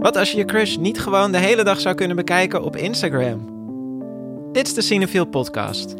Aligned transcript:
Wat 0.00 0.16
als 0.16 0.30
je 0.30 0.36
je 0.36 0.44
crush 0.44 0.76
niet 0.76 1.00
gewoon 1.00 1.32
de 1.32 1.38
hele 1.38 1.64
dag 1.64 1.80
zou 1.80 1.94
kunnen 1.94 2.16
bekijken 2.16 2.62
op 2.62 2.76
Instagram? 2.76 3.56
Dit 4.52 4.66
is 4.66 4.74
de 4.74 4.82
Cinefiel 4.82 5.24
podcast. 5.24 5.94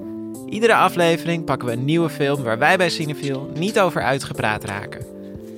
Iedere 0.46 0.74
aflevering 0.74 1.44
pakken 1.44 1.68
we 1.68 1.74
een 1.74 1.84
nieuwe 1.84 2.08
film 2.08 2.42
waar 2.42 2.58
wij 2.58 2.76
bij 2.76 2.90
Cinefiel 2.90 3.50
niet 3.54 3.80
over 3.80 4.02
uitgepraat 4.02 4.64
raken. 4.64 5.06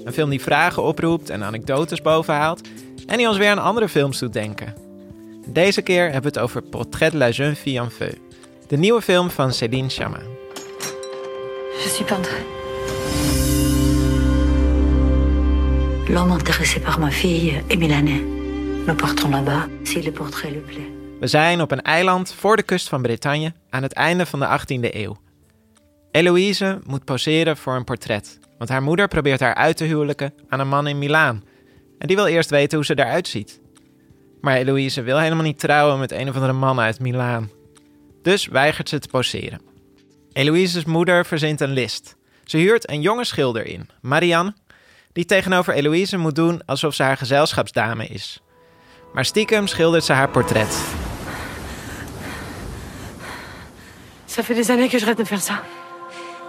Een 0.04 0.12
film 0.12 0.30
die 0.30 0.40
vragen 0.40 0.82
oproept 0.82 1.30
en 1.30 1.44
anekdotes 1.44 2.02
bovenhaalt 2.02 2.68
en 3.06 3.16
die 3.16 3.28
ons 3.28 3.36
weer 3.36 3.50
aan 3.50 3.62
andere 3.62 3.88
films 3.88 4.18
doet 4.18 4.32
denken. 4.32 4.74
Deze 5.46 5.82
keer 5.82 6.02
hebben 6.02 6.32
we 6.32 6.38
het 6.38 6.38
over 6.38 6.62
Portrait 6.62 7.12
de 7.12 7.18
la 7.18 7.28
jeune 7.28 7.56
fille 7.56 7.80
en 7.80 7.90
feu, 7.90 8.12
de 8.66 8.76
nieuwe 8.76 9.02
film 9.02 9.30
van 9.30 9.52
Céline 9.52 9.88
Chama. 9.88 10.20
Je 11.82 11.88
suis. 11.88 12.59
L'homme 16.12 16.32
intéressé 16.32 16.80
par 16.80 16.98
ma 16.98 17.10
fille 17.10 17.62
est 17.68 17.76
milanais. 17.76 18.22
Nous 18.86 18.96
partons 18.96 19.30
là-bas 19.30 19.68
si 19.84 20.02
le 20.02 20.10
portrait 20.10 20.50
lui 20.50 20.60
plaît. 20.60 20.90
We 21.20 21.26
zijn 21.26 21.60
op 21.60 21.70
een 21.70 21.82
eiland 21.82 22.34
voor 22.34 22.56
de 22.56 22.62
kust 22.62 22.88
van 22.88 23.02
Bretagne 23.02 23.52
aan 23.68 23.82
het 23.82 23.92
einde 23.92 24.26
van 24.26 24.40
de 24.40 24.46
18e 24.46 24.94
eeuw. 24.94 25.16
Eloïse 26.10 26.78
moet 26.86 27.04
poseren 27.04 27.56
voor 27.56 27.74
een 27.74 27.84
portret, 27.84 28.38
want 28.58 28.70
haar 28.70 28.82
moeder 28.82 29.08
probeert 29.08 29.40
haar 29.40 29.54
uit 29.54 29.76
te 29.76 29.84
huwelijken 29.84 30.34
aan 30.48 30.60
een 30.60 30.68
man 30.68 30.86
in 30.86 30.98
Milaan. 30.98 31.44
En 31.98 32.06
die 32.06 32.16
wil 32.16 32.26
eerst 32.26 32.50
weten 32.50 32.76
hoe 32.76 32.86
ze 32.86 32.98
eruit 32.98 33.28
ziet. 33.28 33.60
Maar 34.40 34.56
Eloïse 34.56 35.02
wil 35.02 35.18
helemaal 35.18 35.44
niet 35.44 35.58
trouwen 35.58 35.98
met 35.98 36.12
een 36.12 36.28
of 36.28 36.34
andere 36.34 36.52
man 36.52 36.80
uit 36.80 37.00
Milaan. 37.00 37.50
Dus 38.22 38.46
weigert 38.46 38.88
ze 38.88 38.98
te 38.98 39.08
poseren. 39.08 39.60
Eloïse's 40.32 40.84
moeder 40.84 41.26
verzint 41.26 41.60
een 41.60 41.72
list. 41.72 42.16
Ze 42.44 42.56
huurt 42.56 42.90
een 42.90 43.00
jonge 43.00 43.24
schilder 43.24 43.66
in, 43.66 43.88
Marianne, 44.00 44.54
die 45.12 45.24
tegenover 45.24 45.74
Eloïse 45.74 46.16
moet 46.16 46.34
doen 46.34 46.62
alsof 46.66 46.94
ze 46.94 47.02
haar 47.02 47.16
gezelschapsdame 47.16 48.06
is. 48.06 48.40
Maar 49.12 49.24
stiekem 49.24 49.66
schildert 49.66 50.04
ze 50.04 50.12
haar 50.12 50.30
portret. 50.30 50.78
Ça 54.26 54.42
fait 54.42 54.54
des 54.54 54.70
années 54.70 54.88
que 54.88 54.98
je 54.98 55.06
rêve 55.06 55.16
de 55.16 55.24
faire 55.24 55.42
ça. 55.42 55.54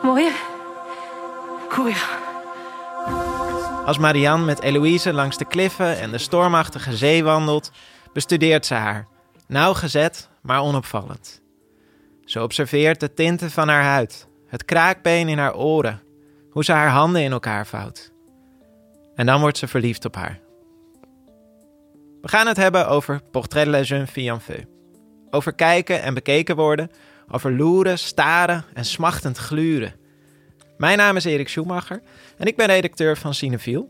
Mourir 0.03 0.31
Courir. 1.69 2.19
Als 3.85 3.97
Marianne 3.97 4.45
met 4.45 4.61
Eloïse 4.61 5.13
langs 5.13 5.37
de 5.37 5.45
kliffen 5.45 5.99
en 5.99 6.11
de 6.11 6.17
stormachtige 6.17 6.97
zee 6.97 7.23
wandelt, 7.23 7.71
bestudeert 8.13 8.65
ze 8.65 8.73
haar. 8.73 9.07
Nauwgezet, 9.47 10.29
maar 10.41 10.61
onopvallend. 10.61 11.41
Ze 12.25 12.41
observeert 12.41 12.99
de 12.99 13.13
tinten 13.13 13.51
van 13.51 13.67
haar 13.67 13.83
huid, 13.83 14.27
het 14.47 14.65
kraakbeen 14.65 15.29
in 15.29 15.37
haar 15.37 15.55
oren, 15.55 16.01
hoe 16.49 16.63
ze 16.63 16.71
haar 16.71 16.89
handen 16.89 17.21
in 17.21 17.31
elkaar 17.31 17.67
vouwt. 17.67 18.11
En 19.15 19.25
dan 19.25 19.39
wordt 19.39 19.57
ze 19.57 19.67
verliefd 19.67 20.05
op 20.05 20.15
haar. 20.15 20.39
We 22.21 22.27
gaan 22.27 22.47
het 22.47 22.57
hebben 22.57 22.87
over 22.87 23.21
Portrait 23.31 23.65
de 23.65 23.71
la 23.71 23.81
jeune 23.81 24.07
fille 24.07 24.31
en 24.31 24.41
feu. 24.41 24.63
Over 25.29 25.53
kijken 25.53 26.01
en 26.01 26.13
bekeken 26.13 26.55
worden, 26.55 26.91
over 27.27 27.51
loeren, 27.51 27.99
staren 27.99 28.63
en 28.73 28.85
smachtend 28.85 29.37
gluren. 29.37 29.93
Mijn 30.77 30.97
naam 30.97 31.15
is 31.15 31.25
Erik 31.25 31.49
Schumacher 31.49 32.01
en 32.37 32.47
ik 32.47 32.55
ben 32.55 32.67
redacteur 32.67 33.17
van 33.17 33.33
Cineviel. 33.33 33.89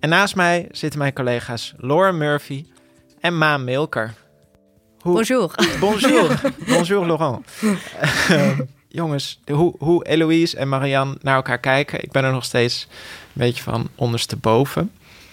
En 0.00 0.08
naast 0.08 0.36
mij 0.36 0.68
zitten 0.70 0.98
mijn 0.98 1.12
collega's 1.12 1.74
Laura 1.76 2.12
Murphy 2.12 2.66
en 3.20 3.38
Maan 3.38 3.64
Milker. 3.64 4.14
Hoe... 4.98 5.14
Bonjour. 5.14 5.54
Bonjour. 5.80 6.40
Bonjour 6.76 7.06
Laurent. 7.06 7.46
Jongens, 8.92 9.40
de, 9.44 9.52
hoe, 9.52 9.74
hoe 9.78 10.06
Eloïse 10.06 10.56
en 10.56 10.68
Marianne 10.68 11.16
naar 11.22 11.34
elkaar 11.34 11.58
kijken, 11.58 12.02
ik 12.02 12.12
ben 12.12 12.24
er 12.24 12.32
nog 12.32 12.44
steeds 12.44 12.86
een 12.90 12.96
beetje 13.32 13.62
van 13.62 13.88
ondersteboven. 13.94 14.90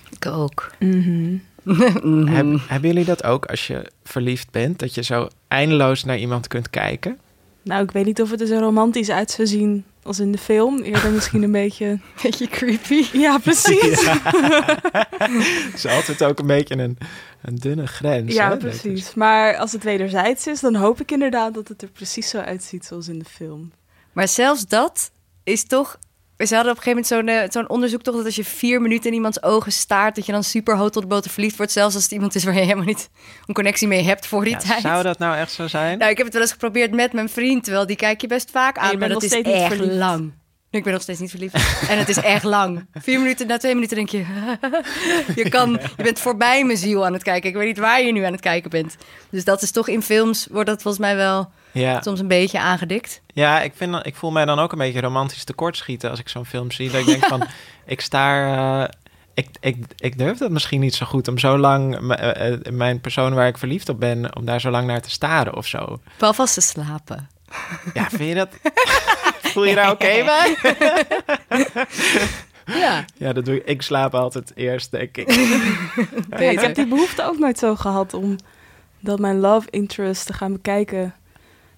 Ik 0.10 0.26
ook. 0.26 0.72
Mm 0.80 1.04
-hmm. 1.04 1.42
Heb, 2.36 2.60
hebben 2.68 2.90
jullie 2.90 3.06
dat 3.06 3.24
ook 3.24 3.46
als 3.46 3.68
je 3.68 3.92
verliefd 4.04 4.52
bent? 4.52 4.80
Dat 4.80 4.96
je 4.96 5.04
zo 5.04 5.28
eindeloos 5.48 6.04
naar 6.04 6.18
iemand 6.18 6.48
kunt 6.48 6.70
kijken? 6.70 7.20
Nou, 7.68 7.84
ik 7.84 7.92
weet 7.92 8.06
niet 8.06 8.22
of 8.22 8.30
het 8.30 8.42
er 8.42 8.48
zo 8.48 8.58
romantisch 8.58 9.10
uit 9.10 9.32
zou 9.32 9.48
zien 9.48 9.86
als 10.04 10.20
in 10.20 10.32
de 10.32 10.38
film. 10.38 10.82
Eerder 10.82 11.12
misschien 11.18 11.44
een 11.44 11.52
beetje... 11.52 12.00
beetje 12.24 12.48
creepy. 12.48 13.06
Ja, 13.14 13.38
precies. 13.38 14.02
Ja. 14.02 14.20
Het 15.20 15.74
is 15.74 15.86
altijd 15.86 16.24
ook 16.24 16.40
een 16.40 16.48
beetje 16.48 16.78
een, 16.78 16.98
een 17.42 17.56
dunne 17.56 17.88
grens. 17.88 18.34
Ja, 18.34 18.50
hè, 18.50 18.58
precies. 18.58 19.14
Maar 19.14 19.58
als 19.58 19.72
het 19.72 19.84
wederzijds 19.84 20.48
is, 20.48 20.60
dan 20.60 20.76
hoop 20.76 21.00
ik 21.00 21.12
inderdaad 21.12 21.54
dat 21.54 21.68
het 21.68 21.82
er 21.82 21.90
precies 21.90 22.30
zo 22.30 22.38
uitziet 22.38 22.86
zoals 22.86 23.08
in 23.08 23.20
de 23.20 23.26
film. 23.26 23.72
Maar 24.14 24.28
zelfs 24.28 24.68
dat 24.68 25.12
is 25.44 25.64
toch... 25.64 26.00
We 26.38 26.56
hadden 26.56 26.72
op 26.72 26.78
een 26.78 26.84
gegeven 26.84 27.16
moment 27.16 27.52
zo'n 27.52 27.62
zo'n 27.62 27.70
onderzoek 27.70 28.02
toch... 28.02 28.16
dat 28.16 28.26
als 28.26 28.36
je 28.36 28.44
vier 28.44 28.82
minuten 28.82 29.10
in 29.10 29.16
iemands 29.16 29.44
ogen 29.44 29.72
staart... 29.72 30.16
dat 30.16 30.26
je 30.26 30.32
dan 30.32 30.44
super 30.44 30.78
hoog 30.78 30.90
tot 30.90 31.02
de 31.02 31.08
boter 31.08 31.32
verliefd 31.32 31.58
wordt... 31.58 31.72
zelfs 31.72 31.96
als 31.96 32.04
het 32.04 32.12
iemand 32.12 32.36
is 32.36 32.44
waar 32.44 32.54
je 32.54 32.60
helemaal 32.60 32.86
niet 32.86 33.10
een 33.46 33.54
connectie 33.54 33.88
mee 33.88 34.04
hebt 34.04 34.28
voor 34.28 34.44
die 34.44 34.54
ja, 34.54 34.60
tijd. 34.60 34.82
Zou 34.82 35.04
dat 35.04 35.20
nou 35.20 35.36
echt 35.36 35.52
zo 35.52 35.68
zijn? 35.68 35.98
Nou, 35.98 36.12
ik 36.12 36.18
heb 36.18 36.26
het 36.26 36.36
wel 36.36 36.44
eens 36.44 36.52
geprobeerd 36.52 36.92
met 36.92 37.14
mijn 37.14 37.30
vriend... 37.30 37.64
terwijl 37.64 37.86
die 37.86 37.96
kijk 37.96 38.22
je 38.22 38.28
best 38.28 38.52
vaak 38.52 38.78
aan, 38.78 38.98
maar 38.98 39.10
dat 39.10 39.24
is 39.24 39.32
echt 39.32 39.66
verliefd. 39.74 39.94
lang. 39.94 40.34
Ik 40.70 40.84
ben 40.84 40.94
nog 40.94 41.02
steeds 41.02 41.20
niet 41.20 41.30
verliefd. 41.30 41.56
En 41.90 41.98
het 41.98 42.10
is 42.10 42.18
echt 42.18 42.44
lang. 42.44 42.86
Vier 42.94 43.20
minuten, 43.20 43.48
na 43.48 43.58
twee 43.58 43.74
minuten 43.74 43.96
denk 43.96 44.10
je... 44.10 44.26
je, 45.44 45.50
kan, 45.50 45.80
je 45.98 46.04
bent 46.04 46.20
voorbij 46.20 46.66
mijn 46.66 46.78
ziel 46.78 47.06
aan 47.06 47.14
het 47.14 47.24
kijken. 47.24 47.50
Ik 47.50 47.56
weet 47.56 47.68
niet 47.68 47.78
waar 47.78 48.02
je 48.02 48.12
nu 48.12 48.24
aan 48.24 48.32
het 48.32 48.42
kijken 48.42 48.70
bent. 48.70 48.96
Dus 49.30 49.44
dat 49.44 49.62
is 49.62 49.72
toch 49.72 49.88
in 49.88 50.02
films... 50.02 50.48
wordt 50.52 50.70
dat 50.70 50.82
volgens 50.82 51.04
mij 51.04 51.16
wel 51.16 51.52
ja. 51.80 52.02
soms 52.02 52.20
een 52.20 52.28
beetje 52.28 52.60
aangedikt. 52.60 53.22
Ja, 53.34 53.62
ik, 53.62 53.74
vind, 53.76 54.06
ik 54.06 54.16
voel 54.16 54.32
mij 54.32 54.46
dan 54.46 54.60
ook 54.60 54.72
een 54.72 54.78
beetje 54.78 55.02
romantisch 55.02 55.44
tekortschieten... 55.44 56.10
als 56.10 56.20
ik 56.20 56.30
zo'n 56.30 56.46
film 56.46 56.72
zie. 56.72 56.92
Dat 56.92 57.00
ik 57.00 57.06
denk 57.06 57.26
van, 57.36 57.44
ik 57.86 58.02
sta... 58.02 58.56
Uh, 58.82 58.88
ik, 59.34 59.48
ik, 59.60 59.78
ik 59.98 60.18
durf 60.18 60.38
dat 60.38 60.52
misschien 60.52 60.80
niet 60.80 60.96
zo 60.96 61.06
goed 61.06 61.28
om 61.28 61.38
zo 61.38 61.58
lang... 61.58 62.00
Uh, 62.00 62.72
mijn 62.72 63.02
persoon 63.02 63.34
waar 63.34 63.48
ik 63.48 63.58
verliefd 63.58 63.90
op 63.90 64.00
ben... 64.00 64.36
om 64.36 64.46
daar 64.46 64.62
zo 64.62 64.70
lang 64.70 64.88
naar 64.88 65.02
te 65.02 65.10
staren 65.10 65.56
of 65.56 65.68
zo. 65.68 66.00
Behalve 66.18 66.42
als 66.42 66.54
ze 66.54 66.62
slapen. 66.62 67.30
Ja, 67.94 68.10
vind 68.10 68.30
je 68.30 68.36
dat... 68.36 68.50
Voel 69.54 69.66
je 69.66 69.76
daar 69.76 69.92
oké 69.92 70.06
okay 70.06 70.26
bij? 70.32 70.56
ja. 72.66 73.06
Ja, 73.18 73.34
dat 73.34 73.46
doe 73.46 73.56
ik. 73.56 73.66
Ik 73.66 73.82
slaap 73.82 74.16
altijd 74.16 74.52
eerst, 74.56 74.92
denk 74.92 75.18
ik. 75.18 75.32
Ja, 76.30 76.38
ik 76.38 76.60
heb 76.60 76.76
die 76.76 76.88
behoefte 76.88 77.24
ook 77.24 77.38
nooit 77.38 77.60
zo 77.60 77.76
gehad 77.76 78.14
om 78.14 78.36
dat 79.00 79.20
mijn 79.20 79.40
love 79.40 79.68
interest 79.70 80.26
te 80.26 80.34
gaan 80.34 80.52
bekijken 80.52 81.14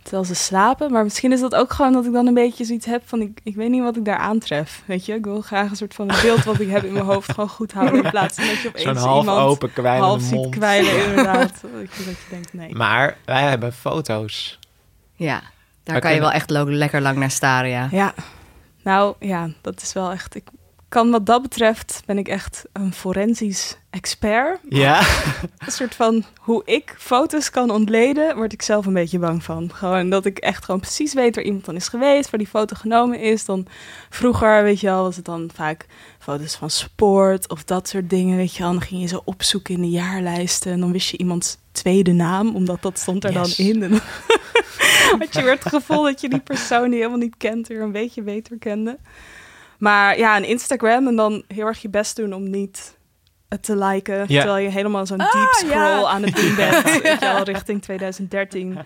terwijl 0.10 0.28
ze 0.28 0.36
slapen. 0.36 0.92
Maar 0.92 1.04
misschien 1.04 1.32
is 1.32 1.40
dat 1.40 1.56
ook 1.56 1.74
gewoon 1.74 1.94
dat 1.94 2.06
ik 2.06 2.14
dan 2.14 2.28
een 2.28 2.34
beetje 2.34 2.66
zoiets 2.66 2.86
heb 2.86 3.02
van... 3.06 3.22
ik, 3.22 3.40
ik 3.44 3.56
weet 3.56 3.70
niet 3.70 3.82
wat 3.82 3.98
ik 3.98 4.06
daar 4.06 4.18
aantref, 4.18 4.84
weet 4.86 5.06
je? 5.06 5.14
Ik 5.14 5.26
wil 5.26 5.42
graag 5.42 5.70
een 5.70 5.76
soort 5.76 5.94
van 5.94 6.08
beeld 6.08 6.44
wat 6.44 6.60
ik 6.60 6.70
heb 6.70 6.84
in 6.84 6.94
mijn 6.94 7.06
hoofd 7.06 7.32
gewoon 7.34 7.50
goed 7.50 7.74
houden... 7.74 8.04
in 8.04 8.10
plaats 8.10 8.36
van 8.36 8.48
dat 8.48 8.62
je 8.62 8.68
opeens 8.68 8.84
Zo'n 8.84 8.96
half 8.96 9.20
iemand 9.20 9.40
open, 9.40 9.74
kwijlende 9.74 10.06
half 10.06 10.32
mond. 10.32 10.44
ziet 10.46 10.56
kwijlen, 10.56 11.06
inderdaad. 11.06 11.62
dat 11.62 11.96
je 11.98 12.16
denkt, 12.30 12.54
nee. 12.54 12.76
Maar 12.76 13.18
wij 13.26 13.42
hebben 13.42 13.74
foto's. 13.74 14.60
Ja, 15.16 15.42
daar 15.84 16.00
kan 16.00 16.14
je 16.14 16.20
wel 16.20 16.32
echt 16.32 16.50
lekker 16.50 17.02
lang 17.02 17.18
naar 17.18 17.32
staren, 17.32 17.70
ja. 17.70 17.88
Ja, 17.92 18.14
nou 18.84 19.16
ja, 19.20 19.50
dat 19.62 19.82
is 19.82 19.94
wel 19.94 20.12
echt... 20.12 20.36
Ik 20.36 20.44
kan 20.90 21.10
wat 21.12 21.26
dat 21.26 21.42
betreft, 21.42 22.02
ben 22.06 22.18
ik 22.18 22.28
echt 22.28 22.64
een 22.74 22.94
forensisch 22.94 23.78
expert. 23.90 24.60
Ja. 24.70 25.00
Een 25.66 25.72
soort 25.72 25.96
van 25.96 26.24
hoe 26.38 26.62
ik 26.66 26.96
foto's 26.98 27.50
kan 27.50 27.70
ontleden, 27.70 28.36
word 28.36 28.54
ik 28.54 28.62
zelf 28.62 28.86
een 28.86 28.94
beetje 28.94 29.20
bang 29.20 29.44
van. 29.44 29.72
Gewoon 29.74 30.10
dat 30.10 30.26
ik 30.26 30.38
echt 30.38 30.66
gewoon 30.66 30.80
precies 30.80 31.14
weet 31.14 31.36
waar 31.36 31.44
iemand 31.44 31.66
dan 31.66 31.76
is 31.76 31.88
geweest, 31.88 32.30
waar 32.30 32.40
die 32.40 32.50
foto 32.50 32.76
genomen 32.76 33.20
is. 33.20 33.46
Dan 33.46 33.66
vroeger, 34.10 34.64
weet 34.64 34.80
je 34.80 34.88
wel, 34.88 35.04
was 35.04 35.16
het 35.16 35.26
dan 35.26 35.50
vaak 35.54 35.86
foto's 36.20 36.56
van 36.56 36.70
sport 36.70 37.50
of 37.50 37.64
dat 37.64 37.88
soort 37.88 38.10
dingen, 38.10 38.38
weet 38.38 38.56
je 38.56 38.64
wel. 38.64 38.72
Dan 38.72 38.82
ging 38.82 39.02
je 39.02 39.08
zo 39.08 39.22
opzoeken 39.26 39.74
in 39.74 39.82
de 39.82 39.90
jaarlijsten 39.90 40.72
en 40.72 40.80
dan 40.80 40.92
wist 40.92 41.10
je 41.10 41.18
iemands 41.18 41.58
tweede 41.72 42.12
naam, 42.12 42.56
omdat 42.56 42.82
dat 42.82 43.00
stond 43.00 43.24
er 43.24 43.32
Yes. 43.34 43.56
dan 43.56 43.66
in. 43.66 43.84
En 43.84 43.90
dan 43.90 44.00
had 45.20 45.34
je 45.34 45.42
weer 45.44 45.52
het 45.52 45.66
gevoel 45.68 46.04
dat 46.04 46.22
je 46.22 46.30
die 46.30 46.40
persoon 46.40 46.90
die 46.90 46.98
helemaal 46.98 47.18
niet 47.18 47.38
kent 47.38 47.68
weer 47.68 47.82
een 47.82 47.92
beetje 47.92 48.22
beter 48.22 48.58
kende. 48.58 48.98
Maar 49.80 50.18
ja, 50.18 50.38
een 50.38 50.46
Instagram 50.46 51.08
en 51.08 51.16
dan 51.16 51.44
heel 51.48 51.66
erg 51.66 51.82
je 51.82 51.90
best 51.90 52.16
doen 52.16 52.34
om 52.34 52.50
niet 52.50 52.98
het 53.50 53.64
te 53.64 53.76
liken. 53.76 54.18
Ja. 54.18 54.26
Terwijl 54.26 54.58
je 54.64 54.70
helemaal 54.70 55.06
zo'n 55.06 55.18
deep 55.18 55.50
scroll 55.52 56.00
ja. 56.00 56.08
aan 56.08 56.24
het 56.24 56.36
doen 56.36 56.56
bent. 56.56 56.88
Je 57.04 57.18
wel, 57.20 57.44
richting 57.44 57.82
2013. 57.82 58.78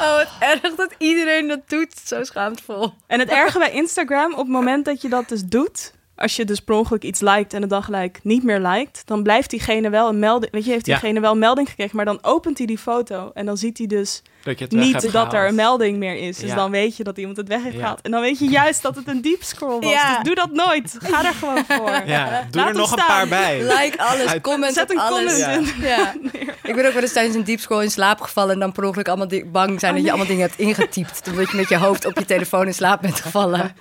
Oh, 0.00 0.16
wat 0.16 0.28
erg 0.40 0.74
dat 0.74 0.94
iedereen 0.98 1.48
dat 1.48 1.68
doet. 1.68 1.98
Zo 2.04 2.24
schaamtvol. 2.24 2.92
En 3.06 3.20
het 3.20 3.28
erge 3.28 3.58
bij 3.58 3.72
Instagram, 3.72 4.32
op 4.32 4.38
het 4.38 4.48
moment 4.48 4.84
dat 4.84 5.02
je 5.02 5.08
dat 5.08 5.28
dus 5.28 5.44
doet... 5.44 5.92
Als 6.16 6.36
je 6.36 6.44
dus 6.44 6.60
per 6.60 6.74
ongeluk 6.74 7.02
iets 7.02 7.20
liked 7.20 7.54
en 7.54 7.60
het 7.60 7.70
dan 7.70 7.82
gelijk 7.82 8.20
niet 8.22 8.42
meer 8.42 8.58
liked... 8.60 9.02
dan 9.04 9.22
blijft 9.22 9.50
diegene 9.50 9.90
wel 9.90 10.08
een 10.08 10.18
melding... 10.18 10.52
Weet 10.52 10.64
je, 10.64 10.70
heeft 10.70 10.86
Ja. 10.86 10.98
diegene 10.98 11.20
wel 11.20 11.32
een 11.32 11.38
melding 11.38 11.68
gekregen... 11.68 11.96
maar 11.96 12.04
dan 12.04 12.18
opent 12.22 12.58
hij 12.58 12.66
die 12.66 12.78
foto 12.78 13.30
en 13.34 13.46
dan 13.46 13.56
ziet 13.56 13.78
hij 13.78 13.86
dus 13.86 14.22
Dat 14.42 14.58
je 14.58 14.64
het 14.64 14.74
weg 14.74 14.84
hebt 14.90 15.02
niet 15.02 15.12
dat 15.12 15.32
er 15.32 15.48
een 15.48 15.54
melding 15.54 15.98
meer 15.98 16.16
is. 16.16 16.36
Dus 16.36 16.48
Ja. 16.48 16.54
dan 16.54 16.70
weet 16.70 16.96
je 16.96 17.04
dat 17.04 17.18
iemand 17.18 17.36
het 17.36 17.48
weg 17.48 17.62
heeft 17.62 17.74
Ja. 17.74 17.80
gehaald. 17.80 18.00
En 18.00 18.10
dan 18.10 18.20
weet 18.20 18.38
je 18.38 18.44
juist 18.60 18.82
dat 18.82 18.96
het 18.96 19.08
een 19.08 19.22
deep 19.22 19.42
scroll 19.42 19.80
was. 19.80 19.90
Ja. 19.92 20.14
Dus 20.14 20.24
doe 20.24 20.34
dat 20.34 20.50
nooit. 20.52 20.96
Ga 21.02 21.24
er 21.24 21.34
gewoon 21.34 21.64
voor. 21.78 22.02
Ja, 22.06 22.46
doe 22.50 22.60
Laat 22.60 22.68
er 22.70 22.76
nog 22.76 22.90
een 22.96 23.04
paar 23.06 23.28
bij. 23.28 23.62
Like 23.62 24.02
alles, 24.02 24.26
Uit- 24.26 24.42
comment 24.42 24.74
Zet 24.74 24.90
een 24.90 24.98
alles. 24.98 25.42
comment 25.44 25.68
in. 25.76 25.80
Ja. 25.82 26.14
Ik 26.62 26.74
ben 26.74 26.86
ook 26.86 26.92
wel 26.92 27.02
eens 27.02 27.12
tijdens 27.12 27.36
een 27.36 27.44
deep 27.44 27.60
scroll 27.60 27.82
in 27.82 27.90
slaap 27.90 28.20
gevallen... 28.20 28.52
en 28.54 28.60
dan 28.60 28.72
per 28.72 28.84
ongeluk 28.84 29.08
allemaal 29.08 29.28
bang 29.46 29.80
zijn 29.80 29.94
dat 29.94 30.02
je 30.02 30.08
allemaal 30.08 30.26
dingen 30.26 30.42
hebt 30.46 30.58
ingetypt. 30.58 31.28
Omdat 31.30 31.50
je 31.50 31.56
met 31.56 31.68
je 31.68 31.76
hoofd 31.76 32.06
op 32.06 32.18
je 32.18 32.24
telefoon 32.24 32.66
in 32.66 32.74
slaap 32.74 33.00
bent 33.00 33.20
gevallen. 33.20 33.74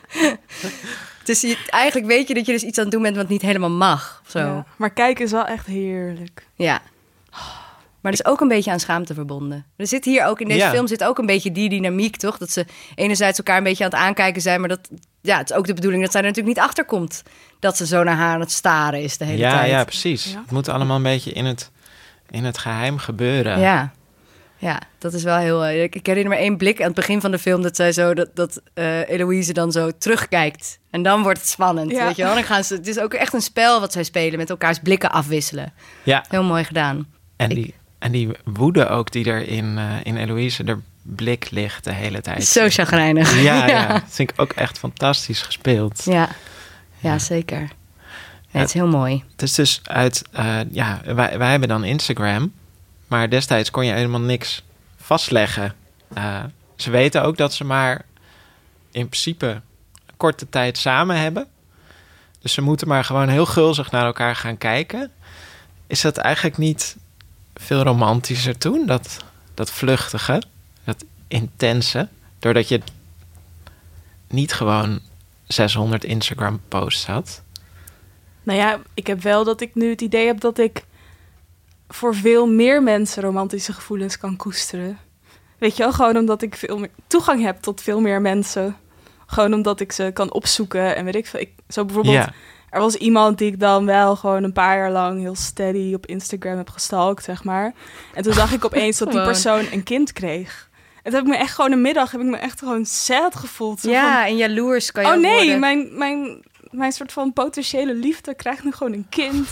Dus 1.24 1.56
eigenlijk 1.70 2.08
weet 2.08 2.28
je 2.28 2.34
dat 2.34 2.46
je 2.46 2.52
dus 2.52 2.64
iets 2.64 2.78
aan 2.78 2.84
het 2.84 2.94
doen 2.94 3.02
bent 3.02 3.16
wat 3.16 3.28
niet 3.30 3.42
helemaal 3.42 3.70
mag. 3.70 4.22
Zo. 4.28 4.64
maar 4.76 4.90
kijken 4.90 5.26
is 5.26 5.32
wel 5.32 5.46
echt 5.46 5.66
heerlijk. 5.66 6.46
Ja. 6.56 6.80
Maar 8.02 8.12
er 8.12 8.20
is 8.20 8.26
ook 8.26 8.42
een 8.42 8.48
beetje 8.48 8.72
aan 8.72 8.80
schaamte 8.80 9.14
verbonden. 9.14 9.66
Er 9.76 9.88
zit 9.88 10.06
hier 10.06 10.26
ook 10.26 10.42
in 10.42 10.48
deze 10.48 10.70
film 10.70 10.88
zit 10.88 11.04
ook 11.04 11.18
een 11.18 11.26
beetje 11.26 11.52
die 11.52 11.70
dynamiek, 11.70 12.16
toch? 12.16 12.38
Dat 12.38 12.52
ze 12.52 12.66
enerzijds 12.96 13.38
elkaar 13.38 13.58
een 13.58 13.64
beetje 13.64 13.84
aan 13.84 13.90
het 13.90 14.00
aankijken 14.00 14.42
zijn, 14.42 14.60
maar 14.60 14.70
dat 14.70 14.90
ja, 15.22 15.38
het 15.38 15.50
is 15.50 15.56
ook 15.56 15.68
de 15.68 15.74
bedoeling 15.74 16.04
dat 16.04 16.12
zij 16.12 16.22
er 16.22 16.28
natuurlijk 16.28 16.56
niet 16.56 16.66
achter 16.66 16.86
komt 16.86 17.24
dat 17.60 17.78
ze 17.78 17.86
zo 17.86 18.04
naar 18.04 18.16
haar 18.16 18.34
aan 18.34 18.40
het 18.40 18.52
staren 18.52 19.02
is 19.02 19.18
de 19.18 19.26
hele 19.26 19.38
ja, 19.38 19.52
tijd. 19.52 19.70
Ja, 19.70 19.84
precies. 19.84 20.26
Het 20.26 20.52
moet 20.52 20.70
allemaal 20.70 20.96
een 20.96 21.04
beetje 21.04 21.32
in 21.32 21.46
het, 21.46 21.72
in 22.30 22.44
het 22.44 22.58
geheim 22.58 22.98
gebeuren. 22.98 23.60
Ja. 23.60 23.92
Ja, 24.58 24.82
dat 24.98 25.14
is 25.14 25.24
wel 25.24 25.38
heel. 25.38 25.66
Uh, 25.66 25.84
ik, 25.84 26.06
herinner 26.06 26.34
me 26.34 26.40
één 26.40 26.58
blik 26.58 26.80
aan 26.80 26.86
het 26.86 26.96
begin 26.96 27.22
van 27.22 27.32
de 27.32 27.40
film 27.40 27.62
dat 27.62 27.76
zij 27.76 27.92
zo 27.92 28.14
dat, 28.14 28.30
dat 28.34 28.62
uh, 28.76 29.10
Eloïse 29.10 29.54
dan 29.54 29.72
zo 29.72 29.92
terugkijkt. 29.98 30.80
En 30.90 31.04
dan 31.04 31.24
wordt 31.24 31.40
het 31.40 31.48
spannend. 31.50 31.92
Weet 31.92 32.16
je 32.16 32.24
wel? 32.24 32.34
Dan 32.34 32.44
gaan 32.44 32.64
ze, 32.64 32.74
het 32.74 32.88
is 32.88 33.00
ook 33.00 33.14
echt 33.14 33.34
een 33.34 33.42
spel 33.42 33.80
wat 33.80 33.92
zij 33.92 34.04
spelen 34.04 34.40
met 34.40 34.50
elkaars 34.50 34.80
blikken 34.80 35.12
afwisselen. 35.12 35.74
Ja. 36.04 36.26
Heel 36.28 36.44
mooi 36.44 36.64
gedaan. 36.64 37.08
En 37.36 37.50
die, 37.50 37.76
en 38.02 38.12
die 38.12 38.30
woede 38.44 38.88
ook 38.88 39.12
die 39.12 39.26
er 39.26 39.48
in, 39.48 39.78
uh, 39.78 39.94
in 40.04 40.18
Eloïse, 40.18 40.64
er 40.64 40.82
blik 41.02 41.52
ligt 41.52 41.84
de 41.84 41.94
hele 41.94 42.22
tijd. 42.22 42.46
Zo 42.46 42.70
chagrijnig. 42.70 43.42
Ja, 43.42 43.42
ja. 43.42 43.68
ja. 43.68 43.88
dat 43.94 44.04
vind 44.10 44.32
ik 44.32 44.42
ook 44.42 44.52
echt 44.52 44.80
fantastisch 44.80 45.42
gespeeld. 45.42 46.04
Ja, 46.06 46.30
ja, 46.98 47.20
zeker. 47.20 47.60
Ja, 48.48 48.60
het 48.60 48.68
is 48.68 48.74
heel 48.74 48.88
mooi. 48.88 49.24
Het 49.32 49.42
is 49.42 49.54
dus 49.54 49.82
uit, 49.84 50.24
uh, 50.40 50.60
ja, 50.72 51.02
wij, 51.06 51.38
wij 51.38 51.50
hebben 51.50 51.70
dan 51.70 51.84
Instagram, 51.84 52.54
maar 53.08 53.30
destijds 53.30 53.72
kon 53.72 53.86
je 53.86 53.94
helemaal 53.94 54.20
niks 54.20 54.64
vastleggen. 54.98 55.74
Uh, 56.18 56.40
ze 56.76 56.92
weten 56.92 57.24
ook 57.24 57.38
dat 57.38 57.54
ze 57.54 57.64
maar 57.64 58.06
in 58.92 59.10
principe 59.10 59.62
korte 60.18 60.50
tijd 60.50 60.78
samen 60.78 61.18
hebben. 61.18 61.48
Dus 62.40 62.54
ze 62.54 62.62
moeten 62.62 62.88
maar 62.88 63.04
gewoon 63.04 63.30
heel 63.30 63.46
gulzig 63.46 63.92
naar 63.92 64.06
elkaar 64.06 64.36
gaan 64.36 64.58
kijken. 64.58 65.12
Is 65.88 66.02
dat 66.02 66.18
eigenlijk 66.18 66.58
niet 66.58 66.96
veel 67.62 67.84
romantischer 67.84 68.58
toen, 68.58 68.86
dat, 68.86 69.18
dat 69.54 69.72
vluchtige? 69.72 70.42
dat 70.84 71.06
intense, 71.28 72.08
doordat 72.40 72.68
je 72.68 72.82
niet 74.28 74.54
gewoon 74.54 75.00
600 75.48 76.04
Instagram 76.04 76.62
posts 76.68 77.06
had? 77.06 77.42
Nou 78.44 78.60
ja, 78.60 78.80
ik 78.94 79.08
heb 79.08 79.22
wel 79.22 79.44
dat 79.44 79.62
ik 79.62 79.76
nu 79.76 79.90
het 79.90 80.02
idee 80.02 80.26
heb 80.26 80.40
dat 80.40 80.58
ik 80.58 80.84
voor 81.90 82.16
veel 82.16 82.48
meer 82.48 82.84
mensen 82.84 83.24
romantische 83.24 83.74
gevoelens 83.74 84.18
kan 84.18 84.36
koesteren. 84.36 84.98
Weet 85.58 85.78
je 85.78 85.84
wel, 85.84 85.94
gewoon 85.94 86.18
omdat 86.18 86.42
ik 86.42 86.56
veel 86.56 86.78
meer 86.78 86.90
toegang 87.08 87.42
heb 87.42 87.62
tot 87.62 87.82
veel 87.82 88.00
meer 88.00 88.22
mensen. 88.22 88.78
Gewoon 89.26 89.54
omdat 89.54 89.80
ik 89.80 89.92
ze 89.92 90.12
kan 90.14 90.32
opzoeken 90.32 90.96
en 90.96 91.06
weet 91.06 91.16
ik 91.16 91.26
veel. 91.26 91.40
Ik, 91.40 91.52
zo 91.68 91.86
bijvoorbeeld, 91.86 92.16
ja. 92.16 92.34
Er 92.72 92.80
was 92.80 92.96
iemand 92.96 93.38
die 93.38 93.52
ik 93.52 93.60
dan 93.60 93.86
wel 93.86 94.16
gewoon 94.16 94.44
een 94.44 94.54
paar 94.54 94.78
jaar 94.78 94.92
lang 94.92 95.20
heel 95.20 95.36
steady 95.36 95.94
op 95.94 96.06
Instagram 96.06 96.58
heb 96.58 96.70
gestalkt, 96.70 97.24
zeg 97.24 97.44
maar. 97.44 97.74
En 98.14 98.24
toen 98.24 98.34
zag 98.34 98.54
ik 98.54 98.66
opeens 98.66 98.98
dat 98.98 99.12
die 99.12 99.22
persoon 99.24 99.66
een 99.72 99.84
kind 99.84 100.14
kreeg. 100.14 100.70
En 101.04 101.12
toen 101.12 101.14
heb 101.14 101.24
ik 101.24 101.38
me 101.38 101.38
echt 101.38 101.56
gewoon 101.56 101.72
een 101.72 101.82
middag, 101.82 102.12
heb 102.12 102.22
ik 102.22 102.28
me 102.28 102.38
echt 102.38 102.60
gewoon 102.60 102.86
sad 102.86 103.36
gevoeld. 103.36 103.82
Ja, 103.82 104.14
van, 104.14 104.30
en 104.32 104.38
jaloers 104.38 104.92
kan 104.92 105.04
je 105.04 105.10
Oh 105.10 105.18
nee, 105.18 105.36
worden. 105.36 105.60
mijn, 105.60 105.98
mijn, 105.98 106.44
mijn 106.70 106.92
soort 106.92 107.12
van 107.12 107.34
potentiële 107.34 107.94
liefde 107.94 108.36
krijgt 108.36 108.64
nu 108.64 108.72
gewoon 108.72 108.94
een 108.94 109.08
kind. 109.10 109.48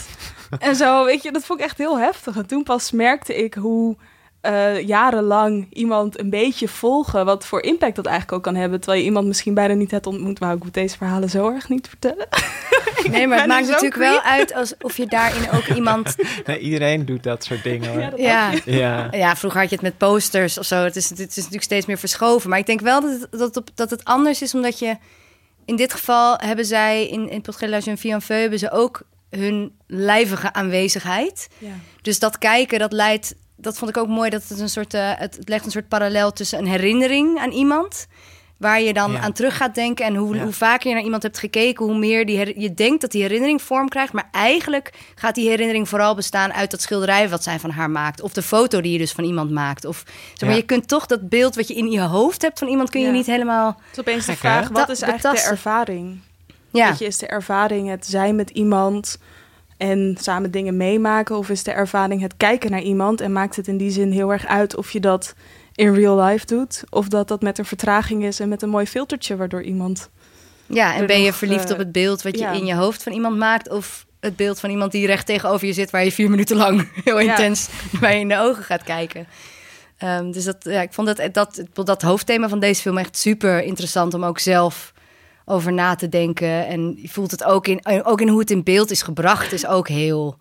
en 0.59 0.75
zo, 0.75 1.05
weet 1.05 1.23
je, 1.23 1.31
dat 1.31 1.45
vond 1.45 1.59
ik 1.59 1.65
echt 1.65 1.77
heel 1.77 1.99
heftig. 1.99 2.35
En 2.35 2.47
toen 2.47 2.63
pas 2.63 2.91
merkte 2.91 3.35
ik 3.35 3.53
hoe 3.53 3.97
uh, 4.41 4.87
jarenlang 4.87 5.67
iemand 5.69 6.19
een 6.19 6.29
beetje 6.29 6.67
volgen, 6.67 7.25
wat 7.25 7.45
voor 7.45 7.61
impact 7.61 7.95
dat 7.95 8.05
eigenlijk 8.05 8.37
ook 8.37 8.43
kan 8.43 8.55
hebben. 8.55 8.79
Terwijl 8.79 9.01
je 9.01 9.07
iemand 9.07 9.27
misschien 9.27 9.53
bijna 9.53 9.73
niet 9.73 9.91
hebt 9.91 10.07
ontmoet. 10.07 10.39
Maar 10.39 10.55
ik 10.55 10.63
moet 10.63 10.73
deze 10.73 10.97
verhalen 10.97 11.29
zo 11.29 11.49
erg 11.49 11.69
niet 11.69 11.87
vertellen. 11.87 12.27
Nee, 13.09 13.27
maar 13.27 13.37
het 13.37 13.47
maakt 13.47 13.67
natuurlijk 13.67 13.95
wel 13.95 14.21
uit 14.21 14.53
alsof 14.53 14.97
je 14.97 15.05
daarin 15.05 15.51
ook 15.51 15.67
iemand. 15.77 16.15
Nee, 16.45 16.59
iedereen 16.59 17.05
doet 17.05 17.23
dat 17.23 17.43
soort 17.43 17.63
dingen. 17.63 17.89
Hoor. 17.89 18.19
Ja, 18.19 18.51
ja. 18.65 19.07
ja. 19.11 19.35
vroeger 19.35 19.59
had 19.59 19.69
je 19.69 19.75
het 19.75 19.83
met 19.83 19.97
posters 19.97 20.57
of 20.57 20.65
zo. 20.65 20.83
Het 20.83 20.95
is, 20.95 21.09
het 21.09 21.19
is 21.19 21.35
natuurlijk 21.35 21.63
steeds 21.63 21.85
meer 21.85 21.97
verschoven. 21.97 22.49
Maar 22.49 22.59
ik 22.59 22.65
denk 22.65 22.81
wel 22.81 23.01
dat 23.01 23.11
het, 23.11 23.27
dat, 23.31 23.55
het, 23.55 23.71
dat 23.75 23.89
het 23.89 24.05
anders 24.05 24.41
is, 24.41 24.53
omdat 24.53 24.79
je. 24.79 24.97
In 25.65 25.75
dit 25.75 25.93
geval 25.93 26.37
hebben 26.37 26.65
zij 26.65 27.07
in, 27.07 27.29
in 27.29 27.41
Potgelage 27.41 27.89
en 27.89 27.97
Vianfeu 27.97 28.41
hebben 28.41 28.59
ze 28.59 28.71
ook 28.71 29.01
hun 29.29 29.71
lijvige 29.87 30.53
aanwezigheid. 30.53 31.49
Ja. 31.57 31.73
Dus 32.01 32.19
dat 32.19 32.37
kijken, 32.37 32.79
dat 32.79 32.91
leidt 32.91 33.35
dat 33.61 33.77
vond 33.77 33.89
ik 33.91 33.97
ook 33.97 34.07
mooi. 34.07 34.29
Dat 34.29 34.43
het 34.47 34.59
een 34.59 34.69
soort. 34.69 34.93
Uh, 34.93 35.11
het, 35.15 35.35
het, 35.35 35.49
legt 35.49 35.65
een 35.65 35.71
soort 35.71 35.87
parallel 35.87 36.33
tussen 36.33 36.59
een 36.59 36.67
herinnering 36.67 37.39
aan 37.39 37.51
iemand. 37.51 38.07
Waar 38.57 38.81
je 38.81 38.93
dan 38.93 39.11
Ja. 39.11 39.19
aan 39.19 39.33
terug 39.33 39.57
gaat 39.57 39.75
denken. 39.75 40.05
En 40.05 40.15
hoe, 40.15 40.35
Ja. 40.35 40.43
hoe 40.43 40.51
vaker 40.51 40.87
je 40.87 40.93
naar 40.95 41.03
iemand 41.03 41.23
hebt 41.23 41.37
gekeken, 41.39 41.85
hoe 41.85 41.97
meer 41.97 42.25
die 42.25 42.37
her- 42.37 42.59
je 42.59 42.73
denkt 42.73 43.01
dat 43.01 43.11
die 43.11 43.21
herinnering 43.21 43.61
vorm 43.61 43.89
krijgt. 43.89 44.13
Maar 44.13 44.27
eigenlijk 44.31 44.93
gaat 45.15 45.35
die 45.35 45.49
herinnering 45.49 45.89
vooral 45.89 46.15
bestaan 46.15 46.53
uit 46.53 46.71
dat 46.71 46.81
schilderij 46.81 47.29
wat 47.29 47.43
zij 47.43 47.59
van 47.59 47.69
haar 47.69 47.89
maakt. 47.89 48.21
Of 48.21 48.33
de 48.33 48.41
foto 48.41 48.81
die 48.81 48.91
je 48.91 48.97
dus 48.97 49.11
van 49.11 49.23
iemand 49.23 49.51
maakt. 49.51 49.85
Of 49.85 50.03
zeg 50.33 50.39
maar, 50.41 50.49
Ja. 50.49 50.55
je 50.55 50.61
kunt 50.65 50.87
toch 50.87 51.05
dat 51.05 51.29
beeld 51.29 51.55
wat 51.55 51.67
je 51.67 51.73
in 51.73 51.91
je 51.91 52.01
hoofd 52.01 52.41
hebt 52.41 52.59
van 52.59 52.67
iemand, 52.67 52.89
kun 52.89 52.99
je 52.99 53.05
Ja. 53.07 53.11
niet 53.13 53.25
helemaal. 53.25 53.67
Het 53.67 53.91
is 53.91 53.99
opeens 53.99 54.25
de 54.25 54.35
vraag, 54.35 54.67
wat 54.69 54.89
is 54.89 55.01
eigenlijk 55.01 55.43
de 55.43 55.49
ervaring? 55.49 56.19
Ja, 56.71 56.89
Weet 56.89 56.99
je, 56.99 57.05
is 57.05 57.17
de 57.17 57.27
ervaring 57.27 57.89
het 57.89 58.05
zijn 58.05 58.35
met 58.35 58.49
iemand 58.49 59.17
en 59.79 60.17
samen 60.19 60.51
dingen 60.51 60.77
meemaken? 60.77 61.37
Of 61.37 61.49
is 61.49 61.63
de 61.63 61.71
ervaring 61.71 62.21
het 62.21 62.33
kijken 62.37 62.71
naar 62.71 62.81
iemand 62.81 63.21
en 63.21 63.31
maakt 63.31 63.55
het 63.55 63.67
in 63.67 63.77
die 63.77 63.91
zin 63.91 64.11
heel 64.11 64.31
erg 64.31 64.45
uit 64.45 64.75
of 64.75 64.91
je 64.91 64.99
dat 64.99 65.35
in 65.75 65.93
real 65.93 66.21
life 66.21 66.45
doet? 66.45 66.83
Of 66.89 67.07
dat 67.07 67.27
dat 67.27 67.41
met 67.41 67.57
een 67.57 67.65
vertraging 67.65 68.23
is 68.23 68.39
en 68.39 68.49
met 68.49 68.61
een 68.61 68.69
mooi 68.69 68.85
filtertje 68.85 69.35
waardoor 69.35 69.63
iemand... 69.63 70.09
ja, 70.65 70.95
en 70.95 71.05
ben 71.05 71.19
je 71.19 71.25
nog, 71.25 71.35
verliefd 71.35 71.65
eh, 71.65 71.71
op 71.71 71.77
het 71.77 71.91
beeld 71.91 72.21
wat 72.21 72.35
je 72.35 72.43
ja. 72.43 72.51
in 72.51 72.65
je 72.65 72.75
hoofd 72.75 73.03
van 73.03 73.11
iemand 73.11 73.37
maakt? 73.37 73.69
Of 73.69 74.05
het 74.19 74.35
beeld 74.35 74.59
van 74.59 74.69
iemand 74.69 74.91
die 74.91 75.05
recht 75.05 75.25
tegenover 75.25 75.67
je 75.67 75.73
zit, 75.73 75.89
waar 75.89 76.03
je 76.03 76.11
vier 76.11 76.29
minuten 76.29 76.57
lang 76.57 76.89
heel 77.03 77.19
Ja. 77.19 77.29
intens 77.29 77.69
bij 77.99 78.13
je 78.13 78.19
in 78.19 78.27
de 78.27 78.39
ogen 78.39 78.63
gaat 78.63 78.83
kijken. 78.83 79.27
Ehm, 79.97 80.31
dus 80.31 80.43
dat, 80.43 80.57
ja, 80.59 80.81
ik 80.81 80.93
vond 80.93 81.07
dat, 81.07 81.33
dat, 81.33 81.63
dat 81.73 82.01
hoofdthema 82.01 82.49
van 82.49 82.59
deze 82.59 82.81
film 82.81 82.97
echt 82.97 83.17
super 83.17 83.63
interessant 83.63 84.13
om 84.13 84.23
ook 84.23 84.39
zelf 84.39 84.93
over 85.49 85.73
na 85.73 85.95
te 85.95 86.09
denken. 86.09 86.67
En 86.67 86.97
je 87.01 87.09
voelt 87.09 87.31
het 87.31 87.43
ook 87.43 87.67
in, 87.67 88.05
ook 88.05 88.21
in 88.21 88.27
hoe 88.27 88.39
het 88.39 88.51
in 88.51 88.63
beeld 88.63 88.91
is 88.91 89.01
gebracht, 89.01 89.51
is 89.51 89.65
ook 89.67 89.87
heel 89.87 90.37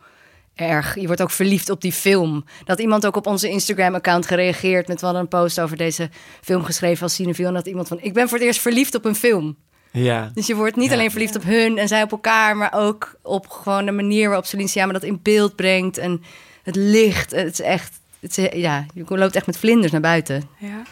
erg. 0.54 0.94
Je 1.00 1.06
wordt 1.06 1.22
ook 1.22 1.30
verliefd 1.30 1.70
op 1.70 1.80
die 1.80 1.92
film. 1.92 2.44
Dat 2.64 2.80
iemand 2.80 3.06
ook 3.06 3.16
op 3.16 3.26
onze 3.26 3.48
Instagram-account 3.48 4.26
gereageerd 4.26 4.88
met 4.88 5.00
wel 5.00 5.16
een 5.16 5.28
post 5.28 5.60
over 5.60 5.76
deze 5.76 6.10
film 6.40 6.64
geschreven 6.64 7.02
als 7.02 7.14
cinefiel. 7.14 7.46
En 7.46 7.54
dat 7.54 7.66
iemand 7.66 7.88
van, 7.88 7.98
ik 8.00 8.12
ben 8.12 8.28
voor 8.28 8.38
het 8.38 8.46
eerst 8.46 8.60
verliefd 8.60 8.94
op 8.94 9.04
een 9.04 9.14
film. 9.14 9.56
Ja. 9.90 10.30
Dus 10.34 10.46
je 10.46 10.54
wordt 10.54 10.76
niet 10.76 10.88
Ja. 10.88 10.92
alleen 10.94 11.10
verliefd 11.10 11.36
op 11.36 11.42
hun 11.42 11.78
en 11.78 11.88
zij 11.88 12.02
op 12.02 12.10
elkaar, 12.10 12.56
maar 12.56 12.72
ook 12.74 13.14
op 13.22 13.48
gewoon 13.48 13.86
de 13.86 13.92
manier 13.92 14.26
waarop 14.26 14.46
Celine 14.46 14.92
dat 14.92 15.02
in 15.02 15.20
beeld 15.22 15.56
brengt 15.56 15.98
en 15.98 16.22
het 16.62 16.76
licht. 16.76 17.30
Het 17.30 17.52
is 17.52 17.60
echt, 17.60 18.00
het 18.20 18.38
is, 18.38 18.48
ja, 18.52 18.86
je 18.94 19.04
loopt 19.08 19.36
echt 19.36 19.46
met 19.46 19.58
vlinders 19.58 19.92
naar 19.92 20.00
buiten. 20.00 20.48
Ja. 20.58 20.82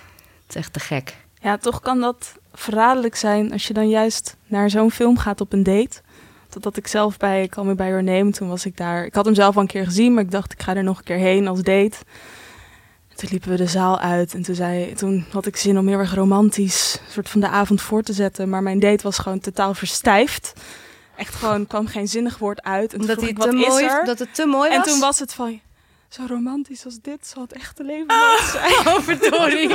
Het 0.46 0.48
is 0.48 0.54
echt 0.54 0.72
te 0.72 0.80
gek. 0.80 1.16
Ja, 1.42 1.56
toch 1.58 1.80
kan 1.80 2.00
dat 2.00 2.32
verraderlijk 2.58 3.16
zijn 3.16 3.52
als 3.52 3.66
je 3.66 3.74
dan 3.74 3.88
juist 3.88 4.36
naar 4.46 4.70
zo'n 4.70 4.90
film 4.90 5.18
gaat 5.18 5.40
op 5.40 5.52
een 5.52 5.62
date. 5.62 6.00
Dat 6.48 6.64
had 6.64 6.76
ik 6.76 6.86
zelf 6.86 7.16
bij 7.16 7.48
Call 7.48 7.64
Me 7.64 7.74
By 7.74 7.82
Your 7.82 8.02
Name, 8.02 8.30
toen 8.30 8.48
was 8.48 8.66
ik 8.66 8.76
daar... 8.76 9.04
Ik 9.04 9.14
had 9.14 9.24
hem 9.24 9.34
zelf 9.34 9.54
al 9.56 9.60
een 9.62 9.68
keer 9.68 9.84
gezien, 9.84 10.14
maar 10.14 10.22
ik 10.22 10.30
dacht 10.30 10.52
ik 10.52 10.62
ga 10.62 10.76
er 10.76 10.82
nog 10.84 10.98
een 10.98 11.04
keer 11.04 11.16
heen 11.16 11.48
als 11.48 11.62
date. 11.62 11.96
Toen 13.14 13.28
liepen 13.30 13.50
we 13.50 13.56
de 13.56 13.66
zaal 13.66 13.98
uit 13.98 14.34
en 14.34 14.42
toen, 14.42 14.54
zei, 14.54 14.94
toen 14.94 15.24
had 15.32 15.46
ik 15.46 15.56
zin 15.56 15.78
om 15.78 15.88
heel 15.88 15.98
erg 15.98 16.14
romantisch 16.14 17.00
een 17.06 17.12
soort 17.12 17.28
van 17.28 17.40
de 17.40 17.48
avond 17.48 17.80
voor 17.80 18.02
te 18.02 18.12
zetten. 18.12 18.48
Maar 18.48 18.62
mijn 18.62 18.80
date 18.80 19.02
was 19.02 19.18
gewoon 19.18 19.40
totaal 19.40 19.74
verstijfd. 19.74 20.52
Echt 21.16 21.34
gewoon, 21.34 21.66
kwam 21.66 21.86
geen 21.86 22.08
zinnig 22.08 22.38
woord 22.38 22.62
uit. 22.62 22.92
En 22.94 23.00
Omdat, 23.00 23.20
hij 23.20 23.32
te 23.32 23.52
mooi, 23.52 23.84
er? 23.84 24.04
dat 24.04 24.18
het 24.18 24.34
te 24.34 24.46
mooi 24.46 24.70
En 24.70 24.78
was. 24.78 24.86
toen 24.86 25.00
was 25.00 25.18
het 25.18 25.34
van, 25.34 25.60
zo 26.16 26.22
romantisch 26.34 26.84
als 26.84 26.98
dit 27.02 27.26
zal 27.26 27.42
het 27.42 27.52
echte 27.52 27.84
leven 27.84 28.06
nooit 28.06 28.40
zijn. 28.52 28.72
Oh, 28.96 29.00
verdorie. 29.02 29.68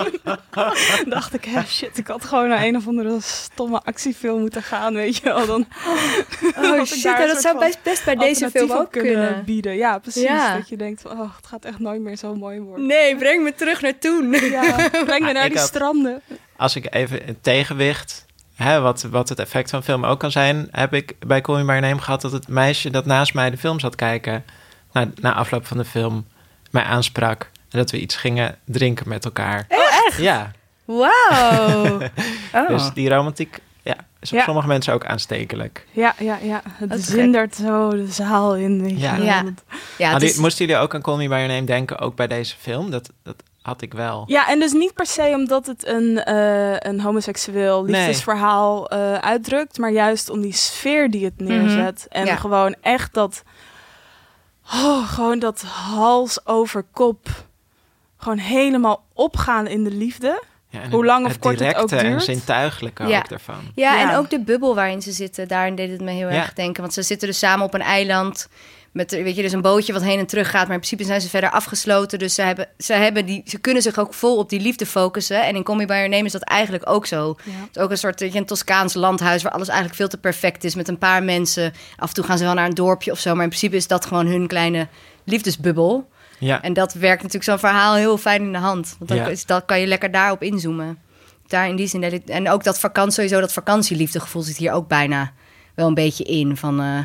dacht 1.07 1.33
ik, 1.33 1.45
hè, 1.45 1.63
shit, 1.63 1.97
ik 1.97 2.07
had 2.07 2.25
gewoon 2.25 2.47
naar 2.49 2.63
een 2.63 2.75
of 2.75 2.87
andere 2.87 3.17
stomme 3.21 3.81
actiefilm 3.83 4.39
moeten 4.41 4.63
gaan, 4.63 4.93
weet 4.93 5.15
je 5.17 5.23
wel. 5.23 5.45
Dan 5.45 5.65
Oh 6.63 6.83
shit, 6.83 7.01
ja, 7.01 7.25
dat 7.27 7.41
zou 7.41 7.59
best, 7.59 7.77
best 7.83 8.05
bij 8.05 8.15
deze 8.15 8.49
film 8.49 8.71
ook 8.71 8.91
kunnen. 8.91 9.43
bieden. 9.45 9.75
Ja, 9.75 9.99
precies. 9.99 10.21
Ja. 10.23 10.55
Dat 10.57 10.69
je 10.69 10.77
denkt, 10.77 11.01
van, 11.01 11.11
oh, 11.11 11.35
het 11.35 11.47
gaat 11.47 11.65
echt 11.65 11.79
nooit 11.79 12.01
meer 12.01 12.15
zo 12.17 12.35
mooi 12.35 12.59
worden. 12.59 12.85
Nee, 12.85 13.15
breng 13.15 13.43
me 13.43 13.53
terug 13.55 13.81
naar 13.81 13.97
toen. 13.99 14.31
Ja, 14.31 14.89
breng 15.05 15.21
me 15.21 15.27
Ah, 15.27 15.33
naar 15.33 15.49
die 15.49 15.57
had- 15.57 15.67
stranden. 15.67 16.21
Als 16.57 16.75
ik 16.75 16.93
even 16.95 17.27
een 17.29 17.41
tegenwicht, 17.41 18.25
hè, 18.55 18.79
wat, 18.79 19.01
wat 19.01 19.29
het 19.29 19.39
effect 19.39 19.69
van 19.69 19.83
film 19.83 20.05
ook 20.05 20.19
kan 20.19 20.31
zijn, 20.31 20.67
heb 20.71 20.93
ik 20.93 21.15
bij 21.27 21.41
Call 21.41 21.63
Me 21.63 21.73
By 21.73 21.79
Name 21.79 21.99
gehad 22.01 22.21
dat 22.21 22.31
het 22.31 22.47
meisje 22.47 22.89
dat 22.89 23.05
naast 23.05 23.33
mij 23.33 23.49
de 23.49 23.57
film 23.57 23.79
zat 23.79 23.95
kijken, 23.95 24.45
na, 24.93 25.07
na 25.15 25.33
afloop 25.33 25.65
van 25.67 25.77
de 25.77 25.85
film, 25.85 26.25
mij 26.71 26.83
aansprak. 26.83 27.49
En 27.69 27.77
dat 27.79 27.91
we 27.91 27.99
iets 27.99 28.15
gingen 28.15 28.57
drinken 28.65 29.09
met 29.09 29.25
elkaar. 29.25 29.65
echt? 30.07 30.17
Ja, 30.17 30.51
Wauw. 30.85 31.99
Oh. 32.53 32.67
dus 32.67 32.93
die 32.93 33.09
romantiek 33.09 33.59
ja, 33.83 33.95
is 34.19 34.31
op 34.31 34.37
Ja. 34.37 34.43
sommige 34.43 34.67
mensen 34.67 34.93
ook 34.93 35.05
aanstekelijk. 35.05 35.85
Ja, 35.91 36.13
ja, 36.19 36.37
ja. 36.41 36.61
Het 36.65 36.93
is 36.93 37.05
zindert 37.05 37.55
zo 37.55 37.89
de 37.89 38.07
zaal 38.07 38.55
in, 38.55 38.81
weet 38.81 38.99
Ja. 38.99 39.15
je. 39.15 39.23
Ja. 39.23 39.43
Ja, 39.97 40.19
is- 40.19 40.35
Moesten 40.35 40.65
jullie 40.65 40.81
ook 40.81 40.95
aan 40.95 41.01
Call 41.01 41.17
Me 41.17 41.27
By 41.27 41.33
Your 41.33 41.47
Name 41.47 41.63
denken, 41.65 41.99
ook 41.99 42.15
bij 42.15 42.27
deze 42.27 42.55
film? 42.59 42.91
Dat, 42.91 43.09
dat 43.23 43.35
had 43.61 43.81
ik 43.81 43.93
wel. 43.93 44.23
Ja, 44.27 44.49
en 44.49 44.59
dus 44.59 44.71
niet 44.71 44.93
per 44.93 45.05
se 45.05 45.31
omdat 45.35 45.65
het 45.65 45.87
een, 45.87 46.23
uh, 46.27 46.75
een 46.79 47.01
homoseksueel 47.01 47.85
liefdesverhaal 47.85 48.85
nee. 48.89 48.99
uitdrukt, 49.15 49.77
maar 49.77 49.91
juist 49.91 50.29
om 50.29 50.41
die 50.41 50.53
sfeer 50.53 51.09
die 51.11 51.25
het 51.25 51.39
neerzet. 51.39 52.05
En 52.09 52.37
gewoon 52.37 52.75
echt 52.81 53.13
dat, 53.13 53.43
oh, 54.73 55.11
gewoon 55.11 55.39
dat 55.39 55.61
hals 55.61 56.45
over 56.45 56.83
kop, 56.93 57.29
gewoon 58.17 58.37
helemaal 58.37 59.03
opgaan 59.13 59.67
in 59.67 59.83
de 59.83 59.91
liefde. 59.91 60.43
Ja, 60.69 60.89
Hoe 60.89 61.05
lang 61.05 61.25
of 61.25 61.39
kort 61.39 61.59
het 61.59 61.75
ook 61.75 61.89
duurt. 61.89 62.03
en 62.03 62.21
zintuigelijke 62.21 63.07
ja. 63.07 63.17
ook 63.17 63.29
daarvan. 63.29 63.71
Ja, 63.75 63.95
ja, 63.95 64.09
en 64.09 64.17
ook 64.17 64.29
de 64.29 64.39
bubbel 64.39 64.75
waarin 64.75 65.01
ze 65.01 65.11
zitten. 65.11 65.47
Daarin 65.47 65.75
deed 65.75 65.91
het 65.91 66.01
me 66.01 66.11
heel 66.11 66.27
erg 66.27 66.53
denken. 66.53 66.81
Want 66.81 66.93
ze 66.93 67.01
zitten 67.01 67.27
dus 67.27 67.39
samen 67.39 67.65
op 67.65 67.73
een 67.73 67.81
eiland 67.81 68.49
met 68.91 69.11
weet 69.11 69.35
je, 69.35 69.41
dus 69.41 69.51
een 69.51 69.61
bootje 69.61 69.93
wat 69.93 70.01
heen 70.01 70.19
en 70.19 70.25
terug 70.25 70.49
gaat. 70.49 70.67
Maar 70.67 70.75
in 70.75 70.79
principe 70.79 71.03
zijn 71.03 71.21
ze 71.21 71.29
verder 71.29 71.49
afgesloten. 71.49 72.19
Dus 72.19 72.35
ze, 72.35 72.41
hebben, 72.41 72.67
ze, 72.77 72.93
hebben 72.93 73.25
die, 73.25 73.41
ze 73.45 73.59
kunnen 73.59 73.81
zich 73.81 73.99
ook 73.99 74.13
vol 74.13 74.37
op 74.37 74.49
die 74.49 74.59
liefde 74.59 74.85
focussen. 74.85 75.43
En 75.43 75.55
in 75.55 75.63
By 75.63 75.73
Your 75.73 76.09
Name 76.09 76.25
is 76.25 76.31
dat 76.31 76.41
eigenlijk 76.41 76.89
ook 76.89 77.05
zo. 77.05 77.37
Het 77.43 77.75
is 77.75 77.81
ook 77.81 77.91
een 77.91 77.97
soort 77.97 78.19
weet 78.19 78.33
je, 78.33 78.39
een 78.39 78.45
Toscaans 78.45 78.93
landhuis... 78.93 79.43
waar 79.43 79.51
alles 79.51 79.67
eigenlijk 79.67 79.97
veel 79.97 80.07
te 80.07 80.17
perfect 80.17 80.63
is 80.63 80.75
met 80.75 80.87
een 80.87 80.97
paar 80.97 81.23
mensen. 81.23 81.73
Af 81.97 82.07
en 82.07 82.13
toe 82.15 82.23
gaan 82.23 82.37
ze 82.37 82.43
wel 82.43 82.53
naar 82.53 82.65
een 82.65 82.73
dorpje 82.73 83.11
of 83.11 83.19
zo. 83.19 83.33
Maar 83.33 83.43
in 83.43 83.49
principe 83.49 83.75
is 83.75 83.87
dat 83.87 84.05
gewoon 84.05 84.27
hun 84.27 84.47
kleine 84.47 84.87
liefdesbubbel. 85.23 86.09
Ja. 86.39 86.61
En 86.61 86.73
dat 86.73 86.93
werkt 86.93 87.21
natuurlijk 87.21 87.49
zo'n 87.49 87.59
verhaal 87.59 87.95
heel 87.95 88.17
fijn 88.17 88.41
in 88.41 88.51
de 88.51 88.57
hand. 88.57 88.95
Want 88.97 89.09
dan 89.09 89.19
ja. 89.19 89.27
is, 89.27 89.45
dat 89.45 89.65
kan 89.65 89.79
je 89.79 89.87
lekker 89.87 90.11
daarop 90.11 90.43
inzoomen. 90.43 90.99
Daar 91.47 91.67
in 91.67 91.75
die 91.75 91.87
zin. 91.87 92.23
En 92.25 92.49
ook 92.49 92.63
dat 92.63 92.79
vakantie, 92.79 93.13
sowieso 93.13 93.39
dat 93.39 93.53
vakantieliefdegevoel 93.53 94.41
zit 94.41 94.57
hier 94.57 94.71
ook 94.71 94.87
bijna 94.87 95.31
wel 95.75 95.87
een 95.87 95.93
beetje 95.93 96.23
in. 96.23 96.57
Van... 96.57 96.81
Uh, 96.81 96.99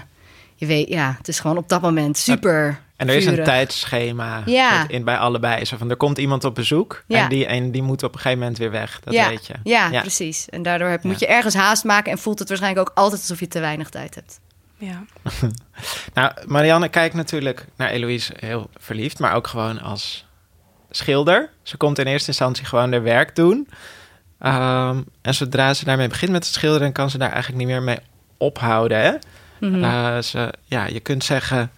je 0.56 0.66
weet, 0.66 0.88
ja, 0.88 1.14
het 1.18 1.28
is 1.28 1.40
gewoon 1.40 1.56
op 1.56 1.68
dat 1.68 1.80
moment 1.82 2.18
super. 2.18 2.80
En 2.96 3.08
er 3.08 3.14
is 3.14 3.26
een 3.26 3.44
tijdschema 3.44 4.42
ja. 4.44 4.88
in 4.88 5.04
bij 5.04 5.16
allebei. 5.16 5.64
Zo 5.64 5.76
van 5.76 5.90
er 5.90 5.96
komt 5.96 6.18
iemand 6.18 6.44
op 6.44 6.54
bezoek 6.54 7.04
ja. 7.06 7.22
en, 7.22 7.28
die, 7.28 7.46
en 7.46 7.70
die 7.70 7.82
moet 7.82 8.02
op 8.02 8.12
een 8.14 8.20
gegeven 8.20 8.38
moment 8.38 8.58
weer 8.58 8.70
weg. 8.70 9.00
Dat 9.04 9.14
ja. 9.14 9.28
weet 9.28 9.46
je. 9.46 9.54
Ja, 9.62 9.88
ja, 9.90 10.00
precies. 10.00 10.48
En 10.48 10.62
daardoor 10.62 10.88
heb, 10.88 11.02
moet 11.02 11.20
je 11.20 11.26
ergens 11.26 11.54
haast 11.54 11.84
maken 11.84 12.12
en 12.12 12.18
voelt 12.18 12.38
het 12.38 12.48
waarschijnlijk 12.48 12.88
ook 12.88 12.96
altijd 12.96 13.20
alsof 13.20 13.40
je 13.40 13.48
te 13.48 13.60
weinig 13.60 13.88
tijd 13.88 14.14
hebt. 14.14 14.40
Ja. 14.78 15.04
nou, 16.14 16.32
Marianne 16.46 16.88
kijkt 16.88 17.14
natuurlijk 17.14 17.66
naar 17.76 17.90
Eloïse 17.90 18.32
heel 18.36 18.70
verliefd, 18.76 19.18
maar 19.18 19.34
ook 19.34 19.46
gewoon 19.46 19.80
als 19.80 20.26
schilder. 20.90 21.50
Ze 21.62 21.76
komt 21.76 21.98
in 21.98 22.06
eerste 22.06 22.28
instantie 22.28 22.64
gewoon 22.64 22.92
haar 22.92 23.02
werk 23.02 23.36
doen. 23.36 23.68
Um, 24.40 25.04
en 25.22 25.34
zodra 25.34 25.75
ze 25.75 25.84
daarmee 25.84 26.08
begint 26.08 26.30
met 26.30 26.44
het 26.44 26.54
schilderen, 26.54 26.92
kan 26.92 27.10
ze 27.10 27.18
daar 27.18 27.32
eigenlijk 27.32 27.58
niet 27.58 27.72
meer 27.72 27.82
mee 27.82 27.98
ophouden. 28.36 29.00
Hè? 29.00 29.12
Mm 29.60 29.84
ja, 30.64 30.86
je 30.86 31.00
kunt 31.00 31.25
zeggen 31.25 31.70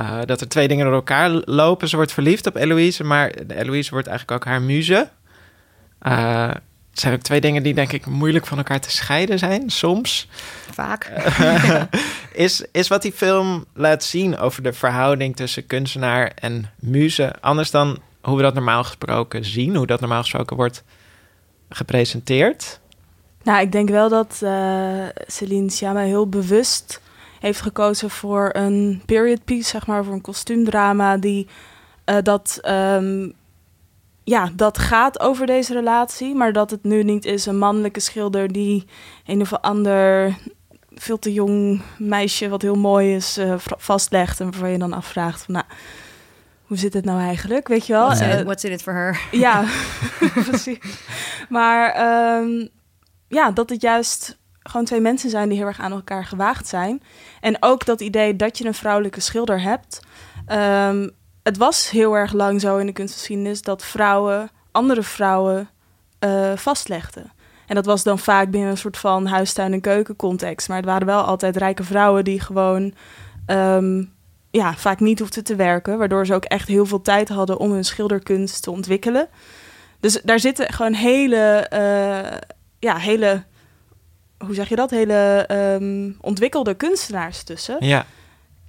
uh, 0.00 0.18
dat 0.24 0.40
er 0.40 0.48
twee 0.48 0.68
dingen 0.68 0.84
door 0.84 0.94
elkaar 0.94 1.30
lopen. 1.44 1.88
Ze 1.88 1.96
wordt 1.96 2.12
verliefd 2.12 2.46
op 2.46 2.56
Eloïse, 2.56 3.04
maar 3.04 3.30
Eloïse 3.48 3.90
wordt 3.90 4.06
eigenlijk 4.06 4.40
ook 4.42 4.50
haar 4.50 4.62
muze. 4.62 5.08
Uh, 6.02 6.48
het 6.90 7.00
zijn 7.00 7.14
ook 7.14 7.20
twee 7.20 7.40
dingen 7.40 7.62
die 7.62 7.74
denk 7.74 7.92
ik 7.92 8.06
moeilijk 8.06 8.46
van 8.46 8.58
elkaar 8.58 8.80
te 8.80 8.90
scheiden 8.90 9.38
zijn, 9.38 9.70
soms. 9.70 10.28
Vaak. 10.72 11.10
is, 12.32 12.64
is 12.72 12.88
wat 12.88 13.02
die 13.02 13.12
film 13.12 13.64
laat 13.74 14.04
zien 14.04 14.38
over 14.38 14.62
de 14.62 14.72
verhouding 14.72 15.36
tussen 15.36 15.66
kunstenaar 15.66 16.32
en 16.34 16.70
muze 16.78 17.34
anders 17.40 17.70
dan 17.70 17.98
hoe 18.22 18.36
we 18.36 18.42
dat 18.42 18.54
normaal 18.54 18.84
gesproken 18.84 19.44
zien, 19.44 19.76
hoe 19.76 19.86
dat 19.86 20.00
normaal 20.00 20.20
gesproken 20.20 20.56
wordt 20.56 20.84
gepresenteerd? 21.68 22.80
Nou, 23.44 23.60
ik 23.60 23.72
denk 23.72 23.88
wel 23.88 24.08
dat 24.08 24.40
uh, 24.42 25.06
Celine 25.26 25.70
Sciamma 25.70 26.00
heel 26.00 26.28
bewust 26.28 27.00
heeft 27.40 27.60
gekozen 27.60 28.10
voor 28.10 28.50
een 28.52 29.02
period 29.06 29.44
piece, 29.44 29.68
zeg 29.68 29.86
maar, 29.86 30.04
voor 30.04 30.14
een 30.14 30.20
kostuumdrama 30.20 31.16
die 31.16 31.46
uh, 32.06 32.16
dat, 32.22 32.60
um, 32.68 33.32
ja, 34.24 34.50
dat 34.54 34.78
gaat 34.78 35.20
over 35.20 35.46
deze 35.46 35.72
relatie, 35.72 36.34
maar 36.34 36.52
dat 36.52 36.70
het 36.70 36.84
nu 36.84 37.02
niet 37.02 37.24
is 37.24 37.46
een 37.46 37.58
mannelijke 37.58 38.00
schilder 38.00 38.52
die 38.52 38.84
een 39.26 39.40
of 39.40 39.52
ander 39.52 40.34
veel 40.94 41.18
te 41.18 41.32
jong 41.32 41.82
meisje 41.98 42.48
wat 42.48 42.62
heel 42.62 42.74
mooi 42.74 43.14
is 43.14 43.38
uh, 43.38 43.54
vastlegt 43.58 44.40
en 44.40 44.50
waarvan 44.50 44.70
je 44.70 44.78
dan 44.78 44.92
afvraagt 44.92 45.42
van, 45.42 45.54
nou, 45.54 45.66
hoe 46.62 46.76
zit 46.76 46.94
het 46.94 47.04
nou 47.04 47.20
eigenlijk, 47.20 47.68
weet 47.68 47.86
je 47.86 47.92
wel? 47.92 48.06
What's, 48.06 48.20
uh, 48.20 48.40
what's 48.40 48.64
in 48.64 48.72
it 48.72 48.82
for 48.82 48.92
her? 48.92 49.20
Ja, 49.30 49.64
precies. 50.48 50.78
Maar 51.48 51.96
um, 52.40 52.68
ja, 53.32 53.50
dat 53.50 53.70
het 53.70 53.82
juist 53.82 54.38
gewoon 54.58 54.86
twee 54.86 55.00
mensen 55.00 55.30
zijn 55.30 55.48
die 55.48 55.58
heel 55.58 55.66
erg 55.66 55.80
aan 55.80 55.92
elkaar 55.92 56.24
gewaagd 56.24 56.68
zijn. 56.68 57.02
En 57.40 57.56
ook 57.60 57.84
dat 57.84 58.00
idee 58.00 58.36
dat 58.36 58.58
je 58.58 58.66
een 58.66 58.74
vrouwelijke 58.74 59.20
schilder 59.20 59.60
hebt. 59.60 60.00
Um, 60.48 61.10
het 61.42 61.56
was 61.56 61.90
heel 61.90 62.14
erg 62.14 62.32
lang 62.32 62.60
zo 62.60 62.76
in 62.76 62.86
de 62.86 62.92
kunstgeschiedenis 62.92 63.62
dat 63.62 63.84
vrouwen 63.84 64.50
andere 64.72 65.02
vrouwen 65.02 65.68
uh, 66.24 66.52
vastlegden. 66.56 67.32
En 67.66 67.74
dat 67.74 67.86
was 67.86 68.02
dan 68.02 68.18
vaak 68.18 68.50
binnen 68.50 68.70
een 68.70 68.76
soort 68.76 68.98
van 68.98 69.26
huistuin- 69.26 69.72
en 69.72 69.80
keukencontext. 69.80 70.68
Maar 70.68 70.76
het 70.76 70.86
waren 70.86 71.06
wel 71.06 71.22
altijd 71.22 71.56
rijke 71.56 71.84
vrouwen 71.84 72.24
die 72.24 72.40
gewoon 72.40 72.94
um, 73.46 74.12
ja, 74.50 74.74
vaak 74.74 75.00
niet 75.00 75.18
hoefden 75.18 75.44
te 75.44 75.56
werken. 75.56 75.98
Waardoor 75.98 76.26
ze 76.26 76.34
ook 76.34 76.44
echt 76.44 76.68
heel 76.68 76.86
veel 76.86 77.02
tijd 77.02 77.28
hadden 77.28 77.58
om 77.58 77.72
hun 77.72 77.84
schilderkunst 77.84 78.62
te 78.62 78.70
ontwikkelen. 78.70 79.28
Dus 80.00 80.20
daar 80.22 80.40
zitten 80.40 80.72
gewoon 80.72 80.94
hele 80.94 81.70
uh, 81.72 82.38
ja, 82.82 82.96
hele, 82.96 83.42
hoe 84.38 84.54
zeg 84.54 84.68
je 84.68 84.76
dat, 84.76 84.90
hele 84.90 85.48
um, 85.80 86.16
ontwikkelde 86.20 86.74
kunstenaars 86.74 87.42
tussen. 87.42 87.76
Ja. 87.80 88.06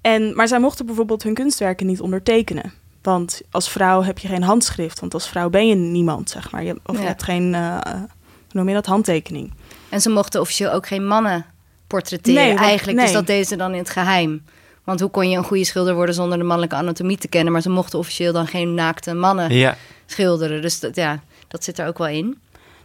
En, 0.01 0.35
maar 0.35 0.47
zij 0.47 0.59
mochten 0.59 0.85
bijvoorbeeld 0.85 1.23
hun 1.23 1.33
kunstwerken 1.33 1.85
niet 1.85 2.01
ondertekenen. 2.01 2.73
Want 3.01 3.41
als 3.51 3.69
vrouw 3.69 4.03
heb 4.03 4.17
je 4.17 4.27
geen 4.27 4.43
handschrift, 4.43 4.99
want 4.99 5.13
als 5.13 5.29
vrouw 5.29 5.49
ben 5.49 5.67
je 5.67 5.75
niemand, 5.75 6.29
zeg 6.29 6.51
maar. 6.51 6.63
Je, 6.63 6.79
of 6.85 6.97
je 6.97 7.05
hebt 7.05 7.23
geen, 7.23 7.53
uh, 7.53 7.77
hoe 7.81 8.07
noem 8.51 8.67
je 8.67 8.73
dat, 8.73 8.85
handtekening. 8.85 9.53
En 9.89 10.01
ze 10.01 10.09
mochten 10.09 10.41
officieel 10.41 10.71
ook 10.71 10.87
geen 10.87 11.07
mannen 11.07 11.45
portretteren 11.87 12.43
nee, 12.43 12.57
eigenlijk. 12.57 12.97
Nee. 12.97 13.05
Dus 13.05 13.15
dat 13.15 13.27
deden 13.27 13.45
ze 13.45 13.55
dan 13.55 13.71
in 13.71 13.77
het 13.77 13.89
geheim. 13.89 14.43
Want 14.83 14.99
hoe 14.99 15.09
kon 15.09 15.29
je 15.29 15.37
een 15.37 15.43
goede 15.43 15.65
schilder 15.65 15.95
worden 15.95 16.15
zonder 16.15 16.37
de 16.37 16.43
mannelijke 16.43 16.75
anatomie 16.75 17.17
te 17.17 17.27
kennen? 17.27 17.53
Maar 17.53 17.61
ze 17.61 17.69
mochten 17.69 17.99
officieel 17.99 18.33
dan 18.33 18.47
geen 18.47 18.73
naakte 18.73 19.13
mannen 19.13 19.53
ja. 19.53 19.77
schilderen. 20.05 20.61
Dus 20.61 20.79
dat, 20.79 20.95
ja, 20.95 21.23
dat 21.47 21.63
zit 21.63 21.79
er 21.79 21.87
ook 21.87 21.97
wel 21.97 22.07
in. 22.07 22.37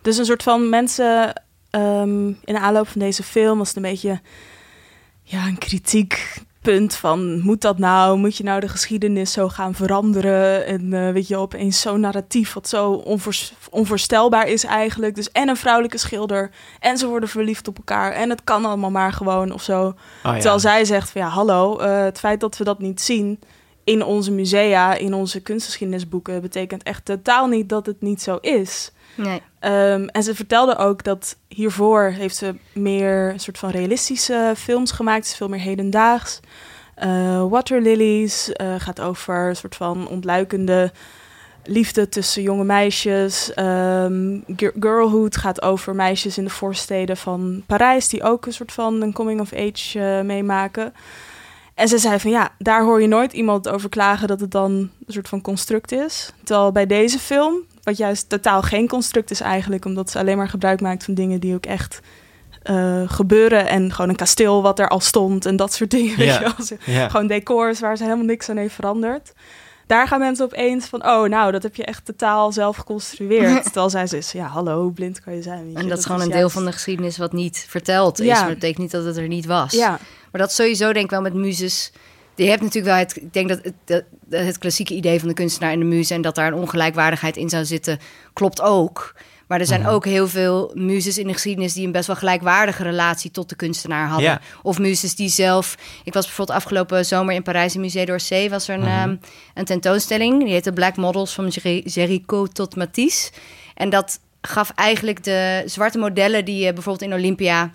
Dus 0.08 0.18
een 0.18 0.24
soort 0.24 0.42
van 0.42 0.68
mensen 0.68 1.42
um, 1.70 2.26
in 2.28 2.54
de 2.54 2.58
aanloop 2.58 2.88
van 2.88 3.00
deze 3.00 3.22
film 3.22 3.58
was 3.58 3.68
het 3.68 3.76
een 3.76 3.82
beetje 3.82 4.20
ja, 5.22 5.46
een 5.46 5.58
kritiekpunt 5.58 6.94
van 6.94 7.40
moet 7.40 7.60
dat 7.60 7.78
nou? 7.78 8.18
Moet 8.18 8.36
je 8.36 8.44
nou 8.44 8.60
de 8.60 8.68
geschiedenis 8.68 9.32
zo 9.32 9.48
gaan 9.48 9.74
veranderen? 9.74 10.66
En 10.66 10.92
uh, 10.92 11.10
weet 11.10 11.28
je, 11.28 11.36
opeens 11.36 11.80
zo'n 11.80 12.00
narratief 12.00 12.52
wat 12.52 12.68
zo 12.68 12.90
onvoor, 12.90 13.36
onvoorstelbaar 13.70 14.48
is 14.48 14.64
eigenlijk. 14.64 15.14
Dus 15.14 15.30
en 15.30 15.48
een 15.48 15.56
vrouwelijke 15.56 15.98
schilder 15.98 16.50
en 16.80 16.98
ze 16.98 17.06
worden 17.06 17.28
verliefd 17.28 17.68
op 17.68 17.76
elkaar 17.76 18.12
en 18.12 18.30
het 18.30 18.44
kan 18.44 18.64
allemaal 18.64 18.90
maar 18.90 19.12
gewoon 19.12 19.52
of 19.52 19.62
zo. 19.62 19.86
Oh, 19.86 19.94
ja. 20.22 20.32
Terwijl 20.32 20.58
zij 20.60 20.84
zegt 20.84 21.10
van 21.10 21.20
ja, 21.20 21.28
hallo, 21.28 21.80
uh, 21.80 22.02
het 22.02 22.18
feit 22.18 22.40
dat 22.40 22.56
we 22.56 22.64
dat 22.64 22.78
niet 22.78 23.00
zien 23.00 23.40
in 23.84 24.04
onze 24.04 24.30
musea, 24.30 24.94
in 24.94 25.14
onze 25.14 25.40
kunstgeschiedenisboeken, 25.40 26.40
betekent 26.40 26.82
echt 26.82 27.04
totaal 27.04 27.46
niet 27.46 27.68
dat 27.68 27.86
het 27.86 28.00
niet 28.00 28.22
zo 28.22 28.36
is. 28.36 28.92
Nee. 29.18 29.42
Um, 29.60 30.08
en 30.08 30.22
ze 30.22 30.34
vertelde 30.34 30.76
ook 30.76 31.04
dat 31.04 31.36
hiervoor 31.48 32.02
heeft 32.02 32.36
ze 32.36 32.54
meer 32.72 33.32
soort 33.36 33.58
van 33.58 33.70
realistische 33.70 34.52
films 34.56 34.90
gemaakt. 34.90 35.34
Veel 35.34 35.48
meer 35.48 35.60
hedendaags. 35.60 36.40
Uh, 37.04 37.48
Water 37.48 37.80
Lilies 37.80 38.50
uh, 38.60 38.74
gaat 38.78 39.00
over 39.00 39.48
een 39.48 39.56
soort 39.56 39.76
van 39.76 40.08
ontluikende 40.08 40.92
liefde 41.64 42.08
tussen 42.08 42.42
jonge 42.42 42.64
meisjes. 42.64 43.52
Um, 43.56 44.44
Girlhood 44.80 45.36
gaat 45.36 45.62
over 45.62 45.94
meisjes 45.94 46.38
in 46.38 46.44
de 46.44 46.50
voorsteden 46.50 47.16
van 47.16 47.62
Parijs... 47.66 48.08
die 48.08 48.22
ook 48.22 48.46
een 48.46 48.52
soort 48.52 48.72
van 48.72 49.02
een 49.02 49.12
coming-of-age 49.12 49.98
uh, 49.98 50.20
meemaken. 50.20 50.94
En 51.74 51.88
ze 51.88 51.98
zei 51.98 52.18
van 52.20 52.30
ja, 52.30 52.50
daar 52.58 52.82
hoor 52.82 53.00
je 53.00 53.06
nooit 53.06 53.32
iemand 53.32 53.68
over 53.68 53.88
klagen... 53.88 54.28
dat 54.28 54.40
het 54.40 54.50
dan 54.50 54.70
een 54.72 55.12
soort 55.12 55.28
van 55.28 55.40
construct 55.40 55.92
is. 55.92 56.32
Terwijl 56.44 56.72
bij 56.72 56.86
deze 56.86 57.18
film 57.18 57.54
wat 57.82 57.96
juist 57.96 58.28
totaal 58.28 58.62
geen 58.62 58.88
construct 58.88 59.30
is 59.30 59.40
eigenlijk, 59.40 59.84
omdat 59.84 60.10
ze 60.10 60.18
alleen 60.18 60.36
maar 60.36 60.48
gebruik 60.48 60.80
maakt 60.80 61.04
van 61.04 61.14
dingen 61.14 61.40
die 61.40 61.54
ook 61.54 61.66
echt 61.66 62.00
uh, 62.70 63.02
gebeuren. 63.06 63.68
En 63.68 63.92
gewoon 63.92 64.10
een 64.10 64.16
kasteel 64.16 64.62
wat 64.62 64.78
er 64.78 64.88
al 64.88 65.00
stond 65.00 65.46
en 65.46 65.56
dat 65.56 65.72
soort 65.72 65.90
dingen. 65.90 66.24
Ja. 66.24 66.54
Weet 66.56 66.68
je 66.68 66.92
ja. 66.92 67.08
Gewoon 67.08 67.26
decors 67.26 67.80
waar 67.80 67.96
ze 67.96 68.02
helemaal 68.02 68.24
niks 68.24 68.48
aan 68.48 68.56
heeft 68.56 68.74
veranderd. 68.74 69.32
Daar 69.86 70.08
gaan 70.08 70.18
mensen 70.18 70.44
opeens 70.44 70.86
van, 70.86 71.06
oh, 71.06 71.28
nou, 71.28 71.52
dat 71.52 71.62
heb 71.62 71.76
je 71.76 71.84
echt 71.84 72.04
totaal 72.04 72.52
zelf 72.52 72.76
geconstrueerd. 72.76 73.62
Terwijl 73.72 73.90
zij 73.90 74.06
is, 74.10 74.32
ja, 74.32 74.46
hallo, 74.46 74.82
hoe 74.82 74.92
blind 74.92 75.20
kan 75.20 75.34
je 75.34 75.42
zijn? 75.42 75.64
Weet 75.64 75.74
en 75.74 75.80
dat, 75.80 75.88
dat 75.88 75.98
is 75.98 76.04
gewoon 76.04 76.20
een 76.20 76.30
deel 76.30 76.50
van 76.50 76.64
de 76.64 76.72
geschiedenis 76.72 77.18
wat 77.18 77.32
niet 77.32 77.64
verteld 77.68 78.20
is. 78.20 78.26
Ja. 78.26 78.34
Maar 78.34 78.44
dat 78.44 78.54
betekent 78.54 78.78
niet 78.78 78.90
dat 78.90 79.04
het 79.04 79.16
er 79.16 79.28
niet 79.28 79.46
was. 79.46 79.72
Ja. 79.72 79.98
Maar 80.30 80.40
dat 80.40 80.52
sowieso 80.52 80.92
denk 80.92 81.04
ik 81.04 81.10
wel 81.10 81.20
met 81.20 81.34
muzes 81.34 81.92
je 82.44 82.50
hebt 82.50 82.62
natuurlijk 82.62 82.92
wel 82.94 82.96
het, 83.04 83.16
ik 83.16 83.32
denk 83.32 83.48
dat 83.48 83.60
het, 83.62 84.04
het, 84.30 84.58
klassieke 84.58 84.94
idee 84.94 85.18
van 85.18 85.28
de 85.28 85.34
kunstenaar 85.34 85.72
en 85.72 85.78
de 85.78 85.84
muze 85.84 86.14
en 86.14 86.22
dat 86.22 86.34
daar 86.34 86.46
een 86.46 86.58
ongelijkwaardigheid 86.58 87.36
in 87.36 87.48
zou 87.48 87.64
zitten, 87.64 87.98
klopt 88.32 88.60
ook. 88.60 89.14
Maar 89.46 89.60
er 89.60 89.66
zijn 89.66 89.80
Mhm. 89.80 89.90
ook 89.90 90.04
heel 90.04 90.28
veel 90.28 90.70
muzes 90.74 91.18
in 91.18 91.26
de 91.26 91.32
geschiedenis 91.32 91.72
die 91.72 91.86
een 91.86 91.92
best 91.92 92.06
wel 92.06 92.16
gelijkwaardige 92.16 92.82
relatie 92.82 93.30
tot 93.30 93.48
de 93.48 93.56
kunstenaar 93.56 94.06
hadden. 94.08 94.30
Ja. 94.30 94.40
Of 94.62 94.78
muzes 94.78 95.14
die 95.14 95.28
zelf. 95.28 95.76
Ik 96.04 96.12
was 96.12 96.24
bijvoorbeeld 96.26 96.58
afgelopen 96.58 97.06
zomer 97.06 97.34
in 97.34 97.42
Parijs 97.42 97.74
in 97.74 97.80
Musée 97.80 98.04
d'Orsay. 98.06 98.50
Was 98.50 98.68
er 98.68 98.74
een, 98.74 98.80
Mhm. 98.80 98.88
ehm, 98.90 99.16
een 99.54 99.64
tentoonstelling. 99.64 100.42
Die 100.44 100.52
heette 100.52 100.72
Black 100.72 100.96
Models 100.96 101.34
van 101.34 101.52
Gericault 101.84 102.54
tot 102.54 102.76
Matisse. 102.76 103.30
En 103.74 103.90
dat 103.90 104.20
gaf 104.40 104.72
eigenlijk 104.74 105.24
de 105.24 105.62
zwarte 105.66 105.98
modellen 105.98 106.44
die 106.44 106.64
je 106.64 106.72
bijvoorbeeld 106.72 107.10
in 107.10 107.18
Olympia 107.18 107.72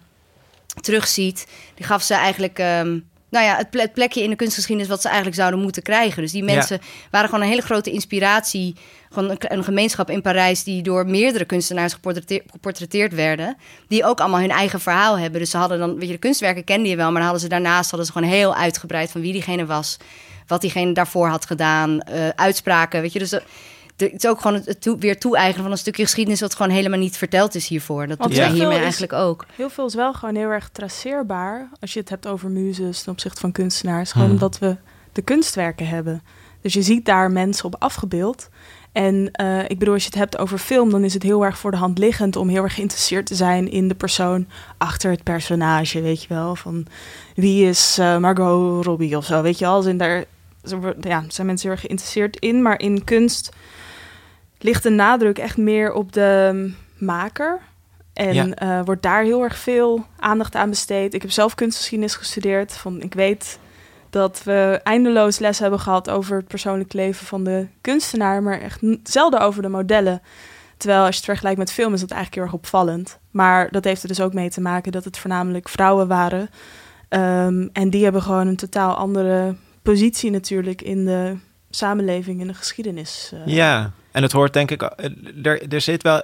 terugziet. 0.82 1.48
Die 1.76 1.86
gaf 1.86 2.02
ze 2.04 2.14
eigenlijk. 2.14 2.60
ehm, 2.60 3.00
nou 3.34 3.46
ja, 3.46 3.56
het, 3.58 3.70
ple- 3.70 3.82
het 3.82 3.94
plekje 3.94 4.24
in 4.24 4.30
de 4.30 4.36
kunstgeschiedenis 4.36 4.90
wat 4.90 5.02
ze 5.02 5.08
eigenlijk 5.08 5.38
zouden 5.38 5.60
moeten 5.62 5.82
krijgen. 5.84 6.22
Dus 6.22 6.32
die 6.32 6.44
Ja. 6.46 6.54
mensen 6.54 6.80
waren 7.12 7.30
gewoon 7.30 7.44
een 7.44 7.50
hele 7.50 7.62
grote 7.62 7.92
inspiratie. 7.92 8.76
Gewoon 9.12 9.30
een, 9.30 9.38
een 9.40 9.64
gemeenschap 9.64 10.10
in 10.10 10.22
Parijs 10.22 10.64
die 10.64 10.82
door 10.82 11.06
meerdere 11.06 11.46
kunstenaars 11.46 11.94
geportretteerd, 11.94 12.44
geportretteerd 12.52 13.14
werden. 13.14 13.58
Die 13.88 14.06
ook 14.06 14.20
allemaal 14.20 14.40
hun 14.40 14.50
eigen 14.52 14.80
verhaal 14.80 15.18
hebben. 15.18 15.40
Dus 15.40 15.50
ze 15.50 15.58
hadden 15.58 15.80
dan, 15.80 15.94
weet 15.96 16.08
je, 16.08 16.14
de 16.14 16.18
kunstwerken 16.20 16.64
kende 16.64 16.90
je 16.90 16.96
wel, 16.96 17.06
maar 17.06 17.14
dan 17.16 17.24
hadden 17.24 17.42
ze 17.42 17.48
daarnaast 17.48 17.90
hadden 17.90 18.08
ze 18.08 18.14
gewoon 18.14 18.30
heel 18.30 18.56
uitgebreid 18.56 19.12
van 19.12 19.22
wie 19.22 19.32
diegene 19.32 19.66
was, 19.66 19.98
wat 20.48 20.62
diegene 20.62 20.94
daarvoor 20.94 21.28
had 21.28 21.46
gedaan, 21.46 22.00
eh, 22.02 22.28
uitspraken, 22.36 23.02
weet 23.02 23.14
je. 23.14 23.20
Dus 23.20 23.30
de- 23.30 23.44
het 23.98 24.24
is 24.24 24.28
ook 24.30 24.42
gewoon 24.42 24.62
het, 24.66 24.82
toe- 24.82 24.98
weer 24.98 25.20
toe-eigenen 25.20 25.64
van 25.64 25.72
een 25.72 25.78
stukje 25.78 26.04
geschiedenis 26.04 26.40
wat 26.40 26.56
gewoon 26.56 26.72
helemaal 26.72 27.00
niet 27.00 27.18
verteld 27.18 27.56
is 27.56 27.68
hiervoor. 27.68 28.08
Dat 28.08 28.22
doen 28.22 28.34
zij 28.34 28.52
hiermee 28.52 28.80
eigenlijk 28.80 29.14
ook. 29.14 29.46
Heel 29.56 29.70
veel 29.70 29.86
is 29.86 29.96
wel 29.96 30.14
gewoon 30.14 30.36
heel 30.36 30.50
erg 30.50 30.70
traceerbaar. 30.70 31.70
Als 31.82 31.94
je 31.94 32.00
het 32.00 32.10
hebt 32.10 32.28
over 32.28 32.50
muzes 32.50 33.02
ten 33.02 33.12
opzichte 33.12 33.40
van 33.42 33.52
kunstenaars. 33.52 34.12
Gewoon 34.12 34.28
Hmm. 34.28 34.36
omdat 34.36 34.60
we 34.60 34.76
de 35.12 35.22
kunstwerken 35.22 35.88
hebben. 35.88 36.24
Dus 36.62 36.74
je 36.74 36.82
ziet 36.82 37.06
daar 37.06 37.32
mensen 37.32 37.66
op 37.66 37.76
afgebeeld. 37.80 38.50
En 38.92 39.32
eh, 39.32 39.60
ik 39.70 39.80
bedoel, 39.80 39.94
als 39.94 40.04
je 40.04 40.10
het 40.10 40.18
hebt 40.20 40.38
over 40.38 40.58
film, 40.58 40.90
dan 40.90 41.04
is 41.04 41.14
het 41.14 41.24
heel 41.24 41.46
erg 41.46 41.58
voor 41.58 41.72
de 41.72 41.78
hand 41.78 41.98
liggend 41.98 42.36
om 42.36 42.50
heel 42.50 42.64
erg 42.64 42.74
geïnteresseerd 42.76 43.26
te 43.26 43.36
zijn 43.36 43.72
in 43.72 43.88
de 43.88 43.96
persoon 43.96 44.48
achter 44.78 45.12
het 45.12 45.24
personage. 45.24 46.02
Weet 46.02 46.22
je 46.22 46.28
wel, 46.28 46.56
van 46.56 46.86
wie 47.36 47.68
is 47.68 47.98
eh, 48.00 48.18
Margot 48.18 48.86
Robbie 48.86 49.18
of 49.18 49.26
zo. 49.26 49.42
Weet 49.42 49.60
je 49.60 49.66
wel, 49.66 49.82
zijn 49.82 49.98
daar 49.98 50.24
ja, 51.02 51.24
zijn 51.28 51.48
mensen 51.48 51.68
heel 51.68 51.72
erg 51.78 51.86
geïnteresseerd 51.86 52.38
in. 52.40 52.62
Maar 52.62 52.80
in 52.80 53.04
kunst 53.04 53.50
ligt 54.64 54.84
de 54.84 54.90
nadruk 54.90 55.38
echt 55.38 55.58
meer 55.58 55.94
op 55.94 56.12
de 56.12 56.50
mm, 56.54 56.76
maker. 56.98 57.60
En 58.14 58.34
Ja. 58.34 58.48
eh, 58.50 58.80
wordt 58.86 59.02
daar 59.02 59.24
heel 59.24 59.44
erg 59.44 59.58
veel 59.58 60.06
aandacht 60.20 60.56
aan 60.56 60.70
besteed. 60.70 61.14
Ik 61.14 61.22
heb 61.22 61.32
zelf 61.32 61.56
kunstgeschiedenis 61.56 62.16
gestudeerd. 62.16 62.74
Van, 62.74 63.02
ik 63.02 63.14
weet 63.14 63.60
dat 64.10 64.42
we 64.44 64.80
eindeloos 64.84 65.40
les 65.40 65.60
hebben 65.60 65.80
gehad 65.80 66.10
over 66.10 66.38
het 66.38 66.48
persoonlijk 66.48 66.94
leven 66.94 67.26
van 67.26 67.44
de 67.44 67.68
kunstenaar, 67.82 68.44
maar 68.44 68.62
echt 68.62 68.80
zelden 69.04 69.40
over 69.40 69.62
de 69.62 69.70
modellen. 69.70 70.22
Terwijl 70.78 71.00
als 71.02 71.10
je 71.10 71.16
het 71.16 71.26
vergelijkt 71.26 71.58
met 71.60 71.72
film 71.72 71.94
is 71.94 72.00
dat 72.00 72.12
eigenlijk 72.12 72.42
heel 72.42 72.44
erg 72.54 72.62
opvallend. 72.64 73.20
Maar 73.32 73.72
dat 73.72 73.84
heeft 73.84 74.02
er 74.02 74.08
dus 74.08 74.22
ook 74.22 74.34
mee 74.34 74.50
te 74.50 74.62
maken 74.62 74.92
dat 74.92 75.04
het 75.04 75.18
voornamelijk 75.18 75.70
vrouwen 75.70 76.08
waren. 76.08 76.50
Ehm, 77.10 77.68
en 77.74 77.90
die 77.90 78.04
hebben 78.04 78.22
gewoon 78.22 78.48
een 78.48 78.56
totaal 78.56 78.96
andere 78.96 79.56
positie 79.82 80.32
natuurlijk 80.32 80.82
in 80.82 81.06
de 81.06 81.36
samenleving, 81.70 82.42
in 82.42 82.48
de 82.48 82.54
geschiedenis. 82.54 83.32
eh. 83.34 83.54
Ja, 83.54 83.92
en 84.14 84.22
het 84.24 84.32
hoort 84.32 84.54
denk 84.54 84.72
ik... 84.72 84.82
eh, 84.82 85.10
Er, 85.44 85.74
er 85.74 85.82
zit 85.82 86.04
wel 86.04 86.22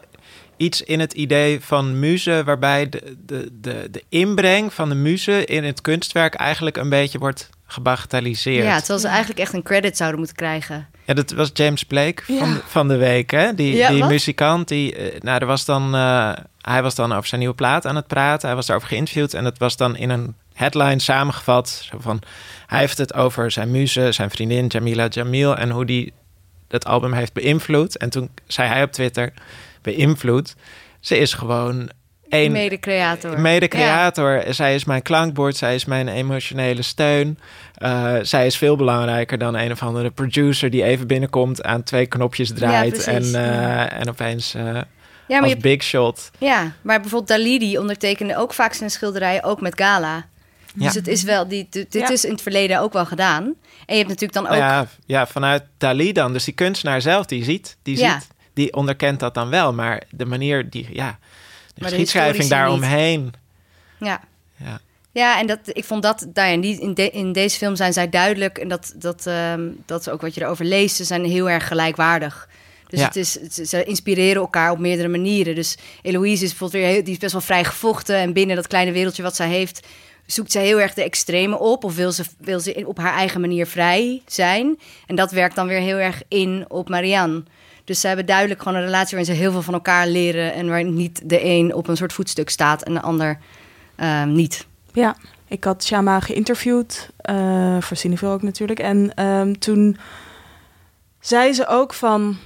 iets 0.58 0.81
in 0.81 1.00
het 1.00 1.13
idee 1.13 1.60
van 1.62 2.00
muze... 2.00 2.41
waarbij 2.46 2.89
de, 2.89 3.15
de, 3.25 3.50
de, 3.62 3.88
de 3.91 4.03
inbreng 4.10 4.74
van 4.74 4.89
de 4.89 4.96
muze 4.96 5.46
in 5.46 5.63
het 5.63 5.81
kunstwerk... 5.81 6.34
eigenlijk 6.36 6.77
een 6.77 6.89
beetje 6.89 7.17
wordt 7.19 7.50
gebagatelliseerd. 7.65 8.65
Ja, 8.65 8.77
terwijl 8.77 9.00
ze 9.00 9.08
eigenlijk 9.08 9.39
echt 9.39 9.53
een 9.53 9.63
credit 9.63 9.98
zouden 9.98 10.19
moeten 10.19 10.36
krijgen. 10.38 10.88
Ja, 11.05 11.13
dat 11.13 11.31
was 11.31 11.50
James 11.53 11.84
Blake 11.84 12.24
van, 12.25 12.36
Ja. 12.36 12.60
van 12.65 12.88
de 12.88 12.98
week, 12.98 13.31
hè? 13.31 13.53
Die, 13.55 13.75
Ja, 13.75 13.89
die 13.89 14.00
wat? 14.00 14.10
muzikant, 14.10 14.67
die, 14.67 14.96
eh, 14.96 15.22
nou, 15.22 15.39
er 15.39 15.46
was 15.46 15.65
dan, 15.65 15.96
eh, 15.96 16.31
hij 16.62 16.81
was 16.81 16.96
dan 16.96 17.12
over 17.13 17.27
zijn 17.27 17.39
nieuwe 17.39 17.55
plaat 17.55 17.86
aan 17.86 17.96
het 17.96 18.08
praten. 18.08 18.48
Hij 18.48 18.55
was 18.55 18.65
daarover 18.65 18.89
geïnterviewd 18.91 19.34
en 19.34 19.46
het 19.46 19.58
was 19.58 19.77
dan 19.77 19.96
in 19.96 20.10
een 20.10 20.36
headline 20.53 21.00
samengevat. 21.00 21.69
Zo 21.91 21.98
van, 22.00 22.22
hij 22.67 22.79
heeft 22.79 22.98
het 22.98 23.13
over 23.13 23.51
zijn 23.51 23.72
muze, 23.72 24.12
zijn 24.12 24.29
vriendin 24.29 24.67
Jamila 24.67 25.08
Jamil 25.08 25.58
en 25.58 25.69
hoe 25.69 25.86
die 25.86 26.13
dat 26.70 26.86
album 26.86 27.14
heeft 27.14 27.34
beïnvloed. 27.34 27.98
En 27.98 28.10
toen 28.10 28.30
zei 28.48 28.68
hij 28.68 28.84
op 28.84 28.92
Twitter, 28.92 29.34
beïnvloed. 29.82 30.56
Ze 31.00 31.18
is 31.18 31.34
gewoon 31.34 31.90
één 32.30 32.52
Mede-creator. 32.52 33.40
Mede-creator. 33.40 34.44
Zij 34.50 34.76
is 34.76 34.86
mijn 34.86 35.02
klankbord, 35.02 35.58
zij 35.58 35.76
is 35.76 35.86
mijn 35.86 36.08
emotionele 36.08 36.82
steun. 36.82 37.40
Uh, 37.84 38.16
zij 38.22 38.46
is 38.46 38.58
veel 38.58 38.76
belangrijker 38.76 39.38
dan 39.38 39.56
een 39.56 39.72
of 39.72 39.84
andere 39.84 40.10
producer 40.12 40.70
die 40.70 40.84
even 40.84 41.08
binnenkomt, 41.08 41.63
aan 41.63 41.84
twee 41.84 42.06
knopjes 42.06 42.54
draait 42.54 43.06
Ja, 43.06 43.12
en, 43.12 43.24
uh, 43.24 43.32
Ja. 43.32 43.89
en 43.91 44.10
opeens 44.10 44.56
uh, 44.56 44.63
Ja, 44.63 44.84
maar, 45.28 45.41
als 45.41 45.52
je, 45.52 45.58
big 45.58 45.84
shot. 45.84 46.32
ja, 46.38 46.72
maar 46.82 47.00
bijvoorbeeld 47.00 47.39
Dali 47.39 47.60
die 47.60 47.80
ondertekende 47.80 48.38
ook 48.38 48.54
vaak 48.54 48.74
zijn 48.74 48.89
schilderijen 48.89 49.43
ook 49.43 49.62
met 49.62 49.80
Gala. 49.82 50.26
Ja. 50.75 50.86
Dus 50.86 50.93
het 50.95 51.08
is 51.08 51.23
wel, 51.23 51.47
die, 51.47 51.67
dit 51.69 51.93
Ja. 51.93 52.10
is 52.10 52.25
in 52.25 52.32
het 52.32 52.41
verleden 52.41 52.79
ook 52.79 52.93
wel 52.93 53.05
gedaan. 53.05 53.43
En 53.43 53.95
je 53.95 54.03
hebt 54.03 54.08
natuurlijk 54.08 54.34
dan 54.34 54.43
ook... 54.43 54.49
Nou 54.49 54.63
ja, 54.63 54.88
ja, 55.05 55.27
vanuit 55.27 55.63
Dali 55.77 56.12
dan. 56.12 56.34
Dus 56.34 56.43
die 56.43 56.53
kunstenaar 56.53 57.01
zelf, 57.01 57.25
die 57.25 57.43
ziet, 57.43 57.77
die 57.84 57.97
ziet, 57.97 58.27
die 58.53 58.73
onderkent 58.73 59.19
dat 59.19 59.34
dan 59.34 59.49
wel. 59.49 59.73
Maar 59.73 60.01
de 60.10 60.25
manier 60.25 60.69
die, 60.69 60.88
ja, 60.91 61.19
de 61.75 61.84
geschiedschrijving 61.84 62.47
daaromheen. 62.49 63.34
ja. 63.99 64.21
Ja. 64.63 64.79
Ja, 65.12 65.39
en 65.39 65.47
dat, 65.47 65.60
ik 65.63 65.86
vond 65.86 66.03
dat, 66.03 66.19
nou 66.34 66.47
ja, 66.47 66.53
in, 66.53 66.62
die, 66.62 66.79
in, 66.82 66.93
de- 66.93 67.10
in 67.10 67.32
deze 67.32 67.58
film 67.58 67.75
zijn 67.75 67.93
zij 67.93 68.10
duidelijk. 68.10 68.58
En 68.58 68.67
dat, 68.67 68.93
dat, 68.95 69.25
ehm, 69.27 69.69
dat 69.86 69.99
is 70.01 70.10
ook 70.10 70.21
wat 70.21 70.36
je 70.36 70.41
erover 70.41 70.65
leest. 70.65 70.95
Ze 70.95 71.03
zijn 71.03 71.25
heel 71.25 71.49
erg 71.49 71.67
gelijkwaardig. 71.67 72.49
Dus 72.88 72.99
Ja. 72.99 73.05
het 73.05 73.15
is, 73.15 73.32
ze 73.69 73.84
inspireren 73.84 74.41
elkaar 74.41 74.71
op 74.71 74.79
meerdere 74.79 75.08
manieren. 75.08 75.55
Dus 75.55 75.77
Eloïse 76.01 76.43
is 76.43 76.49
bijvoorbeeld 76.49 76.84
weer 76.84 76.91
heel, 76.91 77.03
die 77.03 77.13
is 77.13 77.19
best 77.19 77.32
wel 77.32 77.41
vrij 77.41 77.63
gevochten. 77.63 78.15
En 78.15 78.34
binnen 78.34 78.55
dat 78.55 78.67
kleine 78.67 78.91
wereldje 78.91 79.23
wat 79.23 79.36
zij 79.36 79.47
heeft, 79.47 79.88
zoekt 80.32 80.52
ze 80.52 80.60
heel 80.60 80.80
erg 80.80 80.94
de 80.94 81.04
extreme 81.04 81.60
op. 81.60 81.84
Of 81.84 81.96
wil 81.96 82.12
ze, 82.12 82.24
wil 82.38 82.60
ze 82.60 82.84
op 82.86 82.98
haar 82.98 83.13
eigen 83.13 83.42
manier 83.42 83.68
vrij 83.68 84.22
zijn. 84.26 84.80
En 85.08 85.15
dat 85.15 85.32
werkt 85.32 85.56
dan 85.56 85.68
weer 85.68 85.80
heel 85.80 85.98
erg 85.98 86.22
in 86.28 86.65
op 86.68 86.89
Marianne. 86.89 87.44
Dus 87.84 88.00
ze 88.00 88.08
hebben 88.08 88.26
duidelijk 88.26 88.62
gewoon 88.62 88.78
een 88.78 88.86
relatie 88.86 89.18
waarin 89.18 89.36
ze 89.36 89.42
heel 89.42 89.52
veel 89.52 89.62
van 89.62 89.74
elkaar 89.74 90.08
leren. 90.08 90.54
En 90.54 90.70
waar 90.70 90.84
niet 90.84 91.30
de 91.30 91.44
een 91.44 91.74
op 91.74 91.88
een 91.88 91.98
soort 91.98 92.13
voetstuk 92.13 92.50
staat 92.50 92.84
en 92.84 92.94
de 92.94 93.02
ander 93.02 93.39
ehm, 93.96 94.32
niet. 94.32 94.68
Ja, 94.94 95.15
ik 95.48 95.63
had 95.63 95.84
Shama 95.84 96.20
geïnterviewd, 96.20 97.10
eh 97.18 97.82
voor 97.82 97.98
Cineville 97.98 98.32
ook 98.32 98.42
natuurlijk. 98.42 98.80
En 98.80 99.13
ehm, 99.15 99.54
toen 99.54 99.98
zei 101.20 101.54
ze 101.54 101.68
ook 101.68 101.94
van... 101.94 102.38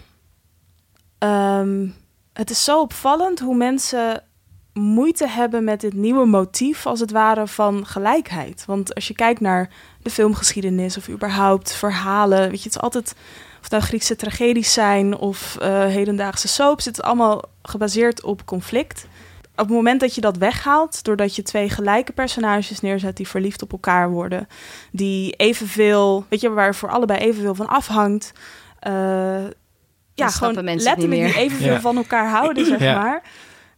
ehm, 1.17 1.87
het 2.33 2.49
is 2.49 2.63
zo 2.63 2.81
opvallend 2.81 3.39
hoe 3.39 3.55
mensen 3.55 4.23
moeite 4.73 5.27
hebben 5.27 5.63
met 5.63 5.81
dit 5.81 5.93
nieuwe 5.93 6.25
motief, 6.25 6.85
als 6.85 6.99
het 6.99 7.11
ware, 7.11 7.47
van 7.47 7.85
gelijkheid. 7.85 8.63
Want 8.67 8.95
als 8.95 9.07
je 9.07 9.13
kijkt 9.13 9.39
naar 9.39 9.69
de 10.01 10.09
filmgeschiedenis 10.09 10.97
of 10.97 11.09
überhaupt 11.09 11.73
verhalen, 11.73 12.39
weet 12.39 12.63
je, 12.63 12.67
het 12.69 12.75
is 12.75 12.81
altijd... 12.81 13.15
Of 13.57 13.69
het 13.69 13.71
nou 13.71 13.83
Griekse 13.83 14.15
tragedies 14.15 14.73
zijn 14.73 15.15
of 15.17 15.57
eh, 15.61 15.85
hedendaagse 15.85 16.47
soaps, 16.47 16.85
het 16.85 16.97
is 16.97 17.03
allemaal 17.03 17.41
gebaseerd 17.61 18.23
op 18.23 18.45
conflict 18.45 19.07
op 19.55 19.59
het 19.67 19.69
moment 19.69 19.99
dat 19.99 20.15
je 20.15 20.21
dat 20.21 20.37
weghaalt, 20.37 21.03
doordat 21.03 21.35
je 21.35 21.41
twee 21.41 21.69
gelijke 21.69 22.11
personages 22.11 22.79
neerzet 22.79 23.17
die 23.17 23.27
verliefd 23.27 23.61
op 23.61 23.71
elkaar 23.71 24.09
worden, 24.09 24.47
die 24.91 25.31
evenveel, 25.31 26.25
weet 26.29 26.41
je, 26.41 26.49
waar 26.49 26.75
voor 26.75 26.89
allebei 26.89 27.19
evenveel 27.19 27.55
van 27.55 27.67
afhangt. 27.67 28.31
eh, 28.79 28.91
ja, 30.13 30.27
gewoon 30.29 30.53
mensen 30.53 30.55
het 30.55 30.65
niet 30.65 30.81
letterlijk 30.83 31.33
die 31.33 31.41
evenveel 31.43 31.73
Ja. 31.73 31.79
van 31.81 31.97
elkaar 31.97 32.29
houden, 32.29 32.65
zeg 32.65 32.79
Ja. 32.79 33.01
maar. 33.01 33.21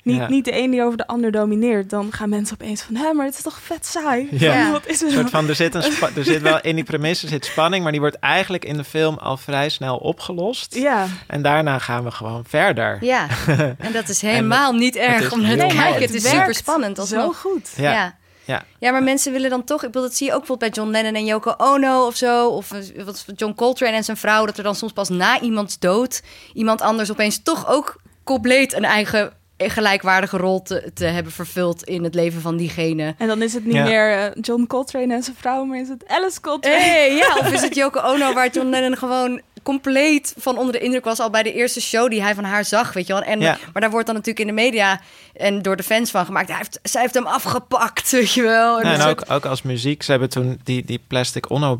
Niet, 0.05 0.17
Ja. 0.17 0.29
niet 0.29 0.45
de 0.45 0.57
een 0.57 0.71
die 0.71 0.83
over 0.83 0.97
de 0.97 1.07
ander 1.07 1.31
domineert. 1.31 1.89
Dan 1.89 2.11
gaan 2.11 2.29
mensen 2.29 2.57
opeens 2.61 2.81
van, 2.81 2.95
hé, 2.95 3.13
maar 3.13 3.25
het 3.25 3.35
is 3.37 3.41
toch 3.41 3.59
vet 3.61 3.85
saai? 3.85 4.27
Ja. 4.31 4.63
Van, 4.63 4.71
Wat 4.71 4.87
is 4.87 5.01
er 5.01 5.07
Een 5.07 5.13
nou? 5.13 5.19
soort 5.21 5.29
van, 5.35 5.47
er, 5.49 5.55
zit 5.55 5.75
een 5.75 5.83
er 6.15 6.23
zit 6.23 6.41
wel 6.41 6.59
in 6.61 6.75
die 6.75 6.83
premisse 6.83 7.27
zit 7.27 7.45
spanning, 7.45 7.83
maar 7.83 7.91
die 7.91 8.01
wordt 8.01 8.19
eigenlijk 8.19 8.65
in 8.65 8.77
de 8.77 8.83
film 8.83 9.17
al 9.17 9.37
vrij 9.37 9.69
snel 9.69 9.97
opgelost. 9.97 10.75
Ja, 10.75 11.07
En 11.27 11.41
daarna 11.41 11.79
gaan 11.79 12.03
we 12.03 12.11
gewoon 12.11 12.43
verder. 12.47 12.97
Ja, 13.01 13.27
en 13.77 13.91
dat 13.93 14.09
is 14.09 14.21
helemaal 14.21 14.73
niet 14.73 14.95
erg 14.95 15.31
om 15.31 15.41
naar 15.41 15.57
te 15.57 15.75
kijken. 15.75 16.01
Het 16.01 16.13
is 16.13 16.29
super 16.29 16.55
spannend 16.55 17.07
zo 17.07 17.31
goed. 17.31 17.69
Ja. 17.75 17.91
Ja. 17.91 18.15
Ja. 18.45 18.63
Ja, 18.79 18.91
maar 18.91 19.03
mensen 19.03 19.31
willen 19.31 19.49
dan 19.49 19.63
toch... 19.63 19.83
Ik 19.83 19.91
bedoel, 19.91 20.01
dat 20.07 20.15
zie 20.15 20.27
je 20.27 20.33
ook 20.33 20.39
bijvoorbeeld 20.39 20.73
bij 20.73 20.83
John 20.83 20.95
Lennon 20.95 21.15
en 21.15 21.25
Yoko 21.25 21.53
Ono 21.57 22.05
of 22.05 22.15
zo. 22.15 22.47
Of 22.47 22.71
eh, 22.71 23.03
wat 23.03 23.25
John 23.35 23.53
Coltrane 23.55 23.95
en 23.95 24.03
zijn 24.03 24.17
vrouw. 24.17 24.45
Dat 24.45 24.57
er 24.57 24.63
dan 24.63 24.75
soms 24.75 24.91
pas 24.91 25.09
na 25.09 25.39
iemands 25.41 25.79
dood... 25.79 26.21
iemand 26.53 26.81
anders 26.81 27.11
opeens 27.11 27.43
toch 27.43 27.67
ook 27.69 28.01
compleet 28.23 28.73
een 28.73 28.83
eigen 28.85 29.33
gelijkwaardige 29.57 30.37
rol 30.37 30.61
te, 30.61 30.91
te 30.93 31.05
hebben 31.05 31.31
vervuld... 31.31 31.83
in 31.83 32.03
het 32.03 32.15
leven 32.15 32.41
van 32.41 32.57
diegene. 32.57 33.15
En 33.17 33.27
dan 33.27 33.41
is 33.41 33.53
het 33.53 33.65
niet 33.65 33.73
Ja. 33.73 33.83
meer 33.83 34.11
eh, 34.17 34.31
John 34.41 34.65
Coltrane 34.67 35.13
en 35.13 35.23
zijn 35.23 35.35
vrouw, 35.39 35.63
maar 35.63 35.79
is 35.79 35.89
het 35.89 36.03
Alice 36.07 36.41
Coltrane. 36.41 36.77
Hey, 36.79 37.15
ja, 37.15 37.35
of 37.39 37.51
is 37.51 37.61
het 37.61 37.75
Yoko 37.81 37.99
Ono 37.99 38.33
waar 38.33 38.49
John 38.51 38.69
Lennon 38.69 38.97
gewoon 38.97 39.41
compleet 39.63 40.33
van 40.37 40.57
onder 40.57 40.73
de 40.73 40.79
indruk 40.79 41.03
was 41.05 41.19
al 41.19 41.29
bij 41.29 41.43
de 41.43 41.53
eerste 41.53 41.81
show 41.81 42.09
die 42.09 42.21
hij 42.21 42.35
van 42.35 42.43
haar 42.43 42.65
zag, 42.65 42.93
weet 42.93 43.07
je 43.07 43.13
wel. 43.13 43.21
En, 43.21 43.39
Ja. 43.39 43.57
Maar 43.73 43.81
daar 43.81 43.91
wordt 43.91 44.05
dan 44.05 44.15
natuurlijk 44.15 44.49
in 44.49 44.55
de 44.55 44.61
media 44.61 45.01
en 45.33 45.61
door 45.61 45.75
de 45.75 45.83
fans 45.83 46.11
van 46.11 46.25
gemaakt. 46.25 46.47
Hij 46.47 46.57
heeft, 46.57 46.79
zij 46.83 47.01
heeft 47.01 47.13
hem 47.13 47.25
afgepakt, 47.27 48.11
weet 48.11 48.33
je 48.33 48.41
wel. 48.41 48.79
En 48.81 49.01
soort- 49.01 49.29
ook, 49.29 49.35
ook 49.35 49.45
als 49.45 49.61
muziek. 49.61 50.03
Ze 50.03 50.11
hebben 50.11 50.29
toen 50.29 50.59
die, 50.63 50.85
die 50.85 50.99
Plastic 51.07 51.51
Ono 51.51 51.79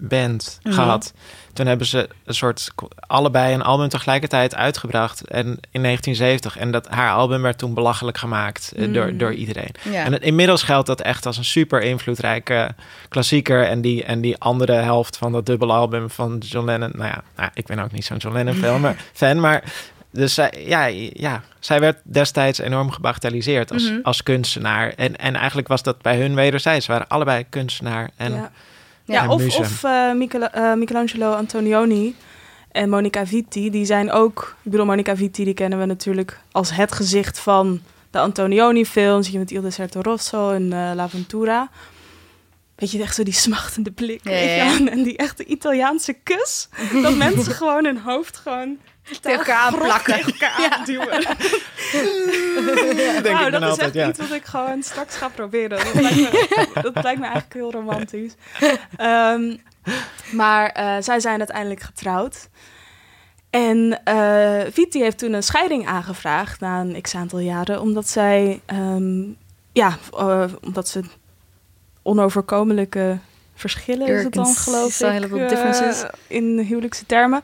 band 0.00 0.58
Mhm. 0.62 0.74
gehad. 0.74 1.12
Toen 1.52 1.66
hebben 1.66 1.86
ze 1.86 2.08
een 2.24 2.34
soort 2.34 2.68
allebei 2.98 3.54
een 3.54 3.62
album 3.62 3.88
tegelijkertijd 3.88 4.54
uitgebracht. 4.54 5.20
En 5.28 5.46
in 5.70 5.80
1970. 5.80 6.56
En 6.56 6.70
dat 6.70 6.88
haar 6.88 7.12
album 7.12 7.42
werd 7.42 7.58
toen 7.58 7.74
belachelijk 7.74 8.18
gemaakt 8.18 8.72
eh, 8.76 8.92
door, 8.92 9.06
Mm. 9.12 9.18
door 9.18 9.32
iedereen. 9.34 9.70
Ja. 9.90 10.04
En 10.04 10.12
het- 10.12 10.22
inmiddels 10.22 10.62
geldt 10.62 10.86
dat 10.86 11.00
echt 11.00 11.26
als 11.26 11.36
een 11.36 11.44
super 11.44 11.82
invloedrijke 11.82 12.74
klassieker. 13.08 13.64
En 13.66 13.80
die, 13.80 14.04
en 14.04 14.20
die 14.20 14.38
andere 14.38 14.72
helft 14.72 15.16
van 15.16 15.32
dat 15.32 15.46
dubbelalbum 15.46 16.10
van 16.10 16.38
John 16.38 16.66
Lennon. 16.66 16.90
Nou 16.94 17.08
ja, 17.10 17.22
nou, 17.36 17.50
ik 17.54 17.66
ben 17.66 17.78
ook 17.78 17.92
niet 17.92 18.04
zo'n 18.04 18.16
John 18.16 18.34
Lennon 18.36 18.54
film, 18.64 18.80
maar, 18.80 18.96
fan. 19.12 19.40
Maar 19.40 19.62
dus 20.10 20.34
zij, 20.34 20.52
ja, 20.66 20.84
ja, 21.12 21.42
zij 21.58 21.80
werd 21.80 21.98
destijds 22.02 22.58
enorm 22.58 22.90
gebagatelliseerd 22.90 23.72
als, 23.72 23.90
Mhm. 23.90 23.98
als 24.02 24.22
kunstenaar. 24.22 24.92
En, 24.96 25.16
en 25.16 25.34
eigenlijk 25.36 25.68
was 25.68 25.82
dat 25.82 26.02
bij 26.02 26.16
hun 26.20 26.34
wederzijds. 26.34 26.84
Ze 26.86 26.92
waren 26.92 27.08
allebei 27.08 27.44
kunstenaar. 27.48 28.10
En, 28.16 28.32
ja. 28.34 28.50
Ja, 29.12 29.28
of, 29.28 29.58
of 29.58 29.84
eh, 29.84 30.12
Michel- 30.12 30.48
eh, 30.50 30.74
Michelangelo 30.74 31.32
Antonioni 31.32 32.14
en 32.72 32.88
Monica 32.90 33.26
Vitti, 33.26 33.70
die 33.70 33.84
zijn 33.84 34.10
ook... 34.12 34.56
Ik 34.62 34.70
bedoel, 34.70 34.86
Monica 34.86 35.16
Vitti, 35.16 35.44
die 35.44 35.54
kennen 35.54 35.78
we 35.78 35.84
natuurlijk 35.84 36.38
als 36.52 36.70
het 36.74 36.92
gezicht 36.92 37.38
van 37.38 37.80
de 38.10 38.18
Antonioni-films. 38.18 39.24
Zie 39.24 39.32
je 39.32 39.38
met 39.38 39.50
Il 39.50 39.60
Deserto 39.62 40.00
Rosso 40.00 40.50
en 40.50 40.72
eh 40.72 40.90
La 40.94 41.08
Ventura. 41.08 41.70
Weet 42.74 42.90
je, 42.90 43.02
echt 43.02 43.14
zo 43.14 43.22
die 43.22 43.32
smachtende 43.34 43.90
blik. 43.90 44.20
Ja, 44.22 44.32
ja. 44.36 44.86
En 44.86 45.02
die 45.02 45.16
echte 45.16 45.44
Italiaanse 45.44 46.12
kus. 46.12 46.68
dat 47.02 47.14
mensen 47.16 47.52
gewoon 47.60 47.84
hun 47.84 47.98
hoofd 47.98 48.36
gewoon 48.36 48.78
Tegen 49.20 49.38
elkaar 49.38 49.56
aanplakken. 49.58 50.14
tegen 50.14 50.32
elkaar 50.32 50.70
aanduwen. 50.78 51.24
denk 53.22 53.22
nou, 53.22 53.46
ik 53.46 53.52
dan 53.52 53.60
dat 53.60 53.62
is 53.62 53.68
altijd, 53.68 53.80
echt 53.80 53.94
ja. 53.94 54.08
iets 54.08 54.18
wat 54.18 54.32
ik 54.32 54.44
gewoon 54.44 54.82
straks 54.82 55.16
ga 55.16 55.28
proberen. 55.28 55.68
Dat 55.68 55.94
lijkt 55.94 56.16
me, 56.16 56.68
dat 56.92 57.02
lijkt 57.02 57.20
me 57.20 57.26
eigenlijk 57.26 57.54
heel 57.54 57.72
romantisch. 57.72 58.34
Ehm, 58.96 59.56
maar 60.32 60.70
eh, 60.70 60.96
zij 61.00 61.20
zijn 61.20 61.38
uiteindelijk 61.38 61.80
getrouwd. 61.80 62.48
En 63.50 64.00
eh 64.04 64.60
Viti 64.70 65.00
heeft 65.00 65.18
toen 65.18 65.32
een 65.32 65.42
scheiding 65.42 65.86
aangevraagd 65.86 66.60
na 66.60 66.80
een 66.80 67.00
x-aantal 67.00 67.38
jaren, 67.38 67.80
omdat 67.80 68.08
zij, 68.08 68.60
ehm, 68.66 69.22
ja, 69.72 69.98
eh, 70.16 70.44
omdat 70.60 70.88
ze 70.88 71.00
onoverkomelijke 72.02 73.18
verschillen 73.54 74.06
is 74.06 74.24
het 74.24 74.32
dan, 74.32 74.46
geloof 74.46 74.92
zijn 74.92 75.22
ik, 75.22 75.28
heel 75.28 75.38
veel 75.38 75.48
differences. 75.48 76.04
in 76.26 76.58
huwelijkse 76.58 77.06
termen. 77.06 77.42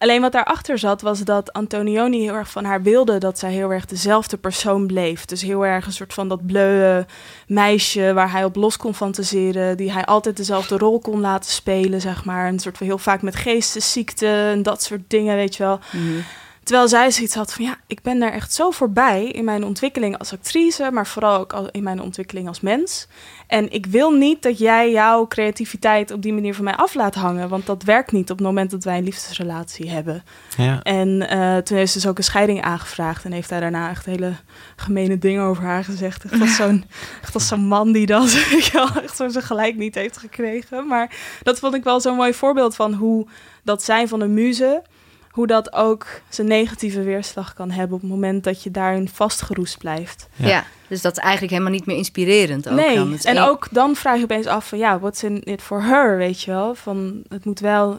Alleen 0.00 0.20
wat 0.20 0.32
daarachter 0.32 0.78
zat, 0.78 1.02
was 1.02 1.20
dat 1.20 1.52
Antonioni 1.52 2.20
heel 2.20 2.34
erg 2.34 2.50
van 2.50 2.64
haar 2.64 2.82
wilde 2.82 3.18
dat 3.18 3.38
zij 3.38 3.52
heel 3.52 3.72
erg 3.72 3.86
dezelfde 3.86 4.36
persoon 4.36 4.86
bleef. 4.86 5.24
Dus 5.24 5.42
heel 5.42 5.66
erg 5.66 5.86
een 5.86 5.92
soort 5.92 6.14
van 6.14 6.28
dat 6.28 6.46
bleuwe 6.46 7.06
meisje 7.46 8.12
waar 8.12 8.30
hij 8.30 8.44
op 8.44 8.56
los 8.56 8.76
kon 8.76 8.94
fantaseren, 8.94 9.76
die 9.76 9.92
hij 9.92 10.04
altijd 10.04 10.36
dezelfde 10.36 10.78
rol 10.78 10.98
kon 10.98 11.20
laten 11.20 11.50
spelen, 11.50 12.00
zeg 12.00 12.24
maar. 12.24 12.48
Een 12.48 12.58
soort 12.58 12.76
van 12.76 12.86
heel 12.86 12.98
vaak 12.98 13.22
met 13.22 13.36
geestesziekte 13.36 14.26
en 14.26 14.62
dat 14.62 14.82
soort 14.82 15.02
dingen, 15.06 15.36
weet 15.36 15.56
je 15.56 15.62
wel. 15.62 15.78
Mhm. 15.92 16.20
Terwijl 16.62 16.88
zij 16.88 17.10
zoiets 17.10 17.34
had 17.34 17.52
van 17.52 17.64
ja, 17.64 17.76
ik 17.86 18.02
ben 18.02 18.18
daar 18.18 18.32
echt 18.32 18.52
zo 18.52 18.70
voorbij 18.70 19.24
in 19.24 19.44
mijn 19.44 19.64
ontwikkeling 19.64 20.18
als 20.18 20.32
actrice, 20.32 20.90
maar 20.92 21.06
vooral 21.06 21.38
ook 21.38 21.68
in 21.70 21.82
mijn 21.82 22.02
ontwikkeling 22.02 22.48
als 22.48 22.60
mens. 22.60 23.06
En 23.46 23.72
ik 23.72 23.86
wil 23.86 24.10
niet 24.10 24.42
dat 24.42 24.58
jij 24.58 24.90
jouw 24.90 25.26
creativiteit 25.26 26.10
op 26.10 26.22
die 26.22 26.32
manier 26.32 26.54
van 26.54 26.64
mij 26.64 26.74
af 26.76 26.94
laat 26.94 27.14
hangen, 27.14 27.48
want 27.48 27.66
dat 27.66 27.82
werkt 27.82 28.12
niet 28.12 28.30
op 28.30 28.38
het 28.38 28.46
moment 28.46 28.70
dat 28.70 28.84
wij 28.84 28.98
een 28.98 29.04
liefdesrelatie 29.04 29.90
hebben. 29.90 30.24
Ja. 30.56 30.82
En 30.82 31.28
eh, 31.28 31.56
toen 31.56 31.76
heeft 31.76 31.92
ze 31.92 31.98
dus 31.98 32.08
ook 32.08 32.18
een 32.18 32.24
scheiding 32.24 32.62
aangevraagd 32.62 33.24
en 33.24 33.32
heeft 33.32 33.50
hij 33.50 33.60
daarna 33.60 33.90
echt 33.90 34.06
hele 34.06 34.32
gemene 34.76 35.18
dingen 35.18 35.42
over 35.42 35.64
haar 35.64 35.84
gezegd. 35.84 36.24
Echt 36.24 36.40
als 36.40 36.56
zo'n, 36.62 36.84
echt 37.22 37.34
als 37.34 37.48
zo'n 37.48 37.66
man 37.66 37.92
die 37.92 38.06
dat 38.06 38.34
echt 39.04 39.16
zo 39.16 39.28
zijn 39.28 39.44
gelijk 39.44 39.76
niet 39.76 39.94
heeft 39.94 40.18
gekregen. 40.18 40.86
Maar 40.86 41.16
dat 41.42 41.58
vond 41.58 41.74
ik 41.74 41.84
wel 41.84 42.00
zo'n 42.00 42.16
mooi 42.16 42.34
voorbeeld 42.34 42.76
van 42.76 42.94
hoe 42.94 43.26
dat 43.62 43.82
zijn 43.82 44.08
van 44.08 44.20
een 44.20 44.34
muze, 44.34 44.82
hoe 45.30 45.46
dat 45.46 45.72
ook 45.72 46.06
zijn 46.28 46.46
negatieve 46.46 47.02
weerslag 47.02 47.54
kan 47.54 47.70
hebben 47.70 47.96
op 47.96 48.00
het 48.02 48.10
moment 48.10 48.44
dat 48.44 48.62
je 48.62 48.70
daarin 48.70 49.08
vastgeroest 49.08 49.78
blijft. 49.78 50.28
Ja. 50.36 50.48
Ja. 50.48 50.64
dus 50.88 51.02
dat 51.02 51.12
is 51.12 51.18
eigenlijk 51.18 51.52
helemaal 51.52 51.72
niet 51.72 51.86
meer 51.86 51.96
inspirerend. 51.96 52.68
Ook 52.68 52.74
nee, 52.76 52.96
dan. 52.96 53.18
En 53.22 53.36
één- 53.36 53.48
ook 53.48 53.68
dan 53.70 53.94
vraag 53.96 54.16
je 54.16 54.22
opeens 54.22 54.46
af 54.46 54.68
van 54.68 54.78
ja, 54.78 54.98
what's 54.98 55.22
in 55.22 55.42
it 55.44 55.62
for 55.62 55.82
her, 55.82 56.16
weet 56.16 56.42
je 56.42 56.50
wel? 56.50 56.74
Van 56.74 57.22
het 57.28 57.44
moet 57.44 57.60
wel 57.60 57.98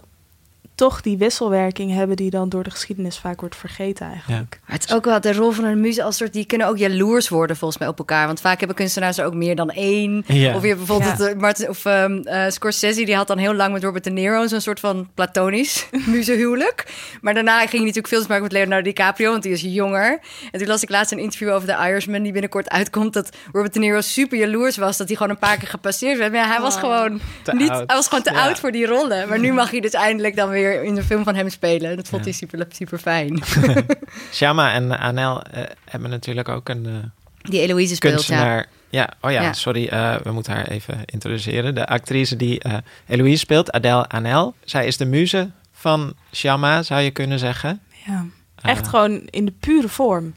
toch 0.82 1.02
die 1.02 1.18
wisselwerking 1.18 1.94
hebben 1.94 2.16
die 2.16 2.30
dan 2.30 2.50
door 2.50 2.64
de 2.64 2.70
geschiedenis 2.70 3.18
vaak 3.18 3.40
wordt 3.40 3.56
vergeten 3.56 4.06
eigenlijk. 4.08 4.60
Maar 4.66 4.76
het 4.76 4.86
is 4.90 4.94
ook 4.96 5.06
wel 5.06 5.22
de 5.22 5.34
rol 5.34 5.52
van 5.52 5.64
een 5.64 5.80
muze 5.82 6.04
als 6.04 6.18
soort, 6.18 6.34
die 6.34 6.46
kunnen 6.46 6.68
ook 6.68 6.78
jaloers 6.78 7.30
worden 7.30 7.56
volgens 7.56 7.80
mij 7.80 7.90
op 7.90 7.98
elkaar. 8.00 8.26
Want 8.28 8.42
vaak 8.42 8.58
hebben 8.60 8.76
kunstenaars 8.78 9.18
er 9.18 9.26
ook 9.26 9.34
meer 9.34 9.56
dan 9.56 9.70
één. 9.70 10.24
Ja. 10.28 10.56
Of 10.56 10.62
je 10.62 10.68
hebt 10.68 10.78
bijvoorbeeld 10.80 11.18
Ja. 11.20 11.28
eh, 11.28 11.36
Martin, 11.38 11.70
of 11.70 11.86
ehm, 11.86 12.18
eh, 12.22 12.50
Scorsese, 12.50 13.04
die 13.04 13.16
had 13.16 13.28
dan 13.28 13.38
heel 13.38 13.54
lang 13.54 13.74
met 13.74 13.84
Robert 13.84 14.04
De 14.04 14.10
Niro 14.10 14.48
zo'n 14.48 14.62
soort 14.62 14.80
van 14.80 15.10
platonisch 15.14 15.88
muzehuwelijk. 16.06 16.86
Maar 17.22 17.34
daarna 17.34 17.58
ging 17.60 17.72
hij 17.72 17.80
natuurlijk 17.80 18.08
films 18.08 18.28
maken 18.28 18.44
met 18.44 18.52
Leonardo 18.52 18.84
DiCaprio, 18.84 19.32
want 19.32 19.44
die 19.44 19.52
is 19.52 19.62
jonger. 19.62 20.20
En 20.52 20.60
toen 20.60 20.68
las 20.68 20.84
ik 20.84 20.90
laatst 20.90 21.12
een 21.12 21.20
interview 21.20 21.50
over 21.50 21.68
The 21.68 21.88
Irishman, 21.88 22.24
die 22.24 22.32
binnenkort 22.32 22.70
uitkomt, 22.70 23.14
dat 23.14 23.30
Robert 23.52 23.74
De 23.74 23.80
Niro 23.80 24.02
super 24.02 24.38
jaloers 24.38 24.78
was, 24.78 24.98
dat 24.98 25.08
hij 25.08 25.16
gewoon 25.16 25.32
een 25.32 25.40
paar 25.40 25.58
keer 25.58 25.68
gepasseerd 25.68 26.18
werd. 26.18 26.32
Maar 26.32 26.42
ja, 26.42 26.48
hij 26.52 26.62
was 26.62 26.76
gewoon 26.78 27.20
Te 27.44 27.54
niet, 27.56 27.70
oud. 27.70 27.84
hij 27.88 27.96
was 27.96 28.08
gewoon 28.08 28.24
te 28.24 28.32
Ja. 28.34 28.42
oud 28.46 28.60
voor 28.60 28.72
die 28.72 28.86
rollen. 28.86 29.28
Maar 29.30 29.40
nu 29.40 29.54
mag 29.54 29.72
hij 29.72 29.80
dus 29.80 29.94
eindelijk 29.94 30.36
dan 30.36 30.50
weer 30.50 30.71
in 30.74 30.96
de 30.96 31.04
film 31.04 31.24
van 31.24 31.36
hem 31.36 31.50
spelen. 31.50 31.96
Dat 31.96 32.08
vond 32.08 32.24
hij 32.24 32.34
super, 32.34 32.66
super 32.70 33.00
fijn. 33.00 33.44
Shama 34.34 34.74
en 34.74 35.00
Anel 35.00 35.42
eh, 35.44 35.64
hebben 35.86 36.10
natuurlijk 36.10 36.50
ook 36.50 36.70
een 36.70 36.86
eh, 36.86 37.50
Die 37.50 37.60
Eloïse 37.60 37.96
speelt, 37.96 38.12
ja. 38.14 38.18
kunstenaar. 38.18 38.68
Ja. 38.90 39.10
oh 39.22 39.32
ja, 39.32 39.42
Ja. 39.42 39.54
sorry, 39.54 39.88
eh, 39.88 40.16
we 40.24 40.32
moeten 40.32 40.54
haar 40.54 40.68
even 40.68 41.02
introduceren. 41.06 41.76
De 41.76 41.88
actrice 41.88 42.36
die 42.36 42.60
eh 42.60 42.78
Eloïse 43.08 43.38
speelt, 43.40 43.72
Adele 43.72 44.08
Anel. 44.10 44.56
Zij 44.64 44.88
is 44.88 44.98
de 44.98 45.06
muze 45.06 45.50
van 45.72 46.14
Shama, 46.34 46.84
zou 46.84 47.02
je 47.02 47.12
kunnen 47.12 47.40
zeggen. 47.40 47.82
Ja. 48.06 48.26
Echt 48.62 48.88
gewoon 48.88 49.22
in 49.30 49.46
de 49.46 49.54
pure 49.60 49.90
vorm. 49.90 50.36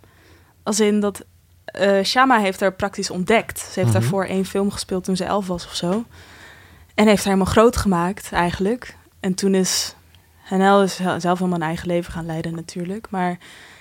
Als 0.62 0.80
in 0.80 1.00
dat 1.00 1.24
eh 1.64 2.02
Shama 2.04 2.38
heeft 2.38 2.60
haar 2.60 2.72
praktisch 2.72 3.10
ontdekt. 3.10 3.58
Ze 3.58 3.80
heeft 3.80 3.92
Mhm. 3.92 4.00
daarvoor 4.00 4.24
één 4.24 4.44
film 4.44 4.70
gespeeld 4.70 5.04
toen 5.04 5.16
ze 5.16 5.24
elf 5.24 5.46
was 5.46 5.66
of 5.66 5.74
zo. 5.74 6.04
En 6.94 7.06
heeft 7.06 7.24
haar 7.24 7.32
helemaal 7.32 7.52
groot 7.52 7.76
gemaakt 7.76 8.28
eigenlijk. 8.32 8.96
En 9.20 9.34
toen 9.34 9.54
is 9.54 9.94
Hanel 10.44 10.82
is 10.82 10.96
zelf 10.96 11.38
helemaal 11.38 11.60
een 11.60 11.66
eigen 11.66 11.88
leven 11.88 12.12
gaan 12.12 12.26
leiden 12.26 12.54
natuurlijk. 12.54 13.06
Maar 13.10 13.30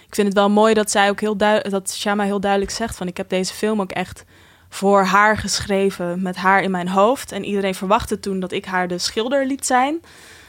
ik 0.08 0.16
vind 0.16 0.28
het 0.28 0.38
wel 0.38 0.50
mooi 0.50 0.74
dat 0.74 0.92
zij 0.92 1.10
ook 1.10 1.20
heel 1.20 1.38
duidelijk, 1.38 1.70
dat 1.70 1.94
Shama 1.94 2.24
heel 2.24 2.40
duidelijk 2.40 2.72
zegt 2.72 2.96
van 2.96 3.08
ik 3.08 3.18
heb 3.18 3.30
deze 3.30 3.54
film 3.54 3.82
ook 3.82 3.92
echt 3.92 4.26
voor 4.70 5.04
haar 5.04 5.38
geschreven, 5.38 6.22
met 6.22 6.36
haar 6.36 6.62
in 6.62 6.72
mijn 6.72 6.88
hoofd. 6.88 7.32
En 7.32 7.46
iedereen 7.46 7.76
verwachtte 7.76 8.20
toen 8.20 8.40
dat 8.40 8.52
ik 8.52 8.66
haar 8.66 8.88
de 8.88 8.98
schilder 8.98 9.46
liet 9.46 9.66
zijn. 9.66 9.94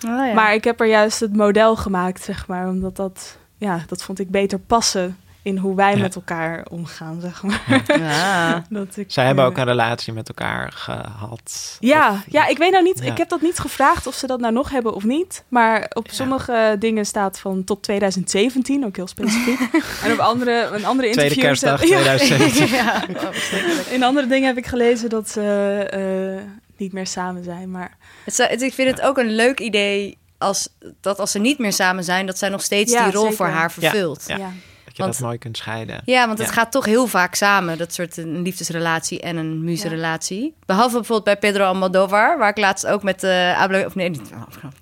Oh, 0.07 0.27
ja. 0.27 0.33
Maar 0.33 0.55
ik 0.55 0.65
heb 0.65 0.81
er 0.81 0.87
juist 0.87 1.21
het 1.21 1.37
model 1.37 1.77
gemaakt, 1.77 2.23
zeg 2.23 2.47
maar. 2.47 2.69
Omdat 2.69 2.97
dat, 2.97 3.39
ja, 3.57 3.81
dat 3.87 4.03
vond 4.03 4.19
ik 4.19 4.31
beter 4.31 4.59
passen 4.59 5.17
in 5.45 5.57
hoe 5.57 5.77
wij 5.77 5.95
Ja. 5.95 6.01
met 6.01 6.15
elkaar 6.15 6.67
omgaan, 6.71 7.21
zeg 7.21 7.43
maar. 7.43 7.83
Ja. 7.99 8.65
Dat 8.69 8.97
ik, 8.97 9.13
Zij 9.13 9.25
hebben 9.27 9.45
eh, 9.45 9.51
ook 9.51 9.57
een 9.57 9.65
relatie 9.65 10.13
met 10.13 10.29
elkaar 10.29 10.73
gehad. 10.73 11.77
Ja, 11.81 12.11
Of- 12.11 12.25
ja, 12.29 12.47
ik 12.47 12.59
weet 12.59 12.71
nou 12.71 12.85
niet. 12.85 12.99
Ja. 12.99 13.11
Ik 13.11 13.19
heb 13.19 13.29
dat 13.29 13.41
niet 13.41 13.59
gevraagd 13.59 14.07
of 14.07 14.15
ze 14.15 14.27
dat 14.27 14.41
nou 14.41 14.53
nog 14.53 14.71
hebben 14.71 14.95
of 14.95 15.05
niet. 15.05 15.45
Maar 15.49 15.87
op 15.93 16.07
sommige 16.11 16.77
dingen 16.79 17.07
staat 17.07 17.39
van 17.41 17.65
tot 17.65 17.83
2017, 17.83 18.85
ook 18.85 18.97
heel 18.97 19.07
specifiek. 19.07 19.59
en 20.05 20.13
op 20.13 20.19
andere, 20.19 20.71
een 20.73 20.85
andere 20.85 21.11
Tweede 21.11 21.35
interviews... 21.35 21.61
kerstdag 21.61 21.85
Ja, 21.89 22.17
2017. 22.17 22.77
ja. 22.77 23.05
Oh, 23.27 23.31
verschrikkelijk. 23.33 23.87
in 23.87 24.03
andere 24.03 24.27
dingen 24.27 24.47
heb 24.47 24.57
ik 24.57 24.67
gelezen 24.67 25.09
dat 25.11 25.31
ze 25.31 25.43
eh, 25.91 26.53
niet 26.77 26.93
meer 26.93 27.07
samen 27.07 27.45
zijn. 27.45 27.71
Maar 27.71 27.97
Het 28.25 28.35
zou- 28.35 28.51
het- 28.51 28.63
ik 28.63 28.73
vind 28.75 28.91
het 28.91 29.01
ook 29.01 29.19
een 29.19 29.35
leuk 29.35 29.61
idee 29.61 30.19
als, 30.39 30.69
dat 31.01 31.19
als 31.19 31.31
ze 31.31 31.39
niet 31.39 31.59
meer 31.59 31.73
samen 31.73 32.05
zijn, 32.05 32.27
dat 32.27 32.39
zij 32.39 32.49
nog 32.49 32.63
steeds 32.63 32.93
Ja, 32.93 33.05
die 33.05 33.13
rol 33.13 33.21
zeker. 33.23 33.37
voor 33.37 33.47
haar 33.49 33.73
vervult. 33.73 34.25
Ja. 34.27 34.53
Ja, 34.97 35.01
ja. 35.03 35.03
Dat 35.03 35.03
je 35.03 35.03
Want- 35.03 35.13
dat 35.13 35.27
mooi 35.27 35.39
kunt 35.39 35.57
scheiden. 35.57 36.03
want 36.27 36.39
het 36.39 36.47
Ja. 36.49 36.53
gaat 36.55 36.73
toch 36.73 36.85
heel 36.85 37.07
vaak 37.07 37.35
samen, 37.35 37.79
dat 37.79 37.93
soort 37.95 38.17
een 38.17 38.43
liefdesrelatie 38.43 39.21
en 39.21 39.37
een 39.37 39.65
muzenrelatie. 39.65 40.55
Behalve 40.67 40.95
bijvoorbeeld 40.95 41.25
bij 41.25 41.51
Pedro 41.51 41.65
Almodovar, 41.65 42.39
waar 42.39 42.49
ik 42.49 42.59
laatst 42.59 42.87
ook 42.87 43.03
met 43.03 43.25
uh, 43.25 43.53
Hablo, 43.53 43.85
of 43.85 43.95
nee, 43.95 44.09
niet, 44.09 44.31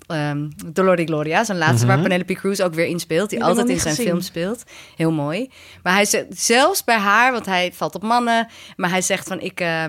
um, 0.07 0.49
Dolor 0.65 0.99
y 0.99 1.05
Gloria, 1.05 1.43
zijn 1.43 1.57
laatste, 1.57 1.85
Mhm. 1.85 1.95
waar 1.95 2.03
Penelope 2.03 2.33
Cruz 2.33 2.59
ook 2.59 2.73
weer 2.73 2.85
in 2.85 2.99
speelt, 2.99 3.29
die 3.29 3.39
ik 3.39 3.45
altijd 3.45 3.69
in 3.69 3.79
zijn 3.79 3.95
film 3.95 4.21
speelt. 4.21 4.63
Heel 4.95 5.11
mooi. 5.11 5.51
Maar 5.83 5.93
hij 5.93 6.05
zegt 6.05 6.25
zelfs 6.29 6.83
bij 6.83 6.97
haar, 6.97 7.31
want 7.31 7.45
hij 7.45 7.71
valt 7.73 7.95
op 7.95 8.03
mannen, 8.03 8.47
maar 8.75 8.89
hij 8.89 9.01
zegt 9.01 9.27
van 9.27 9.39
ik, 9.39 9.61
uh, 9.61 9.83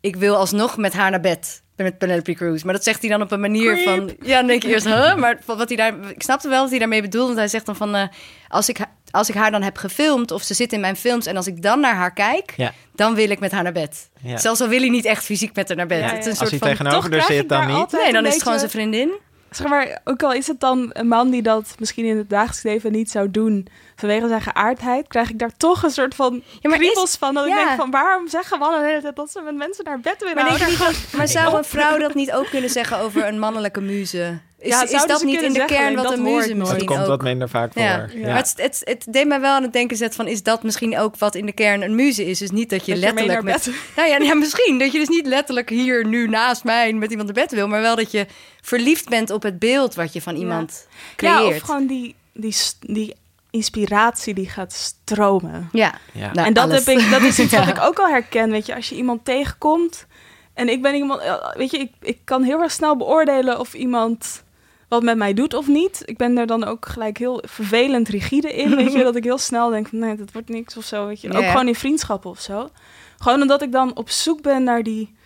ik 0.00 0.16
wil 0.16 0.36
alsnog 0.36 0.76
met 0.76 0.92
haar 0.92 1.10
naar 1.10 1.20
bed 1.20 1.62
met 1.76 1.98
Penelope 1.98 2.32
Cruz. 2.34 2.62
Maar 2.62 2.74
dat 2.74 2.84
zegt 2.84 3.00
hij 3.00 3.10
dan 3.10 3.22
op 3.22 3.30
een 3.32 3.40
manier 3.40 3.72
Creep. 3.72 3.84
van... 3.84 4.16
Ja, 4.28 4.38
dan 4.38 4.46
denk 4.46 4.62
je 4.62 4.68
eerst, 4.68 4.86
huh? 4.86 5.14
Maar 5.14 5.38
wat 5.46 5.68
hij 5.68 5.76
daar... 5.76 5.94
Ik 6.10 6.22
snapte 6.22 6.48
wel 6.48 6.60
wat 6.60 6.70
hij 6.70 6.78
daarmee 6.78 7.02
bedoelt. 7.02 7.26
Want 7.26 7.38
hij 7.38 7.48
zegt 7.48 7.66
dan 7.66 7.76
van... 7.76 7.94
Uh, 7.96 8.02
als, 8.48 8.68
ik, 8.68 8.78
als 9.10 9.28
ik 9.28 9.34
haar 9.34 9.50
dan 9.50 9.62
heb 9.62 9.76
gefilmd 9.76 10.30
of 10.30 10.42
ze 10.42 10.54
zit 10.54 10.72
in 10.72 10.80
mijn 10.80 10.96
films... 10.96 11.26
en 11.26 11.36
als 11.36 11.46
ik 11.46 11.62
dan 11.62 11.80
naar 11.80 11.94
haar 11.94 12.12
kijk, 12.12 12.52
Ja. 12.56 12.72
dan 12.94 13.14
wil 13.14 13.30
ik 13.30 13.40
met 13.40 13.52
haar 13.52 13.62
naar 13.62 13.72
bed. 13.72 14.08
Ja. 14.20 14.36
Zelfs 14.36 14.60
al 14.60 14.68
wil 14.68 14.80
hij 14.80 14.88
niet 14.88 15.04
echt 15.04 15.24
fysiek 15.24 15.54
met 15.54 15.68
haar 15.68 15.76
naar 15.76 15.86
bed. 15.86 16.00
Ja, 16.00 16.06
Het 16.06 16.18
is 16.18 16.24
een 16.24 16.30
als 16.30 16.38
soort 16.38 16.50
hij 16.50 16.58
van... 16.58 16.68
tegenover 16.68 16.94
Toch 16.96 17.04
er 17.04 17.10
krijg 17.10 17.26
zit, 17.26 17.42
ik 17.42 17.48
dan 17.48 17.66
daar 17.66 17.76
niet. 17.78 17.92
Nee, 17.92 18.12
dan 18.12 18.26
is 18.26 18.34
het 18.34 18.42
gewoon 18.42 18.58
zijn 18.58 18.70
vriendin. 18.70 19.10
zeg 19.50 19.66
maar, 19.68 20.00
ook 20.04 20.22
al 20.22 20.32
is 20.32 20.46
het 20.46 20.60
dan 20.60 20.90
een 20.92 21.08
man 21.08 21.30
die 21.30 21.42
dat 21.42 21.74
misschien 21.78 22.04
in 22.04 22.16
het 22.16 22.30
dagelijks 22.30 22.62
leven 22.62 22.92
niet 22.92 23.10
zou 23.10 23.30
doen 23.30 23.66
vanwege 23.96 24.28
zijn 24.28 24.40
geaardheid, 24.42 25.08
krijg 25.08 25.30
ik 25.30 25.38
daar 25.38 25.56
toch 25.56 25.82
een 25.82 25.90
soort 25.90 26.14
van 26.14 26.42
ja, 26.60 26.70
maar 26.70 26.78
van. 27.18 27.34
Dat 27.34 27.46
ik 27.46 27.54
denk 27.54 27.70
van, 27.70 27.90
waarom 27.90 28.28
zeggen 28.28 28.58
mannen 28.58 28.80
de 28.80 28.86
hele 28.86 29.00
tijd 29.00 29.16
dat 29.16 29.30
ze 29.30 29.40
met 29.40 29.56
mensen 29.56 29.84
naar 29.84 30.00
bed 30.00 30.16
willen? 30.18 30.34
Maar, 30.44 30.58
denk 30.58 30.78
maar 31.16 31.28
zou 31.28 31.56
een 31.56 31.64
vrouw 31.64 31.98
dat 31.98 32.14
niet 32.14 32.32
ook 32.32 32.46
kunnen 32.50 32.70
zeggen 32.70 32.98
over 32.98 33.26
een 33.26 33.38
mannelijke 33.38 33.80
muze? 33.80 34.38
Is, 34.60 34.68
ja, 34.68 34.82
is 34.82 35.06
dat 35.06 35.22
niet 35.22 35.42
in 35.42 35.52
de 35.52 35.64
kern 35.64 35.94
wat 35.94 36.12
een 36.12 36.22
muze 36.22 36.54
misschien 36.54 36.84
komt 36.84 37.00
ook? 37.00 37.06
wat 37.06 37.22
minder 37.22 37.48
vaak 37.48 37.72
voor. 37.72 37.82
Ja. 37.82 38.08
Maar 38.14 38.36
het, 38.36 38.54
het, 38.56 38.80
het, 38.84 39.06
deed 39.10 39.26
mij 39.26 39.40
wel 39.40 39.54
aan 39.54 39.62
het 39.62 39.72
denken 39.72 39.96
zet 39.96 40.14
van... 40.14 40.26
is 40.26 40.42
dat 40.42 40.62
misschien 40.62 40.98
ook 40.98 41.16
wat 41.16 41.34
in 41.34 41.46
de 41.46 41.52
kern 41.52 41.82
een 41.82 41.94
muze 41.94 42.24
is? 42.24 42.38
Dus 42.38 42.50
niet 42.50 42.70
dat 42.70 42.86
je 42.86 42.96
letterlijk... 42.96 43.42
met, 43.42 43.70
nou 43.96 44.08
ja, 44.08 44.18
ja, 44.18 44.34
misschien. 44.34 44.78
Dat 44.78 44.92
je 44.92 44.98
dus 44.98 45.08
niet 45.08 45.26
letterlijk 45.26 45.68
hier 45.68 46.06
nu 46.06 46.28
naast 46.28 46.64
mij 46.64 46.92
met 46.92 47.10
iemand 47.10 47.34
naar 47.34 47.44
bed 47.44 47.52
wil... 47.52 47.68
maar 47.68 47.80
wel 47.80 47.96
dat 47.96 48.10
je 48.10 48.26
verliefd 48.60 49.08
bent 49.08 49.30
op 49.30 49.42
het 49.42 49.58
beeld 49.58 49.94
wat 49.94 50.12
je 50.12 50.22
van 50.22 50.36
iemand 50.36 50.86
creëert. 51.16 51.38
Ja, 51.38 51.46
of 51.46 51.60
gewoon 51.60 51.86
die, 51.86 52.14
die, 52.32 52.56
die 52.80 53.14
inspiratie 53.50 54.34
die 54.34 54.48
gaat 54.48 54.72
stromen. 54.72 55.68
Ja. 55.72 55.94
ja. 56.12 56.32
Nou, 56.32 56.46
en 56.46 56.52
dat, 56.52 56.70
heb 56.70 56.96
ik, 56.96 57.10
dat 57.10 57.22
is 57.22 57.38
iets 57.38 57.56
wat 57.58 57.68
ik 57.68 57.80
ook 57.80 57.98
al 57.98 58.08
herken. 58.08 58.50
Weet 58.50 58.66
je, 58.66 58.74
als 58.74 58.88
je 58.88 58.94
iemand 58.94 59.24
tegenkomt... 59.24 60.06
en 60.54 60.68
ik 60.68 60.82
ben 60.82 60.94
iemand... 60.94 61.22
Weet 61.54 61.70
je, 61.70 61.78
ik, 61.78 61.92
ik 62.00 62.18
kan 62.24 62.42
heel 62.42 62.62
erg 62.62 62.72
snel 62.72 62.96
beoordelen 62.96 63.60
of 63.60 63.74
iemand 63.74 64.46
wat 64.88 65.02
met 65.02 65.16
mij 65.16 65.34
doet 65.34 65.54
of 65.54 65.66
niet. 65.66 66.02
Ik 66.04 66.16
ben 66.16 66.38
er 66.38 66.46
dan 66.46 66.64
ook 66.64 66.86
gelijk 66.86 67.18
heel 67.18 67.42
vervelend 67.46 68.08
rigide 68.08 68.52
in, 68.52 68.76
weet 68.76 68.92
je. 68.92 69.02
dat 69.08 69.16
ik 69.16 69.24
heel 69.24 69.38
snel 69.38 69.70
denk 69.70 69.88
van, 69.88 69.98
nee, 69.98 70.16
dat 70.16 70.32
wordt 70.32 70.48
niks 70.48 70.76
of 70.76 70.84
zo, 70.84 71.06
weet 71.06 71.20
je. 71.20 71.32
Ook 71.32 71.44
gewoon 71.44 71.68
in 71.68 71.74
vriendschappen 71.74 72.30
of 72.30 72.40
zo. 72.40 72.70
Gewoon 73.18 73.42
omdat 73.42 73.62
ik 73.62 73.72
dan 73.72 73.96
op 73.96 74.10
zoek 74.10 74.42
ben 74.42 74.62
naar 74.62 74.82
die... 74.82 75.16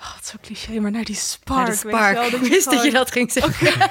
Oh, 0.00 0.14
het 0.14 0.24
is 0.24 0.30
zo 0.30 0.36
cliché, 0.42 0.80
maar 0.80 0.90
naar 0.90 1.04
die 1.04 1.14
spark, 1.14 1.74
spark. 1.74 2.16
Weet 2.16 2.24
je 2.24 2.30
wel, 2.30 2.40
ik 2.40 2.52
wist 2.52 2.70
dat 2.70 2.82
je 2.82 2.90
dat 2.90 3.10
ging 3.12 3.32
zeggen. 3.32 3.90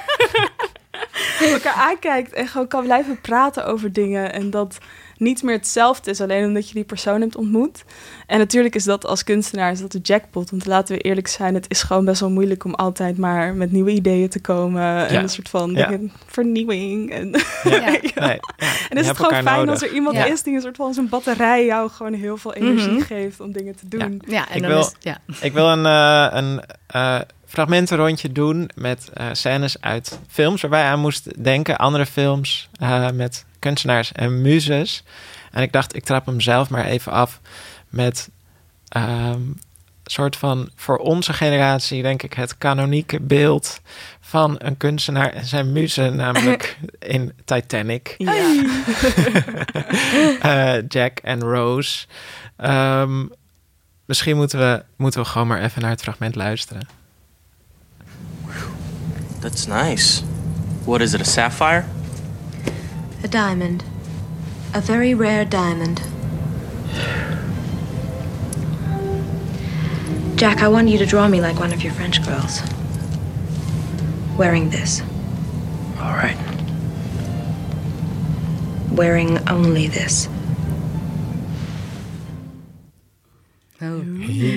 elkaar 1.48 1.74
aankijkt 1.74 2.32
en 2.32 2.48
gewoon 2.48 2.68
kan 2.68 2.84
blijven 2.84 3.20
praten 3.20 3.66
over 3.66 3.92
dingen. 3.92 4.32
En 4.32 4.50
dat 4.50 4.78
niet 5.20 5.42
meer 5.42 5.54
hetzelfde 5.54 6.10
is, 6.10 6.20
alleen 6.20 6.44
omdat 6.44 6.68
je 6.68 6.74
die 6.74 6.84
persoon 6.84 7.20
hebt 7.20 7.36
ontmoet. 7.36 7.84
En 8.26 8.38
natuurlijk 8.38 8.74
is 8.74 8.84
dat 8.84 9.06
als 9.06 9.24
kunstenaar 9.24 9.72
is 9.72 9.80
dat 9.80 9.92
de 9.92 9.98
jackpot. 9.98 10.50
Want 10.50 10.66
laten 10.66 10.96
we 10.96 11.00
eerlijk 11.00 11.28
zijn, 11.28 11.54
het 11.54 11.64
is 11.68 11.82
gewoon 11.82 12.04
best 12.04 12.20
wel 12.20 12.30
moeilijk 12.30 12.64
om 12.64 12.74
altijd 12.74 13.18
maar 13.18 13.54
met 13.54 13.72
nieuwe 13.72 13.90
ideeën 13.90 14.28
te 14.28 14.40
komen. 14.40 15.08
En 15.08 15.22
een 15.22 15.28
soort 15.28 15.48
van 15.48 15.78
vernieuwing. 16.26 17.12
En, 17.12 17.30
ja. 17.62 17.80
nee, 18.26 18.40
en 18.88 18.96
is 18.96 19.08
het 19.08 19.16
gewoon 19.16 19.42
fijn 19.42 19.68
als 19.68 19.82
er 19.82 19.92
iemand 19.92 20.16
is 20.16 20.42
die 20.42 20.54
een 20.54 20.60
soort 20.60 20.76
van 20.76 20.94
zijn 20.94 21.08
batterij 21.08 21.64
jou 21.64 21.90
gewoon 21.90 22.12
heel 22.12 22.36
veel 22.36 22.54
energie 22.54 22.92
mhm. 22.92 23.00
geeft 23.00 23.40
om 23.40 23.52
dingen 23.52 23.76
te 23.76 23.88
doen. 23.88 24.22
Ja, 24.26 24.48
en 24.48 24.56
ik, 24.56 24.62
dan 24.62 24.70
wil, 24.70 24.80
is, 24.80 24.94
ja. 24.98 25.18
ik 25.40 25.52
wil 25.52 25.68
een, 25.68 25.84
uh, 25.84 26.26
een 26.30 26.60
uh, 26.94 27.20
fragmentenrondje 27.46 28.32
doen 28.32 28.70
met 28.74 29.10
uh, 29.20 29.26
scènes 29.32 29.80
uit 29.80 30.18
films 30.28 30.60
waar 30.60 30.70
wij 30.70 30.84
aan 30.84 31.00
moesten 31.00 31.42
denken. 31.42 31.76
Andere 31.76 32.06
films 32.06 32.68
met 33.14 33.44
kunstenaars 33.60 34.12
en 34.12 34.40
muzes. 34.42 35.02
En 35.50 35.62
ik 35.62 35.72
dacht, 35.72 35.96
ik 35.96 36.04
trap 36.04 36.26
hem 36.26 36.40
zelf 36.40 36.70
maar 36.70 36.84
even 36.84 37.12
af 37.12 37.40
met 37.88 38.30
um, 38.96 39.58
soort 40.04 40.36
van 40.36 40.70
voor 40.76 40.96
onze 40.96 41.32
generatie, 41.32 42.02
denk 42.02 42.22
ik, 42.22 42.32
het 42.32 42.58
kanonieke 42.58 43.20
beeld 43.20 43.80
van 44.20 44.54
een 44.58 44.76
kunstenaar 44.76 45.32
en 45.32 45.44
zijn 45.44 45.72
muze, 45.72 46.10
namelijk 46.14 46.78
in 46.98 47.32
Titanic. 47.44 48.14
Ja. 48.18 48.34
uh, 50.44 50.82
Jack 50.88 51.18
en 51.18 51.40
Rose. 51.40 52.06
Um, 52.64 53.30
misschien 54.04 54.36
moeten 54.36 54.58
we, 54.58 54.84
moeten 54.96 55.20
we 55.20 55.26
gewoon 55.26 55.46
maar 55.46 55.62
even 55.62 55.82
naar 55.82 55.90
het 55.90 56.02
fragment 56.02 56.34
luisteren. 56.34 56.88
That's 59.40 59.66
nice. 59.66 60.22
What 60.84 61.00
is 61.00 61.12
it, 61.12 61.20
a 61.20 61.24
sapphire? 61.24 61.84
A 63.24 63.28
diamond. 63.28 63.84
A 64.74 64.80
very 64.80 65.14
rare 65.14 65.44
diamond. 65.44 66.00
Jack, 70.36 70.62
I 70.62 70.68
want 70.68 70.88
you 70.88 70.98
to 70.98 71.04
draw 71.04 71.28
me 71.28 71.40
like 71.40 71.60
one 71.60 71.72
of 71.72 71.82
your 71.82 71.92
French 71.92 72.22
girls. 72.24 72.62
Wearing 74.38 74.70
this. 74.70 75.02
All 76.00 76.14
right. 76.14 76.36
Wearing 78.90 79.38
only 79.50 79.88
this. 79.88 80.28
Oh. 83.82 84.00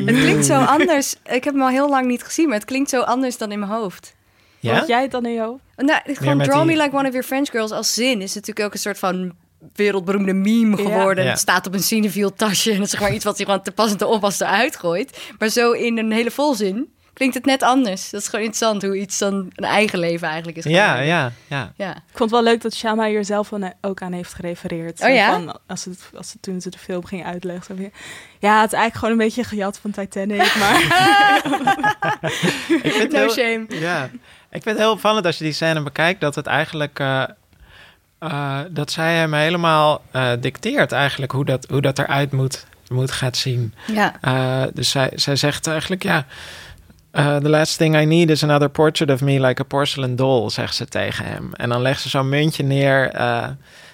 Het 0.05 0.15
klinkt 0.15 0.45
zo 0.45 0.59
anders. 0.59 1.15
Ik 1.23 1.43
heb 1.43 1.53
hem 1.53 1.61
al 1.61 1.69
heel 1.69 1.89
lang 1.89 2.07
niet 2.07 2.23
gezien, 2.23 2.47
maar 2.47 2.57
het 2.57 2.65
klinkt 2.65 2.89
zo 2.89 3.01
anders 3.01 3.37
dan 3.37 3.51
in 3.51 3.59
mijn 3.59 3.71
hoofd. 3.71 4.15
Ja? 4.63 4.79
Wat 4.79 4.87
jij 4.87 5.01
het 5.01 5.11
dan 5.11 5.25
in 5.25 5.33
je 5.33 5.41
hoofd? 5.41 5.61
Nou, 5.75 5.99
gewoon 6.03 6.41
Draw 6.41 6.65
Me 6.65 6.77
Like 6.77 6.95
One 6.95 7.07
of 7.07 7.11
Your 7.11 7.23
French 7.23 7.49
Girls 7.49 7.71
als 7.71 7.93
zin 7.93 8.21
is 8.21 8.33
natuurlijk 8.33 8.65
ook 8.65 8.73
een 8.73 8.79
soort 8.79 8.99
van 8.99 9.33
wereldberoemde 9.75 10.33
meme 10.33 10.77
geworden. 10.77 11.27
Het 11.27 11.39
staat 11.39 11.67
op 11.67 11.73
een 11.73 11.83
Cinefield 11.83 12.37
tasje 12.37 12.71
en 12.71 12.77
dat 12.77 12.85
is 12.85 12.91
zeg 12.91 13.01
maar 13.01 13.13
iets 13.13 13.25
wat 13.25 13.37
hij 13.37 13.45
gewoon 13.45 13.61
te 13.61 13.71
pas 13.71 13.91
en 13.91 13.97
te 13.97 14.05
onpas 14.05 14.39
eruit 14.39 14.75
gooit. 14.75 15.19
Maar 15.37 15.49
zo 15.49 15.71
in 15.71 15.97
een 15.97 16.11
hele 16.11 16.31
volzin 16.31 16.93
klinkt 17.13 17.35
het 17.35 17.45
net 17.45 17.63
anders. 17.63 18.09
Dat 18.09 18.21
is 18.21 18.27
gewoon 18.27 18.45
interessant 18.45 18.81
hoe 18.81 18.97
iets 18.97 19.17
dan 19.17 19.51
een 19.55 19.65
eigen 19.65 19.99
leven 19.99 20.27
eigenlijk 20.27 20.57
is. 20.57 20.63
Ja, 20.63 20.99
ja, 20.99 21.31
ja, 21.47 21.73
ja. 21.75 21.95
Ik 21.95 22.17
vond 22.17 22.31
het 22.31 22.39
wel 22.39 22.43
leuk 22.43 22.61
dat 22.61 22.73
Shama 22.73 23.07
hier 23.07 23.25
zelf 23.25 23.51
ook 23.81 24.01
aan 24.01 24.11
heeft 24.11 24.33
gerefereerd. 24.33 25.01
Oh 25.01 25.13
ja? 25.13 25.31
Van, 25.31 25.59
als 25.67 25.85
het, 25.85 26.09
als 26.15 26.33
het, 26.33 26.41
toen 26.41 26.61
ze 26.61 26.69
de 26.69 26.77
film 26.77 27.05
ging 27.05 27.25
uitleggen. 27.25 27.91
Ja, 28.39 28.61
het 28.61 28.71
is 28.71 28.79
eigenlijk 28.79 28.93
gewoon 28.93 29.11
een 29.11 29.25
beetje 29.25 29.43
gejat 29.43 29.77
van 29.77 29.91
Titanic, 29.91 30.55
maar... 30.55 30.81
ik 32.83 32.91
vind 32.91 33.11
no 33.11 33.29
shame. 33.29 33.65
Ja, 33.67 34.09
ik 34.53 34.63
vind 34.63 34.65
het 34.65 34.77
heel 34.77 34.91
opvallend 34.91 35.25
als 35.25 35.37
je 35.37 35.43
die 35.43 35.53
scène 35.53 35.81
bekijkt... 35.81 36.21
dat 36.21 36.35
het 36.35 36.45
eigenlijk... 36.45 36.99
Uh, 36.99 37.23
uh, 38.19 38.59
dat 38.69 38.91
zij 38.91 39.15
hem 39.15 39.33
helemaal 39.33 40.01
uh, 40.15 40.31
dicteert 40.39 40.91
eigenlijk 40.91 41.31
hoe 41.31 41.45
dat, 41.45 41.65
hoe 41.69 41.81
dat 41.81 41.99
eruit 41.99 42.31
moet, 42.31 42.65
moet 42.89 43.11
gaat 43.11 43.37
zien. 43.37 43.73
Ja. 43.87 44.69
dus 44.73 44.89
zij, 44.89 45.11
zij 45.15 45.35
zegt 45.35 45.67
eigenlijk, 45.67 46.03
ja... 46.03 46.25
Uh, 47.15 47.35
the 47.35 47.49
last 47.49 47.77
thing 47.77 47.95
I 47.95 48.05
need 48.05 48.29
is 48.29 48.43
another 48.43 48.69
portrait 48.69 49.11
of 49.11 49.21
me 49.21 49.39
like 49.39 49.61
a 49.61 49.65
porcelain 49.65 50.15
doll, 50.15 50.49
zegt 50.49 50.75
ze 50.75 50.85
tegen 50.85 51.25
hem. 51.25 51.53
En 51.53 51.69
dan 51.69 51.81
legt 51.81 52.01
ze 52.01 52.09
zo'n 52.09 52.29
muntje 52.29 52.63
neer 52.63 53.15
uh, 53.15 53.47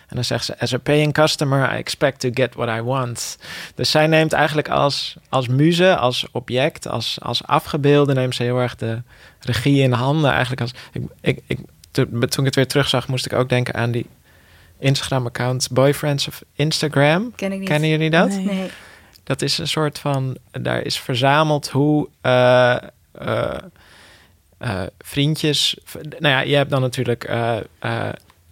en 0.10 0.16
dan 0.16 0.24
zegt 0.24 0.46
ze: 0.46 0.60
As 0.60 0.74
a 0.74 0.78
paying 0.78 1.14
customer, 1.14 1.74
I 1.74 1.78
expect 1.78 2.20
to 2.20 2.30
get 2.34 2.56
what 2.56 2.78
I 2.78 2.82
want. 2.82 3.38
Dus 3.76 3.92
zij 3.92 4.08
neemt 4.08 4.34
eigenlijk 4.34 4.70
als, 4.70 5.16
als 5.30 5.48
muze, 5.48 5.98
als 5.98 6.28
object, 6.32 6.88
als, 6.88 7.18
als 7.22 7.46
afgebeelde, 7.46 8.14
neemt 8.14 8.36
ze 8.36 8.44
heel 8.44 8.60
erg 8.60 8.76
de 8.76 9.02
regie 9.40 9.82
in 9.82 9.92
handen. 9.92 10.32
Eigenlijk 10.32 10.62
als, 10.62 10.72
ik, 10.92 11.02
ik, 11.22 11.44
ik, 11.48 11.60
toen 11.92 12.40
ik 12.40 12.46
het 12.46 12.56
weer 12.56 12.68
terugzag, 12.68 13.08
moest 13.08 13.26
ik 13.26 13.34
ook 13.34 13.50
denken 13.50 13.74
aan 13.74 13.92
die 13.92 14.06
Instagram-account 14.80 15.68
Boyfriends 15.72 16.28
of 16.28 16.44
Instagram. 16.54 17.36
Ken 17.36 17.52
ik 17.52 17.60
niet. 17.60 17.68
Kennen 17.68 17.90
jullie 17.90 18.10
dat? 18.10 18.30
Nee. 18.30 18.46
nee. 18.46 18.70
Dat 19.24 19.42
is 19.42 19.58
een 19.58 19.68
soort 19.68 20.00
van, 20.00 20.38
daar 20.52 20.82
is 20.82 21.00
verzameld 21.00 21.70
hoe. 21.70 22.10
Uh, 22.22 22.78
uh, 23.22 23.54
uh, 24.60 24.82
vriendjes. 24.98 25.78
Nou 26.20 26.34
ja, 26.34 26.40
je 26.40 26.56
hebt 26.56 26.70
dan 26.70 26.82
natuurlijk 26.82 27.30
uh, 27.30 27.58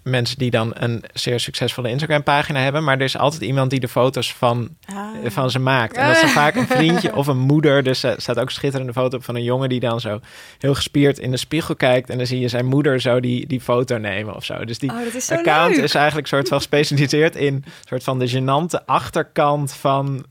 mensen 0.08 0.38
die 0.38 0.52
dan 0.52 0.72
een 0.74 1.04
zeer 1.14 1.40
succesvolle 1.40 1.90
Instagram-pagina 1.90 2.60
hebben. 2.60 2.84
Maar 2.84 2.98
er 2.98 3.04
is 3.04 3.18
altijd 3.18 3.42
iemand 3.42 3.70
die 3.70 3.80
de 3.80 3.88
foto's 3.88 4.34
van, 4.34 4.70
ah. 4.86 5.10
van 5.26 5.52
ze 5.52 5.60
maakt. 5.60 5.96
En 5.96 6.08
dat 6.08 6.24
is 6.24 6.32
vaak 6.32 6.56
een 6.56 6.68
vriendje 6.68 7.16
of 7.16 7.28
een 7.28 7.38
moeder. 7.38 7.84
Dus 7.84 8.04
er 8.04 8.16
staat 8.18 8.40
ook 8.40 8.46
een 8.46 8.52
schitterende 8.52 8.94
foto 8.94 9.18
op 9.18 9.24
van 9.24 9.36
een 9.36 9.44
jongen 9.44 9.70
die 9.70 9.80
dan 9.80 10.00
zo 10.00 10.20
heel 10.60 10.76
gespierd 10.76 11.20
in 11.20 11.32
de 11.32 11.38
spiegel 11.38 11.76
kijkt. 11.76 12.10
En 12.10 12.18
dan 12.18 12.28
zie 12.28 12.40
je 12.40 12.48
zijn 12.48 12.66
moeder 12.66 13.02
zo 13.02 13.20
die, 13.20 13.48
die 13.48 13.62
foto 13.62 13.98
nemen 13.98 14.36
of 14.36 14.46
zo. 14.46 14.66
Dus 14.66 14.80
die 14.80 14.92
oh, 14.92 15.16
is 15.16 15.32
account 15.32 15.76
leuk. 15.76 15.84
is 15.84 15.96
eigenlijk 15.96 16.28
soort 16.28 16.48
van 16.48 16.58
gespecialiseerd 16.58 17.36
in 17.36 17.64
soort 17.84 18.04
van 18.04 18.20
de 18.20 18.30
gênante 18.30 18.86
achterkant 18.86 19.74
van 19.74 20.26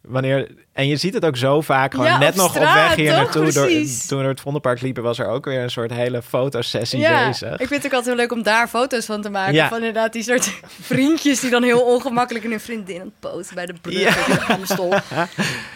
wanneer 0.00 0.50
en 0.72 0.86
je 0.86 0.96
ziet 0.96 1.14
het 1.14 1.24
ook 1.24 1.36
zo 1.36 1.60
vaak 1.60 1.94
gewoon 1.94 2.06
ja, 2.06 2.18
net 2.18 2.34
nog 2.34 2.50
straat, 2.50 2.68
op 2.68 2.88
weg 2.88 2.94
hier 2.94 3.12
naartoe. 3.12 3.52
Door, 3.52 3.66
toen 3.66 4.18
we 4.18 4.22
door 4.22 4.24
het 4.24 4.40
Vondelpark 4.40 4.80
liepen, 4.80 5.02
was 5.02 5.18
er 5.18 5.26
ook 5.26 5.44
weer 5.44 5.62
een 5.62 5.70
soort 5.70 5.92
hele 5.92 6.22
fotosessie 6.22 6.98
ja, 6.98 7.26
bezig. 7.26 7.52
Ik 7.52 7.68
vind 7.68 7.82
het 7.82 7.84
ook 7.84 7.92
altijd 7.92 8.06
heel 8.06 8.16
leuk 8.16 8.32
om 8.32 8.42
daar 8.42 8.68
foto's 8.68 9.06
van 9.06 9.22
te 9.22 9.30
maken. 9.30 9.54
Ja. 9.54 9.68
Van 9.68 9.78
inderdaad 9.78 10.12
die 10.12 10.22
soort 10.22 10.60
vriendjes 10.92 11.40
die 11.40 11.50
dan 11.50 11.62
heel 11.62 11.80
ongemakkelijk 11.80 12.44
in 12.44 12.50
hun 12.50 12.60
vriendin 12.60 13.00
aan 13.00 13.44
bij 13.54 13.66
de 13.66 13.74
brug 13.80 14.26
ja. 14.26 14.54
Amstel. 14.54 14.94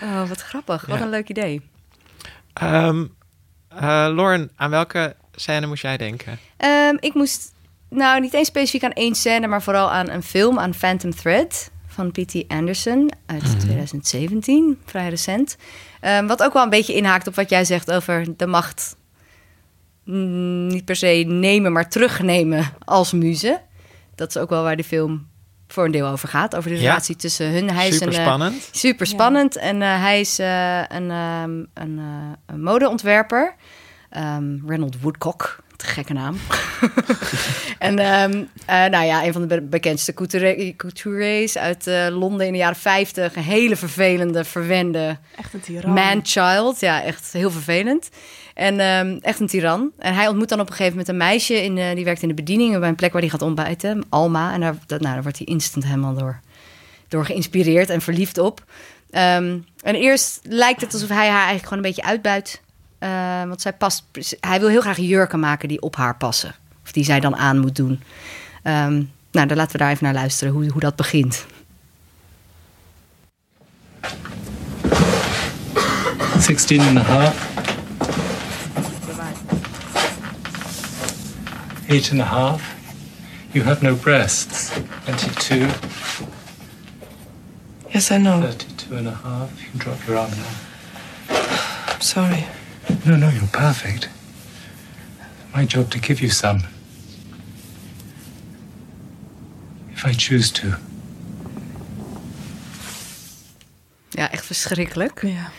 Oh, 0.03 0.29
wat 0.29 0.41
grappig. 0.41 0.87
Wat 0.87 1.01
een 1.01 1.09
leuk 1.09 1.29
idee. 1.29 1.61
Um, 2.63 3.15
uh, 3.75 3.81
Lauren, 4.15 4.51
aan 4.57 4.71
welke 4.71 5.17
scène 5.35 5.67
moest 5.67 5.83
jij 5.83 5.97
denken? 5.97 6.39
Um, 6.65 6.97
ik 7.01 7.15
moest, 7.15 7.53
nou 7.89 8.21
niet 8.21 8.35
eens 8.35 8.49
specifiek 8.49 8.85
aan 8.85 8.93
één 8.93 9.15
scène, 9.15 9.47
maar 9.47 9.63
vooral 9.63 9.91
aan 9.91 10.11
een 10.11 10.23
film, 10.23 10.59
aan 10.59 10.75
Phantom 10.75 11.15
Thread 11.15 11.71
van 11.94 12.11
P.T. 12.11 12.44
Anderson 12.48 13.11
uit 13.26 13.42
mm 13.42 13.48
-hmm. 13.48 13.59
2017, 13.59 14.78
vrij 14.85 15.09
recent. 15.09 15.57
Um, 16.00 16.26
wat 16.26 16.42
ook 16.42 16.52
wel 16.52 16.62
een 16.62 16.70
beetje 16.70 16.94
inhaakt 16.94 17.26
op 17.26 17.35
wat 17.35 17.50
jij 17.50 17.64
zegt 17.64 17.92
over 17.92 18.37
de 18.37 18.46
macht 18.46 18.96
mm, 20.04 20.66
niet 20.66 20.85
per 20.85 20.96
se 20.96 21.24
nemen, 21.26 21.72
maar 21.72 21.88
terugnemen 21.88 22.72
als 22.85 23.12
muze. 23.12 23.61
Dat 24.14 24.28
is 24.28 24.37
ook 24.37 24.50
wel 24.50 24.62
waar 24.62 24.76
de 24.76 24.85
film 24.85 25.26
voor 25.68 25.85
een 25.85 25.90
deel 25.90 26.07
over 26.07 26.28
gaat. 26.28 26.57
Over 26.57 26.70
de 26.70 26.76
relatie 26.76 27.14
ja. 27.14 27.20
tussen 27.20 27.52
hun. 27.52 27.70
Hij 27.70 27.90
super 27.90 28.09
is 28.09 28.16
een, 28.16 28.22
spannend. 28.22 28.54
Uh, 28.54 28.61
super 28.70 29.07
spannend. 29.07 29.54
Ja. 29.54 29.61
En 29.61 29.80
uh, 29.80 30.00
hij 30.00 30.20
is 30.20 30.40
uh, 30.40 30.83
een, 30.88 31.11
um, 31.11 31.66
een, 31.74 32.00
een 32.46 32.62
modeontwerper. 32.62 33.54
Um, 34.16 34.62
Ronald 34.66 35.00
Woodcock 35.00 35.63
gekke 35.83 36.13
naam. 36.13 36.37
en 37.79 38.23
um, 38.23 38.49
nou 38.67 39.05
ja, 39.05 39.25
een 39.25 39.33
van 39.33 39.49
de 39.49 39.63
bekendste 39.63 40.15
couturiers 40.77 41.59
uit 41.59 41.87
uh, 41.87 42.07
Londen 42.11 42.47
in 42.47 42.53
de 42.53 42.59
jaren 42.59 42.77
50. 42.77 43.37
Een 43.37 43.43
hele 43.43 43.77
vervelende, 43.77 44.45
verwende 44.45 45.19
echt 45.37 45.55
een 45.55 45.61
tiran. 45.61 45.93
man-child. 45.93 46.81
Ja, 46.81 47.03
echt 47.03 47.33
heel 47.33 47.51
vervelend. 47.51 48.09
En 48.55 48.81
um, 48.81 49.19
echt 49.21 49.41
een 49.41 49.47
tiran. 49.47 49.91
En 49.99 50.15
hij 50.15 50.29
ontmoet 50.29 50.49
dan 50.49 50.61
op 50.61 50.67
een 50.67 50.73
gegeven 50.73 50.93
moment 50.93 51.09
een 51.09 51.17
meisje, 51.17 51.63
in, 51.63 51.77
uh, 51.77 51.95
die 51.95 52.05
werkt 52.05 52.23
in 52.23 52.29
de 52.29 52.35
bediening 52.35 52.79
bij 52.79 52.89
een 52.89 52.95
plek 52.95 53.13
waar 53.13 53.21
hij 53.21 53.31
gaat 53.31 53.43
ontbijten, 53.43 54.05
Alma. 54.09 54.53
En 54.53 54.61
daar, 54.61 54.77
dat, 54.87 55.01
nou, 55.01 55.15
daar 55.15 55.23
wordt 55.23 55.39
hij 55.39 55.47
instant 55.47 55.85
helemaal 55.85 56.15
door, 56.15 56.41
door 57.09 57.25
geïnspireerd 57.25 57.91
en 57.91 58.01
verliefd 58.01 58.39
op. 58.39 58.65
Um, 59.11 59.65
en 59.83 59.95
eerst 59.95 60.41
lijkt 60.43 60.81
het 60.81 60.93
alsof 60.93 61.09
hij 61.09 61.29
haar 61.29 61.47
eigenlijk 61.47 61.63
gewoon 61.69 61.85
een 61.85 61.91
beetje 61.91 62.05
uitbuit. 62.05 62.63
Uh, 63.00 63.42
want 63.44 63.61
zij 63.61 63.72
past, 63.72 64.04
hij 64.40 64.61
wil 64.61 64.68
heel 64.68 64.80
graag 64.80 64.96
jurken 64.96 65.40
maken 65.40 65.68
die 65.68 65.83
op 65.83 65.96
haar 65.96 66.16
passen. 66.16 66.54
Of 66.85 66.92
die 66.92 67.04
zij 67.04 67.20
dan 67.20 67.37
aan 67.37 67.59
moet 67.59 67.76
doen. 67.76 68.02
Um, 68.62 69.11
nou, 69.30 69.46
dan 69.46 69.57
laten 69.57 69.72
we 69.72 69.78
daar 69.78 69.90
even 69.90 70.04
naar 70.04 70.14
luisteren, 70.14 70.52
hoe, 70.52 70.70
hoe 70.70 70.80
dat 70.80 70.96
begint. 70.96 71.46
Sixteen 76.38 76.80
and 76.80 76.98
a 76.98 77.02
half. 77.02 77.52
Eight 81.87 82.11
and 82.11 82.20
a 82.20 82.24
half. 82.24 82.74
You 83.50 83.64
have 83.64 83.83
no 83.83 83.94
breasts. 83.94 84.70
Twenty-two. 85.04 85.66
Yes, 87.88 88.11
I 88.11 88.16
know. 88.16 88.40
Thirty-two 88.40 88.96
and 88.96 89.07
a 89.07 89.18
half. 89.22 89.50
You 89.57 89.70
can 89.70 89.78
drop 89.78 89.98
your 90.07 90.18
arm 90.18 90.30
now. 90.30 91.37
I'm 91.92 92.00
sorry. 92.00 92.44
No, 93.05 93.16
no, 93.16 93.29
you're 93.29 93.47
perfect. 93.51 94.09
My 95.55 95.64
job 95.64 95.90
to 95.90 95.99
give 95.99 96.20
you 96.20 96.31
some. 96.31 96.61
If 99.92 100.05
I 100.05 100.14
choose 100.16 100.53
to. 100.53 100.66
Ja, 104.11 104.31
echt 104.31 104.47
verschrikkelijk. 104.47 105.23
Ja. 105.23 105.51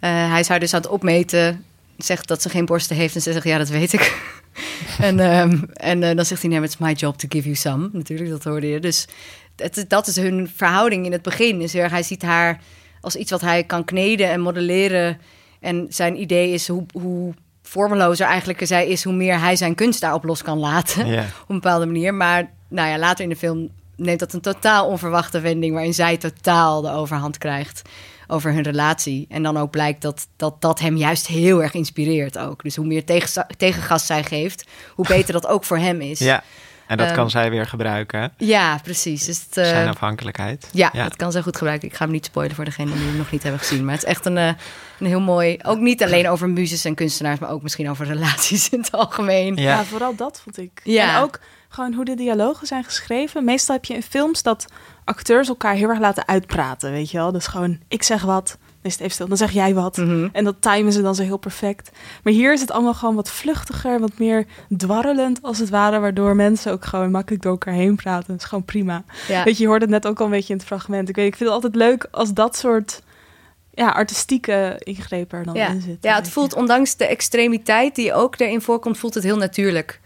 Uh, 0.00 0.30
hij 0.30 0.42
zou 0.42 0.60
dus 0.60 0.74
aan 0.74 0.80
het 0.80 0.90
opmeten, 0.90 1.64
zegt 1.96 2.28
dat 2.28 2.42
ze 2.42 2.48
geen 2.48 2.64
borsten 2.64 2.96
heeft 2.96 3.14
en 3.14 3.20
ze 3.20 3.32
zegt 3.32 3.44
ja, 3.44 3.58
dat 3.58 3.68
weet 3.68 3.92
ik. 3.92 4.16
en 4.98 5.18
um, 5.18 5.64
en 5.72 6.02
uh, 6.02 6.14
dan 6.16 6.24
zegt 6.24 6.42
hij 6.42 6.50
nee, 6.50 6.62
it's 6.62 6.76
my 6.76 6.92
job 6.92 7.18
to 7.18 7.26
give 7.28 7.44
you 7.44 7.54
some. 7.54 7.90
Natuurlijk, 7.92 8.30
dat 8.30 8.44
hoorde 8.44 8.66
je. 8.66 8.80
Dus 8.80 9.06
het, 9.56 9.84
dat 9.88 10.06
is 10.06 10.16
hun 10.16 10.50
verhouding 10.54 11.04
in 11.04 11.12
het 11.12 11.22
begin. 11.22 11.60
Is 11.60 11.74
er, 11.74 11.90
hij 11.90 12.02
ziet 12.02 12.22
haar 12.22 12.60
als 13.00 13.16
iets 13.16 13.30
wat 13.30 13.40
hij 13.40 13.64
kan 13.64 13.84
kneden 13.84 14.30
en 14.30 14.40
modelleren 14.40 15.20
en 15.62 15.86
zijn 15.88 16.20
idee 16.20 16.52
is 16.52 16.68
hoe, 16.68 16.84
hoe 16.92 17.34
vormelozer 17.62 18.26
eigenlijk 18.26 18.66
zij 18.66 18.88
is, 18.88 19.04
hoe 19.04 19.12
meer 19.12 19.40
hij 19.40 19.56
zijn 19.56 19.74
kunst 19.74 20.00
daarop 20.00 20.24
los 20.24 20.42
kan 20.42 20.58
laten. 20.58 21.06
Op 21.42 21.48
een 21.48 21.60
bepaalde 21.60 21.86
manier. 21.86 22.14
Maar 22.14 22.50
nou 22.68 22.88
ja, 22.88 22.98
later 22.98 23.24
in 23.24 23.30
de 23.30 23.36
film 23.36 23.68
neemt 23.96 24.18
dat 24.18 24.32
een 24.32 24.40
totaal 24.40 24.86
onverwachte 24.86 25.40
wending, 25.40 25.72
waarin 25.72 25.94
zij 25.94 26.16
totaal 26.16 26.80
de 26.80 26.90
overhand 26.90 27.38
krijgt 27.38 27.82
over 28.26 28.52
hun 28.52 28.62
relatie. 28.62 29.26
En 29.28 29.42
dan 29.42 29.56
ook 29.56 29.70
blijkt 29.70 30.02
dat 30.02 30.26
dat, 30.36 30.60
dat 30.60 30.80
hem 30.80 30.96
juist 30.96 31.26
heel 31.26 31.62
erg 31.62 31.74
inspireert 31.74 32.38
ook. 32.38 32.62
Dus 32.62 32.76
hoe 32.76 32.86
meer 32.86 33.04
tegen, 33.04 33.46
tegengas 33.56 34.06
zij 34.06 34.24
geeft, 34.24 34.64
hoe 34.94 35.06
beter 35.06 35.32
dat 35.32 35.46
ook 35.46 35.64
voor 35.64 35.78
hem 35.78 36.00
is. 36.00 36.18
Ja. 36.18 36.42
En 36.86 36.96
dat 36.96 37.06
kan 37.06 37.18
ehm, 37.18 37.28
zij 37.28 37.50
weer 37.50 37.66
gebruiken. 37.66 38.32
Ja, 38.36 38.78
precies. 38.82 39.24
Dus 39.24 39.38
het, 39.38 39.56
uh, 39.56 39.64
Zijn 39.64 39.88
afhankelijkheid. 39.88 40.68
Ja, 40.72 40.90
dat 40.90 41.16
kan 41.16 41.32
zij 41.32 41.42
goed 41.42 41.56
gebruiken. 41.56 41.88
Ik 41.88 41.94
ga 41.94 42.04
hem 42.04 42.12
niet 42.12 42.24
spoilen 42.24 42.56
voor 42.56 42.64
degenen 42.64 42.94
die 42.94 43.06
hem 43.06 43.16
nog 43.16 43.30
niet 43.30 43.42
hebben 43.42 43.60
gezien. 43.60 43.84
Maar 43.84 43.94
het 43.94 44.02
is 44.02 44.08
echt 44.08 44.26
een, 44.26 44.36
uh, 44.36 44.46
een 44.98 45.06
heel 45.06 45.20
mooi... 45.20 45.58
Ook 45.62 45.78
niet 45.78 46.02
alleen 46.02 46.28
over 46.28 46.48
muzes 46.48 46.84
en 46.84 46.94
kunstenaars... 46.94 47.38
maar 47.38 47.50
ook 47.50 47.62
misschien 47.62 47.90
over 47.90 48.06
relaties 48.06 48.68
in 48.68 48.80
het 48.80 48.92
algemeen. 48.92 49.56
Ja, 49.56 49.62
ja 49.62 49.84
vooral 49.84 50.14
dat 50.14 50.40
vond 50.42 50.58
ik. 50.58 50.80
Ja. 50.84 51.16
En 51.16 51.22
ook 51.22 51.40
gewoon 51.68 51.94
hoe 51.94 52.04
de 52.04 52.14
dialogen 52.14 52.66
zijn 52.66 52.84
geschreven. 52.84 53.44
Meestal 53.44 53.74
heb 53.74 53.84
je 53.84 53.94
in 53.94 54.02
films 54.02 54.42
dat 54.42 54.66
acteurs 55.04 55.48
elkaar 55.48 55.74
heel 55.74 55.88
erg 55.88 55.98
laten 55.98 56.28
uitpraten, 56.28 56.90
weet 56.90 57.10
je 57.10 57.16
wel. 57.18 57.32
Dus 57.32 57.46
gewoon, 57.46 57.80
ik 57.88 58.02
zeg 58.02 58.22
wat, 58.22 58.58
is 58.82 58.92
het 58.92 59.00
even 59.00 59.12
stil. 59.12 59.28
Dan 59.28 59.36
zeg 59.36 59.50
jij 59.50 59.74
wat. 59.74 59.96
Mhm. 59.96 60.28
En 60.32 60.44
dat 60.44 60.56
timen 60.60 60.92
ze 60.92 61.02
dan 61.02 61.14
zo 61.14 61.22
heel 61.22 61.36
perfect. 61.36 61.90
Maar 62.22 62.32
hier 62.32 62.52
is 62.52 62.60
het 62.60 62.70
allemaal 62.70 62.94
gewoon 62.94 63.14
wat 63.14 63.30
vluchtiger, 63.30 64.00
wat 64.00 64.18
meer 64.18 64.46
dwarrelend 64.76 65.42
als 65.42 65.58
het 65.58 65.70
ware, 65.70 65.98
waardoor 65.98 66.36
mensen 66.36 66.72
ook 66.72 66.84
gewoon 66.84 67.10
makkelijk 67.10 67.42
door 67.42 67.52
elkaar 67.52 67.74
heen 67.74 67.96
praten. 67.96 68.26
Dat 68.26 68.36
is 68.40 68.44
gewoon 68.44 68.64
prima. 68.64 69.04
Weet 69.44 69.56
je, 69.56 69.62
je 69.62 69.68
hoorde 69.68 69.84
het 69.84 69.94
net 69.94 70.06
ook 70.06 70.18
al 70.18 70.24
een 70.24 70.30
beetje 70.30 70.52
in 70.52 70.58
het 70.58 70.66
fragment. 70.66 71.08
Ik, 71.08 71.16
weet, 71.16 71.26
ik 71.26 71.36
vind 71.36 71.50
het 71.50 71.62
altijd 71.62 71.74
leuk 71.74 72.08
als 72.10 72.32
dat 72.32 72.56
soort 72.56 73.02
ja, 73.74 73.88
artistieke 73.88 74.76
ingrepen 74.78 75.38
er 75.38 75.44
dan 75.44 75.54
ja. 75.54 75.68
in 75.68 75.80
zitten. 75.80 76.10
Ja, 76.10 76.16
het 76.16 76.28
voelt, 76.28 76.54
ondanks 76.54 76.96
de 76.96 77.06
extremiteit 77.06 77.94
die 77.94 78.12
ook 78.12 78.40
erin 78.40 78.62
voorkomt, 78.62 78.98
voelt 78.98 79.14
het 79.14 79.24
heel 79.24 79.36
natuurlijk. 79.36 80.00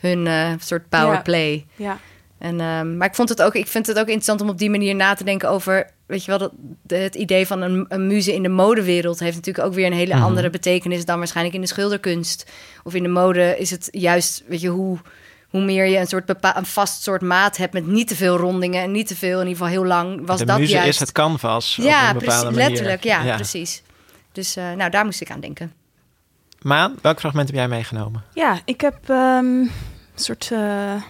Hun 0.00 0.26
uh, 0.26 0.52
soort 0.58 0.88
powerplay. 0.88 1.66
Ja. 1.76 1.84
ja. 1.84 1.98
En, 2.42 2.60
um, 2.60 2.96
maar 2.96 3.08
ik, 3.08 3.14
vond 3.14 3.28
het 3.28 3.42
ook, 3.42 3.54
ik 3.54 3.66
vind 3.66 3.86
het 3.86 3.98
ook 3.98 4.06
interessant 4.06 4.40
om 4.40 4.48
op 4.48 4.58
die 4.58 4.70
manier 4.70 4.94
na 4.94 5.14
te 5.14 5.24
denken 5.24 5.48
over 5.48 5.90
weet 6.06 6.24
je 6.24 6.30
wel, 6.30 6.38
dat, 6.38 6.52
het 6.86 7.14
idee 7.14 7.46
van 7.46 7.62
een, 7.62 7.86
een 7.88 8.06
muze 8.06 8.34
in 8.34 8.42
de 8.42 8.48
modewereld 8.48 9.18
heeft 9.18 9.36
natuurlijk 9.36 9.66
ook 9.66 9.74
weer 9.74 9.86
een 9.86 9.92
hele 9.92 10.14
mhm. 10.14 10.22
andere 10.22 10.50
betekenis 10.50 11.04
dan 11.04 11.18
waarschijnlijk 11.18 11.54
in 11.54 11.60
de 11.60 11.66
schilderkunst. 11.66 12.50
Of 12.82 12.94
in 12.94 13.02
de 13.02 13.08
mode 13.08 13.58
is 13.58 13.70
het 13.70 13.88
juist, 13.90 14.42
weet 14.46 14.60
je, 14.60 14.68
hoe, 14.68 14.98
hoe 15.48 15.60
meer 15.60 15.86
je 15.86 15.98
een 15.98 16.06
soort 16.06 16.34
een 16.40 16.66
vast 16.66 17.02
soort 17.02 17.22
maat 17.22 17.56
hebt 17.56 17.72
met 17.72 17.86
niet 17.86 18.08
te 18.08 18.16
veel 18.16 18.36
rondingen 18.36 18.82
en 18.82 18.90
niet 18.90 19.06
te 19.06 19.16
veel, 19.16 19.40
in 19.40 19.46
ieder 19.46 19.62
geval 19.62 19.72
heel 19.72 19.86
lang, 19.86 20.26
was 20.26 20.38
de 20.38 20.44
dat 20.44 20.58
muze 20.58 20.72
juist. 20.72 20.88
is 20.88 20.98
het 20.98 21.12
canvas. 21.12 21.76
Ja, 21.76 22.14
precies, 22.14 22.50
letterlijk, 22.50 23.04
ja, 23.04 23.34
precies. 23.34 23.82
Dus 24.32 24.56
uh, 24.56 24.72
nou, 24.72 24.90
daar 24.90 25.04
moest 25.04 25.20
ik 25.20 25.30
aan 25.30 25.40
denken. 25.40 25.72
Maan, 26.60 26.98
welk 27.02 27.20
fragment 27.20 27.46
heb 27.46 27.56
jij 27.56 27.68
meegenomen? 27.68 28.24
Ja, 28.34 28.60
ik 28.64 28.80
heb 28.80 29.08
um, 29.08 29.16
een 29.16 29.70
soort. 30.14 30.50
Uh 30.52 31.02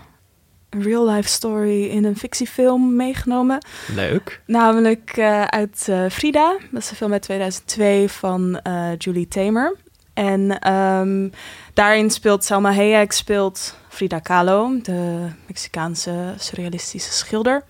real-life 0.78 1.28
story 1.28 1.84
in 1.84 2.04
een 2.04 2.16
fictiefilm 2.16 2.96
meegenomen. 2.96 3.64
Leuk. 3.94 4.40
Namelijk 4.46 5.16
uh, 5.16 5.42
uit 5.42 5.86
uh, 5.90 6.08
Frida. 6.10 6.56
Dat 6.70 6.82
is 6.82 6.90
een 6.90 6.96
film 6.96 7.12
uit 7.12 7.22
2002 7.22 8.08
van 8.08 8.60
uh, 8.66 8.90
Julie 8.98 9.28
Tamer. 9.28 9.76
En 10.14 10.72
um, 10.72 11.32
daarin 11.74 12.10
speelt 12.10 12.44
Selma 12.44 12.72
Hayek 12.72 13.12
speelt 13.12 13.76
Frida 13.88 14.18
Kahlo, 14.18 14.80
de 14.82 15.26
Mexicaanse 15.46 16.34
surrealistische 16.38 17.12
schilder. 17.12 17.64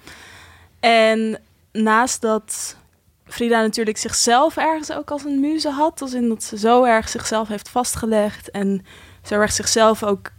En 0.80 1.40
naast 1.72 2.20
dat 2.20 2.76
Frida 3.26 3.60
natuurlijk 3.60 3.98
zichzelf 3.98 4.56
ergens 4.56 4.92
ook 4.92 5.10
als 5.10 5.24
een 5.24 5.40
muze 5.40 5.70
had, 5.70 6.02
als 6.02 6.12
in 6.12 6.28
dat 6.28 6.42
ze 6.42 6.58
zo 6.58 6.84
erg 6.84 7.08
zichzelf 7.08 7.48
heeft 7.48 7.68
vastgelegd 7.68 8.50
en 8.50 8.84
zo 9.22 9.34
erg 9.34 9.52
zichzelf 9.52 10.02
ook 10.02 10.30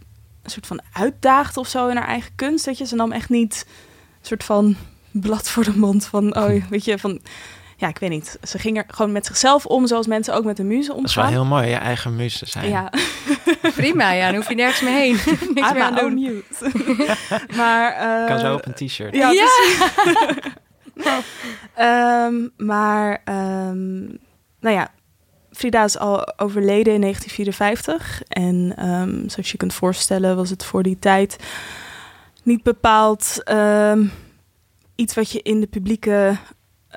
een 0.44 0.50
soort 0.50 0.66
van 0.66 0.80
uitdaagde 0.92 1.60
of 1.60 1.68
zo 1.68 1.88
in 1.88 1.96
haar 1.96 2.08
eigen 2.08 2.34
kunst. 2.34 2.64
Dat 2.64 2.78
je, 2.78 2.86
ze 2.86 2.94
nam 2.94 3.12
echt 3.12 3.28
niet 3.28 3.66
een 4.20 4.26
soort 4.26 4.44
van 4.44 4.76
blad 5.10 5.48
voor 5.48 5.64
de 5.64 5.78
mond 5.78 6.06
van, 6.06 6.36
oh, 6.36 6.68
weet 6.68 6.84
je, 6.84 6.98
van, 6.98 7.20
ja, 7.76 7.88
ik 7.88 7.98
weet 7.98 8.10
niet. 8.10 8.38
Ze 8.42 8.58
ging 8.58 8.76
er 8.76 8.84
gewoon 8.86 9.12
met 9.12 9.26
zichzelf 9.26 9.66
om, 9.66 9.86
zoals 9.86 10.06
mensen 10.06 10.34
ook 10.34 10.44
met 10.44 10.56
de 10.56 10.64
muze 10.64 10.94
omgaan. 10.94 11.02
Dat 11.02 11.10
is 11.10 11.14
wel 11.14 11.26
heel 11.26 11.44
mooi, 11.44 11.68
je 11.68 11.74
eigen 11.74 12.16
muze 12.16 12.46
zijn. 12.46 12.68
Ja. 12.68 12.92
Prima, 13.76 14.12
ja, 14.12 14.26
dan 14.26 14.36
hoef 14.36 14.48
je 14.48 14.54
nergens 14.54 14.80
meer 14.80 14.94
heen. 14.94 15.18
Niks 15.54 15.72
meer 15.72 15.82
aan 15.82 15.94
doen. 15.94 16.14
Maar, 17.56 18.20
uh, 18.20 18.26
kan 18.26 18.38
zo 18.38 18.54
op 18.54 18.66
een 18.66 18.74
t-shirt. 18.74 19.14
Ja, 19.14 19.30
ja. 19.30 19.46
um, 22.26 22.52
maar, 22.56 23.22
um, 23.24 24.18
nou 24.60 24.74
ja, 24.74 24.90
Frida 25.54 25.84
is 25.84 25.98
al 25.98 26.38
overleden 26.38 26.94
in 26.94 27.00
1954. 27.00 28.22
En 28.28 28.88
um, 28.88 29.28
zoals 29.28 29.50
je 29.50 29.56
kunt 29.56 29.74
voorstellen, 29.74 30.36
was 30.36 30.50
het 30.50 30.64
voor 30.64 30.82
die 30.82 30.98
tijd 30.98 31.36
niet 32.42 32.62
bepaald 32.62 33.42
um, 33.50 34.12
iets 34.94 35.14
wat 35.14 35.30
je 35.30 35.42
in 35.42 35.60
de 35.60 35.66
publieke 35.66 36.36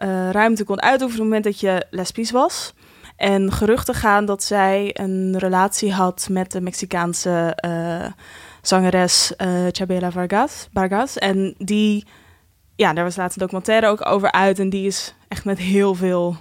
uh, 0.03 0.29
ruimte 0.31 0.63
kon 0.63 0.81
uitoefenen 0.81 1.25
op 1.25 1.31
het 1.31 1.33
moment 1.33 1.43
dat 1.43 1.59
je 1.59 1.85
lesbisch 1.89 2.31
was. 2.31 2.73
En 3.15 3.51
geruchten 3.51 3.93
gaan 3.93 4.25
dat 4.25 4.43
zij 4.43 4.89
een 4.93 5.37
relatie 5.37 5.93
had 5.93 6.27
met 6.31 6.51
de 6.51 6.61
Mexicaanse 6.61 7.57
uh, 7.65 8.05
zangeres 8.61 9.33
uh, 9.37 9.47
Chabela 9.71 10.11
Vargas, 10.11 10.67
Vargas. 10.73 11.17
En 11.17 11.55
die, 11.57 12.05
ja, 12.75 12.93
daar 12.93 13.03
was 13.03 13.15
laatst 13.15 13.37
een 13.37 13.41
documentaire 13.41 13.87
ook 13.87 14.05
over 14.05 14.31
uit. 14.31 14.59
En 14.59 14.69
die 14.69 14.87
is 14.87 15.15
echt 15.27 15.45
met 15.45 15.57
heel 15.57 15.95
veel 15.95 16.37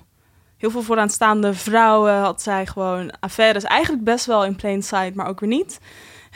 heel 0.57 0.71
veel 0.71 0.83
vooraanstaande 0.83 1.55
vrouwen 1.55 2.15
had 2.15 2.43
zij 2.43 2.67
gewoon 2.67 3.13
affaires. 3.21 3.65
Eigenlijk 3.65 4.05
best 4.05 4.27
wel 4.27 4.45
in 4.45 4.57
plain 4.57 4.83
sight, 4.83 5.15
maar 5.15 5.27
ook 5.27 5.41
weer 5.41 5.49
niet. 5.49 5.81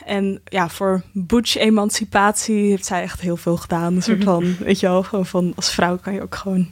En 0.05 0.41
ja, 0.45 0.69
voor 0.69 1.03
butch-emancipatie 1.13 2.71
heeft 2.71 2.87
zij 2.87 3.03
echt 3.03 3.21
heel 3.21 3.37
veel 3.37 3.57
gedaan. 3.57 3.95
Een 3.95 4.03
soort 4.03 4.25
van, 4.25 4.57
weet 4.59 4.81
je 4.81 4.87
wel, 4.87 5.03
gewoon 5.03 5.27
van 5.27 5.53
als 5.57 5.75
vrouw 5.75 5.97
kan 5.97 6.13
je 6.13 6.23
ook 6.23 6.35
gewoon 6.35 6.71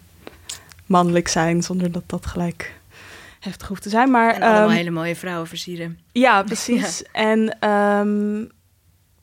mannelijk 0.86 1.28
zijn 1.28 1.62
zonder 1.62 1.92
dat 1.92 2.02
dat 2.06 2.26
gelijk 2.26 2.80
heftig 3.40 3.68
hoeft 3.68 3.82
te 3.82 3.88
zijn. 3.88 4.10
Maar, 4.10 4.34
en 4.34 4.42
allemaal 4.42 4.70
um, 4.70 4.76
hele 4.76 4.90
mooie 4.90 5.16
vrouwen 5.16 5.48
versieren. 5.48 5.98
Ja, 6.12 6.42
precies. 6.52 7.02
En 7.12 7.68
um, 7.70 8.50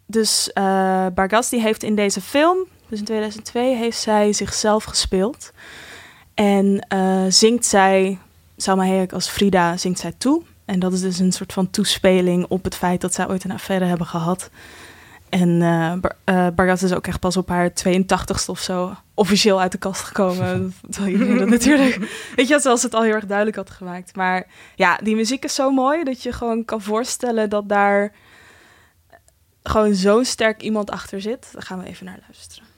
dus 0.05 0.51
uh, 0.53 1.07
Bargas 1.13 1.49
die 1.49 1.61
heeft 1.61 1.83
in 1.83 1.95
deze 1.95 2.21
film, 2.21 2.57
dus 2.87 2.99
in 2.99 3.05
2002, 3.05 3.75
heeft 3.75 3.99
zij 3.99 4.33
zichzelf 4.33 4.83
gespeeld. 4.83 5.51
En 6.35 6.85
uh, 6.93 7.23
zingt 7.29 7.65
zij, 7.65 8.17
Salma 8.57 8.85
Hayek 8.85 9.13
als 9.13 9.27
Frida, 9.27 9.77
zingt 9.77 9.99
zij 9.99 10.13
toe. 10.17 10.41
En 10.65 10.79
dat 10.79 10.93
is 10.93 11.01
dus 11.01 11.19
een 11.19 11.31
soort 11.31 11.53
van 11.53 11.69
toespeling 11.69 12.45
op 12.47 12.63
het 12.63 12.75
feit 12.75 13.01
dat 13.01 13.13
zij 13.13 13.27
ooit 13.27 13.43
een 13.43 13.51
affaire 13.51 13.85
hebben 13.85 14.07
gehad. 14.07 14.49
En 15.29 15.49
uh, 15.49 15.93
Bar 16.55 16.67
uh, 16.67 16.81
is 16.81 16.93
ook 16.93 17.07
echt 17.07 17.19
pas 17.19 17.37
op 17.37 17.49
haar 17.49 17.69
82ste 17.69 18.45
of 18.45 18.59
zo 18.59 18.95
officieel 19.13 19.61
uit 19.61 19.71
de 19.71 19.77
kast 19.77 20.01
gekomen. 20.01 20.73
Terwijl 20.89 21.13
iedereen 21.15 21.37
dat 21.37 21.49
natuurlijk... 21.49 21.95
Weet 22.35 22.47
je, 22.47 22.59
zoals 22.59 22.83
het 22.83 22.93
al 22.93 23.03
heel 23.03 23.13
erg 23.13 23.25
duidelijk 23.25 23.57
had 23.57 23.69
gemaakt. 23.69 24.15
Maar 24.15 24.47
ja, 24.75 24.99
die 25.03 25.15
muziek 25.15 25.43
is 25.43 25.55
zo 25.55 25.71
mooi 25.71 26.03
dat 26.03 26.23
je 26.23 26.31
gewoon 26.31 26.65
kan 26.65 26.81
voorstellen 26.81 27.49
dat 27.49 27.69
daar 27.69 28.11
gewoon 29.63 29.93
zo'n 29.93 30.25
sterk 30.25 30.61
iemand 30.61 30.91
achter 30.91 31.21
zit. 31.21 31.49
Daar 31.53 31.63
gaan 31.63 31.79
we 31.79 31.85
even 31.85 32.05
naar 32.05 32.19
luisteren. 32.27 32.73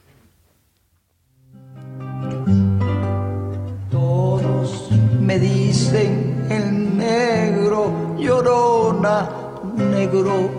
Todos 4.07 4.87
me 5.19 5.37
dicen 5.37 6.47
el 6.49 6.97
negro, 6.97 8.15
llorona, 8.17 9.29
negro, 9.75 10.49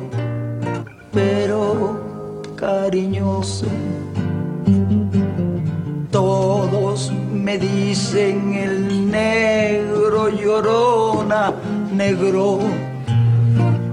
pero 1.11 2.43
cariñoso. 2.57 3.65
Todos 6.11 7.11
me 7.33 7.57
dicen 7.57 8.53
el 8.53 9.11
negro, 9.11 10.29
llorona, 10.29 11.55
negro, 11.97 12.59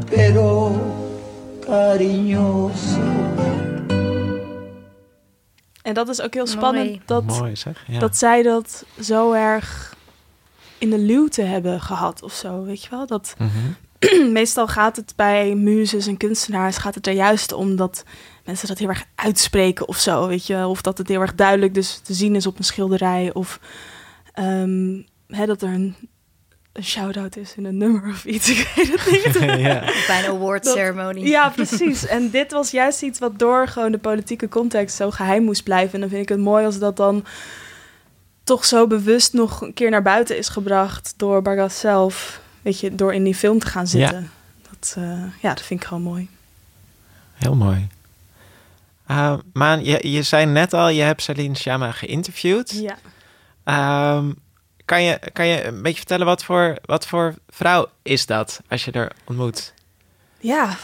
pero 0.09 0.73
cariñoso. 1.65 2.99
En 5.85 5.93
dat 5.93 6.09
is 6.09 6.21
ook 6.21 6.33
heel 6.33 6.47
spannend 6.47 7.01
dat, 7.05 7.23
Mooi, 7.23 7.55
zeg. 7.55 7.83
Ja. 7.87 7.99
dat 7.99 8.17
zij 8.17 8.43
dat 8.43 8.85
zo 9.01 9.31
erg 9.31 9.95
in 10.77 10.89
de 10.89 10.97
luwte 10.97 11.41
hebben 11.41 11.81
gehad 11.81 12.23
of 12.23 12.33
zo, 12.33 12.63
weet 12.63 12.83
je 12.83 12.89
wel? 12.89 13.07
Dat, 13.07 13.35
mhm. 13.37 14.31
meestal 14.39 14.67
gaat 14.67 14.95
het 14.95 15.13
bij 15.15 15.55
muzes 15.55 16.07
en 16.07 16.17
kunstenaars 16.17 16.77
gaat 16.77 16.95
het 16.95 17.07
er 17.07 17.13
juist 17.13 17.51
om 17.51 17.75
dat 17.75 18.03
mensen 18.45 18.67
dat 18.67 18.77
heel 18.77 18.89
erg 18.89 19.05
uitspreken 19.15 19.87
of 19.87 19.97
zo, 19.97 20.27
weet 20.27 20.47
je? 20.47 20.67
Of 20.67 20.81
dat 20.81 20.97
het 20.97 21.07
heel 21.07 21.21
erg 21.21 21.35
duidelijk 21.35 21.73
dus 21.73 21.97
te 21.97 22.13
zien 22.13 22.35
is 22.35 22.47
op 22.47 22.57
een 22.57 22.63
schilderij 22.63 23.33
of 23.33 23.59
um, 24.39 25.05
hè, 25.27 25.45
dat 25.45 25.61
er 25.61 25.69
een 25.69 25.95
een 26.75 26.83
shout-out 26.83 27.37
is 27.37 27.55
in 27.55 27.65
een 27.65 27.77
nummer 27.77 28.09
of 28.09 28.25
iets. 28.25 28.49
Ik 28.75 29.01
weet 29.09 29.23
het 29.23 29.39
niet. 29.39 29.59
ja. 29.67 29.79
Bij 30.07 30.23
een 30.23 30.29
award 30.29 30.73
Ja, 31.15 31.49
precies. 31.49 32.05
En 32.05 32.29
dit 32.29 32.51
was 32.51 32.71
juist 32.71 33.01
iets 33.01 33.19
wat 33.19 33.39
door 33.39 33.67
gewoon 33.67 33.91
de 33.91 33.97
politieke 33.97 34.49
context 34.49 34.95
zo 34.95 35.11
geheim 35.11 35.43
moest 35.43 35.63
blijven. 35.63 35.93
En 35.93 35.99
dan 35.99 36.09
vind 36.09 36.21
ik 36.21 36.29
het 36.29 36.39
mooi 36.39 36.65
als 36.65 36.79
dat 36.79 36.97
dan 36.97 37.25
toch 38.43 38.65
zo 38.65 38.87
bewust 38.87 39.33
nog 39.33 39.61
een 39.61 39.73
keer 39.73 39.89
naar 39.89 40.01
buiten 40.01 40.37
is 40.37 40.49
gebracht 40.49 41.13
door 41.17 41.41
Bargas 41.41 41.79
zelf. 41.79 42.41
Weet 42.61 42.79
je, 42.79 42.95
door 42.95 43.13
in 43.13 43.23
die 43.23 43.35
film 43.35 43.59
te 43.59 43.67
gaan 43.67 43.87
zitten. 43.87 44.21
Ja. 44.21 44.67
Dat, 44.69 44.95
uh, 44.97 45.23
ja, 45.41 45.49
dat 45.49 45.61
vind 45.61 45.81
ik 45.81 45.87
gewoon 45.87 46.03
mooi. 46.03 46.29
Heel 47.33 47.55
mooi. 47.55 47.87
Uh, 49.11 49.37
Maan, 49.53 49.83
je, 49.83 50.11
je 50.11 50.23
zei 50.23 50.45
net 50.45 50.73
al, 50.73 50.89
je 50.89 51.01
hebt 51.01 51.21
Celine 51.21 51.55
Sciamma 51.55 51.91
geïnterviewd. 51.91 52.71
Ja. 52.71 54.15
Um, 54.17 54.43
kan 54.85 55.03
je, 55.03 55.19
kan 55.33 55.47
je 55.47 55.63
een 55.63 55.81
beetje 55.81 55.97
vertellen 55.97 56.25
wat 56.25 56.43
voor, 56.43 56.75
wat 56.85 57.07
voor 57.07 57.33
vrouw 57.49 57.87
is 58.03 58.25
dat 58.25 58.61
als 58.67 58.85
je 58.85 58.91
er 58.91 59.11
ontmoet? 59.25 59.73
Ja, 60.45 60.77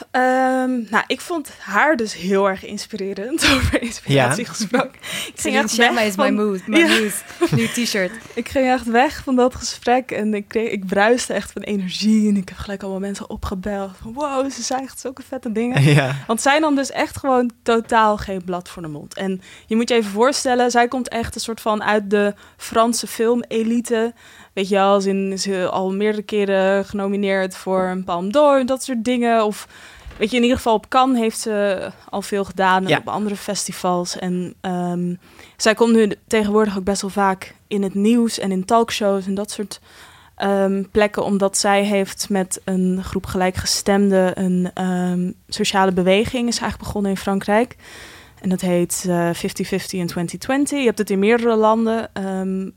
um, 0.64 0.88
nou, 0.90 1.04
ik 1.08 1.22
vond 1.22 1.52
haar 1.60 1.96
dus 1.96 2.14
heel 2.14 2.50
erg 2.50 2.66
inspirerend 2.66 3.46
over 3.54 3.82
inspiratie 3.82 4.44
ja. 4.44 4.50
gesproken. 4.50 5.00
Ik 5.34 5.34
ging 5.36 5.56
echt 5.56 5.76
weg 5.76 6.02
is 6.02 6.16
my 6.16 6.30
mood, 6.30 6.68
my 6.68 6.78
ja. 6.78 7.10
Nieuw 7.52 7.68
t-shirt. 7.68 8.12
ik 8.34 8.50
ging 8.50 8.68
echt 8.68 8.86
weg 8.86 9.22
van 9.24 9.36
dat 9.36 9.56
gesprek 9.56 10.12
en 10.12 10.34
ik, 10.34 10.48
kreeg, 10.48 10.72
ik 10.72 10.86
bruiste 10.86 11.34
echt 11.34 11.52
van 11.52 11.62
energie. 11.62 12.30
En 12.30 12.38
ik 12.38 12.50
heb 12.50 12.58
gelijk 12.58 12.82
allemaal 12.82 13.00
mensen 13.00 13.30
opgebeld. 13.30 13.92
Wow, 14.04 14.52
ze 14.52 14.62
zijn 14.62 14.84
echt 14.84 15.00
zulke 15.00 15.22
vette 15.28 15.52
dingen. 15.52 15.84
Ja. 15.92 16.16
Want 16.28 16.42
zij 16.42 16.60
nam 16.60 16.76
dus 16.76 16.92
echt 16.92 17.18
gewoon 17.18 17.52
totaal 17.64 18.18
geen 18.18 18.44
blad 18.44 18.70
voor 18.70 18.82
de 18.82 18.88
mond. 18.88 19.14
En 19.14 19.42
je 19.66 19.76
moet 19.76 19.90
je 19.90 19.96
even 19.96 20.12
voorstellen, 20.12 20.72
zij 20.72 20.88
komt 20.88 21.10
echt 21.10 21.36
een 21.36 21.42
soort 21.42 21.62
van 21.62 21.84
uit 21.84 22.10
de 22.10 22.34
Franse 22.58 23.08
filmelite. 23.08 24.14
Weet 24.54 24.70
je 24.70 24.76
wel, 24.76 25.02
ze 25.02 25.30
is 25.30 25.50
al 25.50 25.92
meerdere 25.92 26.24
keren 26.24 26.86
genomineerd 26.86 27.56
voor 27.56 27.84
een 27.84 28.04
Palme 28.04 28.30
d'Or, 28.30 28.66
dat 28.66 28.84
soort 28.84 29.04
dingen. 29.04 29.46
Of 29.46 29.68
weet 30.18 30.30
je, 30.30 30.36
in 30.36 30.42
ieder 30.42 30.58
geval 30.58 30.74
op 30.74 30.90
Cannes 30.90 31.20
heeft 31.20 31.40
ze 31.40 31.88
al 32.10 32.22
veel 32.22 32.44
gedaan 32.44 32.88
en 32.88 32.98
op 32.98 33.08
andere 33.08 33.36
festivals. 33.36 34.18
En 34.18 34.54
um, 34.62 35.20
zij 35.58 35.74
komt 35.74 35.94
nu 35.94 36.12
tegenwoordig 36.28 36.78
ook 36.78 36.84
best 36.84 37.02
wel 37.02 37.12
vaak 37.12 37.56
in 37.68 37.84
het 37.84 37.94
nieuws 37.94 38.40
en 38.40 38.52
in 38.52 38.66
talkshows 38.66 39.26
en 39.26 39.36
dat 39.36 39.52
soort 39.52 39.80
um, 40.44 40.90
plekken, 40.92 41.24
omdat 41.24 41.58
zij 41.58 41.84
heeft 41.84 42.30
met 42.30 42.62
een 42.64 43.04
groep 43.04 43.26
gelijkgestemden 43.26 44.42
een 44.42 44.84
um, 44.86 45.34
sociale 45.48 45.92
beweging 45.92 46.48
is 46.48 46.60
eigenlijk 46.60 46.84
begonnen 46.84 47.12
in 47.12 47.18
Frankrijk. 47.18 47.76
En 48.42 48.50
dat 48.50 48.62
heet 48.62 49.06
uh, 49.08 49.28
50-50 49.28 49.40
in 49.40 50.08
2020. 50.08 50.80
Je 50.80 50.86
hebt 50.86 50.98
het 50.98 51.10
in 51.10 51.20
meerdere 51.20 51.56
landen. 51.56 52.10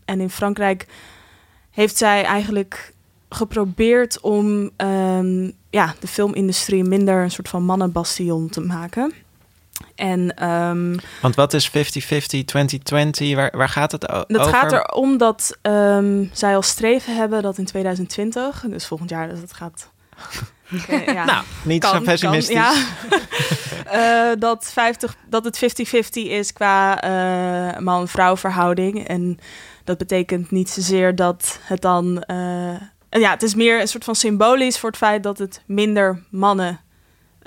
en 0.04 0.20
in 0.20 0.30
Frankrijk 0.30 0.86
heeft 1.74 1.96
zij 1.96 2.24
eigenlijk 2.24 2.92
geprobeerd 3.28 4.20
om 4.20 4.70
um, 4.76 5.52
ja, 5.70 5.94
de 6.00 6.06
filmindustrie 6.06 6.84
minder 6.84 7.22
een 7.22 7.30
soort 7.30 7.48
van 7.48 7.62
mannenbastion 7.62 8.48
te 8.48 8.60
maken. 8.60 9.12
En, 9.94 10.50
um, 10.50 10.96
Want 11.22 11.34
wat 11.34 11.52
is 11.52 11.68
50-50, 11.68 11.72
2020? 11.72 13.34
Waar, 13.34 13.52
waar 13.56 13.68
gaat 13.68 13.92
het 13.92 14.08
over? 14.08 14.24
Dat 14.28 14.46
gaat 14.46 14.72
erom 14.72 15.18
dat 15.18 15.58
um, 15.62 16.30
zij 16.32 16.54
al 16.54 16.62
streven 16.62 17.16
hebben 17.16 17.42
dat 17.42 17.58
in 17.58 17.64
2020, 17.64 18.64
dus 18.68 18.86
volgend 18.86 19.10
jaar, 19.10 19.28
dus 19.28 19.40
dat 19.40 19.52
gaat. 19.52 19.90
Okay, 20.82 21.14
ja. 21.14 21.24
nou, 21.24 21.44
niet 21.62 21.84
zo 21.84 22.00
pessimistisch. 22.00 22.54
Kan, 22.54 22.74
ja. 23.92 24.30
uh, 24.30 24.36
dat, 24.48 24.70
50, 24.72 25.16
dat 25.28 25.44
het 25.44 25.84
50-50 25.94 26.08
is 26.12 26.52
qua 26.52 27.04
uh, 27.04 27.78
man-vrouw 27.78 28.36
verhouding. 28.36 29.06
En 29.06 29.38
dat 29.84 29.98
betekent 29.98 30.50
niet 30.50 30.70
zozeer 30.70 31.14
dat 31.14 31.58
het 31.62 31.80
dan. 31.80 32.24
Uh, 32.26 32.74
ja, 33.10 33.30
het 33.30 33.42
is 33.42 33.54
meer 33.54 33.80
een 33.80 33.88
soort 33.88 34.04
van 34.04 34.14
symbolisch 34.14 34.78
voor 34.78 34.88
het 34.88 34.98
feit 34.98 35.22
dat 35.22 35.38
het 35.38 35.62
minder 35.66 36.22
mannen 36.30 36.80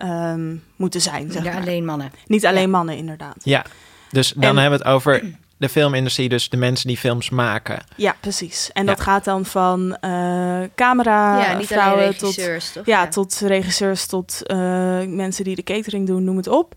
um, 0.03 0.63
moeten 0.75 1.01
zijn. 1.01 1.31
Zeg 1.31 1.43
ja, 1.43 1.51
maar. 1.51 1.61
alleen 1.61 1.85
mannen. 1.85 2.11
Niet 2.25 2.45
alleen 2.45 2.69
mannen, 2.69 2.97
inderdaad. 2.97 3.37
Ja, 3.43 3.65
dus 4.11 4.33
dan 4.35 4.43
en, 4.43 4.57
hebben 4.57 4.79
we 4.79 4.85
het 4.85 4.95
over 4.95 5.23
de 5.57 5.69
filmindustrie, 5.69 6.29
dus 6.29 6.49
de 6.49 6.57
mensen 6.57 6.87
die 6.87 6.97
films 6.97 7.29
maken. 7.29 7.83
Ja, 7.95 8.15
precies. 8.19 8.69
En 8.73 8.85
ja. 8.85 8.89
dat 8.89 9.01
gaat 9.01 9.23
dan 9.23 9.45
van 9.45 9.97
uh, 10.01 10.59
camera 10.75 11.39
ja, 11.41 11.57
niet 11.57 11.67
vrouwen 11.67 12.17
tot, 12.17 12.35
toch? 12.73 12.85
Ja, 12.85 13.01
ja, 13.01 13.07
tot 13.07 13.39
regisseurs, 13.39 14.05
tot 14.05 14.41
uh, 14.45 14.57
mensen 15.05 15.43
die 15.43 15.55
de 15.55 15.63
catering 15.63 16.07
doen, 16.07 16.23
noem 16.23 16.37
het 16.37 16.47
op. 16.47 16.75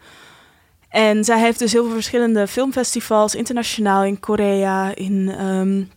En 0.90 1.24
zij 1.24 1.40
heeft 1.40 1.58
dus 1.58 1.72
heel 1.72 1.84
veel 1.84 1.92
verschillende 1.92 2.46
filmfestivals, 2.46 3.34
internationaal 3.34 4.04
in 4.04 4.20
Korea, 4.20 4.94
in, 4.94 5.44
um, 5.44 5.90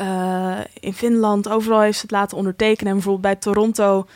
uh, 0.00 0.58
in 0.80 0.94
Finland. 0.94 1.48
Overal 1.48 1.80
heeft 1.80 1.96
ze 1.96 2.02
het 2.02 2.10
laten 2.10 2.36
ondertekenen. 2.36 2.92
En 2.92 2.98
bijvoorbeeld 2.98 3.34
bij 3.34 3.36
Toronto 3.36 4.06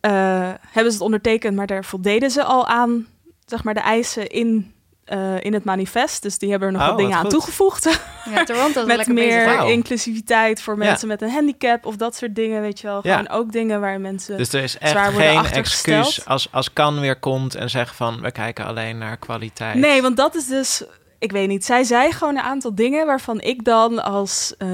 uh, 0.00 0.50
hebben 0.60 0.92
ze 0.92 0.98
het 0.98 1.00
ondertekend, 1.00 1.56
maar 1.56 1.66
daar 1.66 1.84
voldeden 1.84 2.30
ze 2.30 2.44
al 2.44 2.66
aan 2.66 3.06
zeg 3.46 3.64
maar, 3.64 3.74
de 3.74 3.80
eisen 3.80 4.28
in 4.28 4.73
uh, 5.12 5.44
in 5.44 5.52
het 5.52 5.64
manifest. 5.64 6.22
Dus 6.22 6.38
die 6.38 6.50
hebben 6.50 6.68
er 6.68 6.74
nog 6.74 6.82
oh, 6.82 6.88
wat 6.88 6.98
dingen 6.98 7.16
aan 7.16 7.28
toegevoegd. 7.28 8.00
Ja, 8.34 8.44
Toronto 8.44 8.86
met 8.96 9.06
meer 9.06 9.66
inclusiviteit 9.66 10.62
voor 10.62 10.78
mensen 10.78 11.08
ja. 11.08 11.14
met 11.14 11.22
een 11.22 11.30
handicap 11.30 11.86
of 11.86 11.96
dat 11.96 12.16
soort 12.16 12.34
dingen, 12.34 12.60
weet 12.60 12.80
je 12.80 12.86
wel. 12.86 13.00
Gewoon 13.00 13.26
ja. 13.28 13.34
ook 13.34 13.52
dingen 13.52 13.80
waar 13.80 14.00
mensen 14.00 14.36
Dus 14.36 14.52
er 14.52 14.62
is 14.62 14.78
echt 14.78 15.14
geen 15.14 15.44
excuus 15.44 16.26
als, 16.26 16.48
als 16.50 16.72
kan 16.72 17.00
weer 17.00 17.18
komt 17.18 17.54
en 17.54 17.70
zegt 17.70 17.96
van 17.96 18.20
we 18.20 18.30
kijken 18.30 18.66
alleen 18.66 18.98
naar 18.98 19.16
kwaliteit. 19.16 19.74
Nee, 19.74 20.02
want 20.02 20.16
dat 20.16 20.34
is 20.34 20.46
dus, 20.46 20.84
ik 21.18 21.32
weet 21.32 21.48
niet. 21.48 21.64
Zij 21.64 21.84
zei 21.84 22.12
gewoon 22.12 22.36
een 22.36 22.42
aantal 22.42 22.74
dingen 22.74 23.06
waarvan 23.06 23.40
ik 23.40 23.64
dan 23.64 24.02
als 24.02 24.54
uh, 24.58 24.68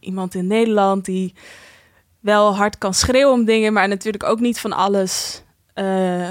iemand 0.00 0.34
in 0.34 0.46
Nederland 0.46 1.04
die 1.04 1.34
wel 2.20 2.56
hard 2.56 2.78
kan 2.78 2.94
schreeuwen 2.94 3.32
om 3.32 3.44
dingen, 3.44 3.72
maar 3.72 3.88
natuurlijk 3.88 4.24
ook 4.24 4.40
niet 4.40 4.60
van 4.60 4.72
alles 4.72 5.42
uh, 5.74 6.28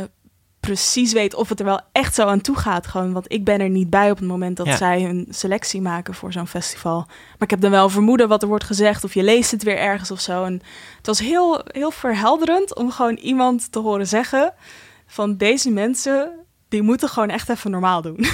precies 0.60 1.14
weet 1.14 1.34
of 1.34 1.50
het 1.50 1.60
er 1.60 1.66
wel 1.66 1.82
echt 1.92 2.16
zo 2.16 2.26
aan 2.26 2.42
toe 2.42 2.56
gaat. 2.56 2.88
Gewoon, 2.88 3.14
want 3.14 3.32
ik 3.32 3.44
ben 3.44 3.60
er 3.60 3.70
niet 3.70 3.90
bij 3.90 4.12
op 4.12 4.18
het 4.18 4.28
moment 4.28 4.58
dat 4.58 4.66
ja. 4.66 4.76
zij 4.76 5.02
hun 5.02 5.28
selectie 5.30 5.82
maken 5.82 6.14
voor 6.14 6.32
zo'n 6.32 6.48
festival. 6.48 6.98
Maar 7.08 7.38
ik 7.40 7.50
heb 7.50 7.62
dan 7.62 7.72
wel 7.72 7.90
vermoeden 7.90 8.28
wat 8.28 8.42
er 8.42 8.48
wordt 8.48 8.64
gezegd 8.64 9.04
of 9.04 9.14
je 9.14 9.24
leest 9.24 9.52
het 9.52 9.64
weer 9.64 9.78
ergens 9.78 10.12
of 10.12 10.20
zo. 10.20 10.44
En 10.44 10.62
het 10.98 11.08
was 11.08 11.20
heel, 11.20 11.62
heel 11.66 11.92
verhelderend 11.92 12.76
om 12.76 12.92
gewoon 12.92 13.16
iemand 13.16 13.72
te 13.72 13.80
horen 13.80 14.08
zeggen 14.08 14.54
van 15.08 15.38
deze 15.38 15.72
mensen 15.72 16.32
die 16.70 16.82
moeten 16.82 17.10
gewoon 17.10 17.30
echt 17.30 17.50
even 17.50 17.72
normaal 17.72 18.02
doen. 18.02 18.18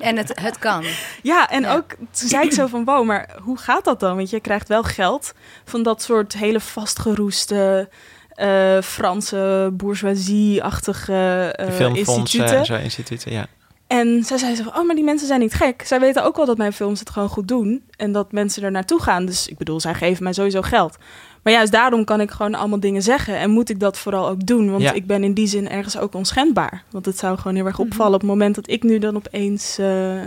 en 0.00 0.16
het, 0.16 0.40
het 0.40 0.58
kan. 0.58 0.84
Ja, 1.22 1.50
en 1.50 1.62
ja. 1.62 1.74
ook 1.74 1.94
toen 1.94 2.28
zei 2.28 2.44
ik 2.44 2.52
zo 2.52 2.66
van 2.66 2.84
wow, 2.84 3.04
maar 3.04 3.36
hoe 3.42 3.58
gaat 3.58 3.84
dat 3.84 4.00
dan? 4.00 4.16
Want 4.16 4.30
je 4.30 4.40
krijgt 4.40 4.68
wel 4.68 4.82
geld 4.82 5.32
van 5.64 5.82
dat 5.82 6.02
soort 6.02 6.32
hele 6.32 6.60
vastgeroeste 6.60 7.88
uh, 8.36 8.80
Franse 8.82 9.70
bourgeoisie-achtige 9.72 11.56
uh, 11.60 11.80
instituten. 11.94 12.64
zo 12.66 12.74
instituten, 12.74 13.32
ja. 13.32 13.46
En 13.86 14.24
zij 14.24 14.38
zei 14.38 14.54
zo 14.54 14.62
van, 14.62 14.76
oh, 14.76 14.86
maar 14.86 14.94
die 14.94 15.04
mensen 15.04 15.26
zijn 15.26 15.40
niet 15.40 15.54
gek. 15.54 15.82
Zij 15.86 16.00
weten 16.00 16.24
ook 16.24 16.36
wel 16.36 16.46
dat 16.46 16.56
mijn 16.56 16.72
films 16.72 16.98
het 17.00 17.10
gewoon 17.10 17.28
goed 17.28 17.48
doen. 17.48 17.82
En 17.96 18.12
dat 18.12 18.32
mensen 18.32 18.62
er 18.62 18.70
naartoe 18.70 19.02
gaan. 19.02 19.26
Dus 19.26 19.48
ik 19.48 19.58
bedoel, 19.58 19.80
zij 19.80 19.94
geven 19.94 20.22
mij 20.22 20.32
sowieso 20.32 20.62
geld. 20.62 20.96
Maar 21.42 21.52
juist 21.52 21.72
daarom 21.72 22.04
kan 22.04 22.20
ik 22.20 22.30
gewoon 22.30 22.54
allemaal 22.54 22.80
dingen 22.80 23.02
zeggen. 23.02 23.36
En 23.36 23.50
moet 23.50 23.68
ik 23.70 23.80
dat 23.80 23.98
vooral 23.98 24.28
ook 24.28 24.46
doen. 24.46 24.70
Want 24.70 24.82
Ja. 24.82 24.92
ik 24.92 25.06
ben 25.06 25.24
in 25.24 25.32
die 25.34 25.46
zin 25.46 25.68
ergens 25.68 25.98
ook 25.98 26.14
onschendbaar. 26.14 26.82
Want 26.90 27.06
het 27.06 27.18
zou 27.18 27.38
gewoon 27.38 27.54
heel 27.56 27.66
erg 27.66 27.78
Mhm. 27.78 27.86
opvallen 27.86 28.14
op 28.14 28.20
het 28.20 28.30
moment 28.30 28.54
dat 28.54 28.68
ik 28.70 28.82
nu 28.82 28.98
dan 28.98 29.16
opeens... 29.16 29.78
eh, 29.78 30.20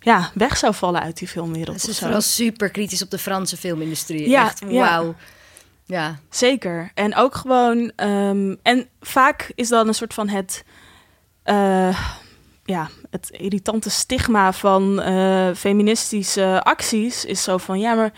ja, 0.00 0.30
weg 0.34 0.56
zou 0.56 0.74
vallen 0.74 1.00
uit 1.02 1.18
die 1.18 1.28
filmwereld. 1.28 1.80
Ze 1.80 1.90
is 1.90 1.98
vooral 1.98 2.20
super 2.20 2.68
kritisch 2.70 3.02
op 3.02 3.10
de 3.10 3.18
Franse 3.18 3.56
filmindustrie. 3.56 4.28
Ja, 4.28 4.44
Echt, 4.44 4.60
wauw. 4.60 5.04
Ja. 5.04 5.14
Zeker. 6.28 6.90
En 6.94 7.16
ook 7.16 7.34
gewoon. 7.34 7.92
ehm, 7.96 8.54
en 8.62 8.88
vaak 9.00 9.52
is 9.54 9.68
dan 9.68 9.88
een 9.88 9.94
soort 9.94 10.14
van 10.14 10.28
het. 10.28 10.64
eh, 11.42 11.98
ja, 12.64 12.88
het 13.10 13.28
irritante 13.30 13.90
stigma 13.90 14.52
van 14.52 15.00
eh, 15.00 15.48
feministische 15.54 16.62
acties 16.62 17.24
is 17.24 17.42
zo 17.42 17.56
van 17.58 17.80
ja, 17.80 17.94
maar 17.94 18.12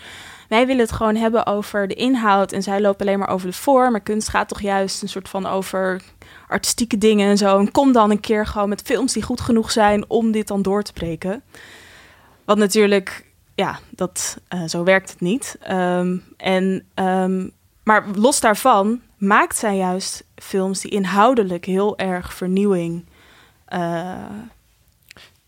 wij 0.48 0.66
willen 0.66 0.82
het 0.82 0.92
gewoon 0.92 1.16
hebben 1.16 1.46
over 1.46 1.88
de 1.88 1.94
inhoud 1.94 2.52
en 2.52 2.62
zij 2.62 2.80
lopen 2.80 3.06
alleen 3.06 3.18
maar 3.18 3.28
over 3.28 3.46
de 3.46 3.52
vorm. 3.52 3.90
Maar 3.92 4.00
kunst 4.00 4.28
gaat 4.28 4.48
toch 4.48 4.60
juist 4.60 5.02
een 5.02 5.08
soort 5.08 5.28
van 5.28 5.46
over 5.46 6.02
artistieke 6.48 6.98
dingen 6.98 7.28
en 7.28 7.36
zo. 7.36 7.58
En 7.58 7.70
kom 7.70 7.92
dan 7.92 8.10
een 8.10 8.20
keer 8.20 8.46
gewoon 8.46 8.68
met 8.68 8.82
films 8.82 9.12
die 9.12 9.22
goed 9.22 9.40
genoeg 9.40 9.70
zijn 9.70 10.10
om 10.10 10.30
dit 10.32 10.48
dan 10.48 10.62
door 10.62 10.82
te 10.82 10.92
breken. 10.92 11.42
Wat 12.44 12.58
natuurlijk, 12.58 13.23
ja, 13.54 13.78
dat, 13.90 14.38
eh, 14.48 14.64
zo 14.64 14.84
werkt 14.84 15.10
het 15.10 15.20
niet. 15.20 15.56
Ehm, 15.60 16.16
en, 16.36 16.86
ehm, 16.94 17.48
maar 17.82 18.04
los 18.14 18.40
daarvan 18.40 19.00
maakt 19.16 19.56
zij 19.56 19.76
juist 19.76 20.24
films 20.36 20.80
die 20.80 20.90
inhoudelijk 20.90 21.64
heel 21.64 21.98
erg 21.98 22.34
vernieuwing. 22.34 23.04
eh, 23.64 24.14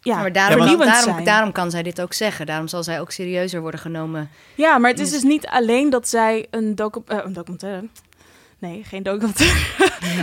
ja, 0.00 0.20
maar 0.20 0.32
daarom, 0.32 1.24
daarom, 1.24 1.52
kan 1.52 1.70
zij 1.70 1.82
dit 1.82 2.00
ook 2.00 2.12
zeggen. 2.12 2.46
Daarom 2.46 2.68
zal 2.68 2.82
zij 2.82 3.00
ook 3.00 3.10
serieuzer 3.10 3.60
worden 3.60 3.80
genomen. 3.80 4.30
Ja, 4.54 4.78
maar 4.78 4.90
het 4.90 5.00
is 5.00 5.10
dus 5.10 5.22
niet 5.22 5.46
alleen 5.46 5.90
dat 5.90 6.08
zij 6.08 6.46
een, 6.50 6.74
docu 6.74 7.02
eh, 7.06 7.18
een 7.24 7.32
documentaire. 7.32 7.88
Nee, 8.58 8.84
geen 8.84 9.02
documentaire. 9.02 9.58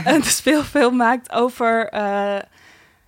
een 0.15 0.23
speelfilm 0.23 0.95
maakt 0.95 1.31
over, 1.31 1.89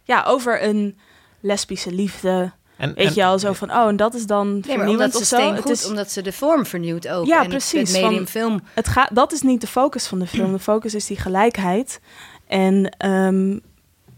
ja, 0.03 0.23
over 0.27 0.63
een 0.63 0.97
lesbische 1.39 1.91
liefde. 1.91 2.51
En, 2.77 2.93
Weet 2.93 3.07
en- 3.07 3.13
je 3.15 3.25
al 3.25 3.39
zo 3.39 3.53
van, 3.53 3.71
oh, 3.71 3.87
en 3.87 3.95
dat 3.95 4.13
is 4.13 4.25
dan 4.25 4.47
Nee, 4.47 4.53
maar 4.61 4.61
vernieuwend 4.77 4.91
omdat 4.99 5.11
ze 5.13 5.17
of 5.19 5.25
zo. 5.27 5.35
steen 5.35 5.53
Het 5.53 5.61
goed, 5.61 5.71
is- 5.71 5.87
omdat 5.87 6.11
ze 6.11 6.21
de 6.21 6.31
vorm 6.31 6.65
vernieuwt 6.65 7.07
ook. 7.07 7.25
Ja, 7.25 7.43
en 7.43 7.49
precies, 7.49 7.91
Het, 7.93 8.01
medium 8.01 8.15
van- 8.27 8.27
film. 8.27 8.61
Het 8.73 8.87
gaat, 8.87 9.09
dat 9.15 9.31
is 9.31 9.41
niet 9.41 9.61
de 9.61 9.67
focus 9.67 10.07
van 10.07 10.19
de 10.19 10.27
film. 10.27 10.51
De 10.51 10.59
focus 10.59 10.95
is 10.95 11.05
die 11.05 11.17
gelijkheid. 11.17 11.99
En 12.47 12.89
ehm, 12.97 13.57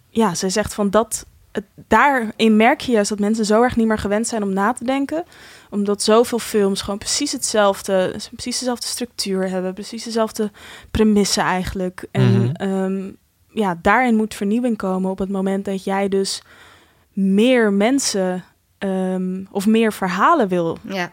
ja, 0.10 0.36
zij 0.36 0.50
zegt 0.50 0.74
van 0.74 0.90
dat. 0.90 1.26
Het, 1.52 1.66
daarin 1.88 2.56
merk 2.56 2.82
je 2.82 2.92
juist 2.92 3.10
dat 3.10 3.20
mensen 3.20 3.46
zo 3.46 3.62
erg 3.64 3.76
niet 3.76 3.88
meer 3.88 3.98
gewend 3.98 4.28
zijn 4.28 4.44
om 4.44 4.54
na 4.54 4.74
te 4.74 4.84
denken. 4.84 5.24
Omdat 5.70 6.02
zoveel 6.04 6.40
films 6.40 6.82
gewoon 6.82 7.00
precies 7.00 7.32
hetzelfde, 7.32 8.16
precies 8.32 8.60
dezelfde 8.60 8.88
structuur 8.88 9.50
hebben, 9.50 9.74
precies 9.74 10.04
dezelfde 10.04 10.52
premissen 10.92 11.44
eigenlijk. 11.44 12.06
En 12.12 12.42
Mhm. 12.44 12.52
ehm, 12.56 13.10
ja, 13.52 13.80
daarin 13.82 14.16
moet 14.16 14.34
vernieuwing 14.36 14.78
komen 14.78 15.12
op 15.12 15.18
het 15.20 15.30
moment 15.30 15.66
dat 15.66 15.84
jij 15.84 16.10
dus 16.10 16.42
meer 17.18 17.74
mensen 17.74 18.44
ehm, 18.78 19.44
of 19.52 19.66
meer 19.66 19.94
verhalen 19.94 20.48
wil 20.48 20.78
Ja. 20.82 21.12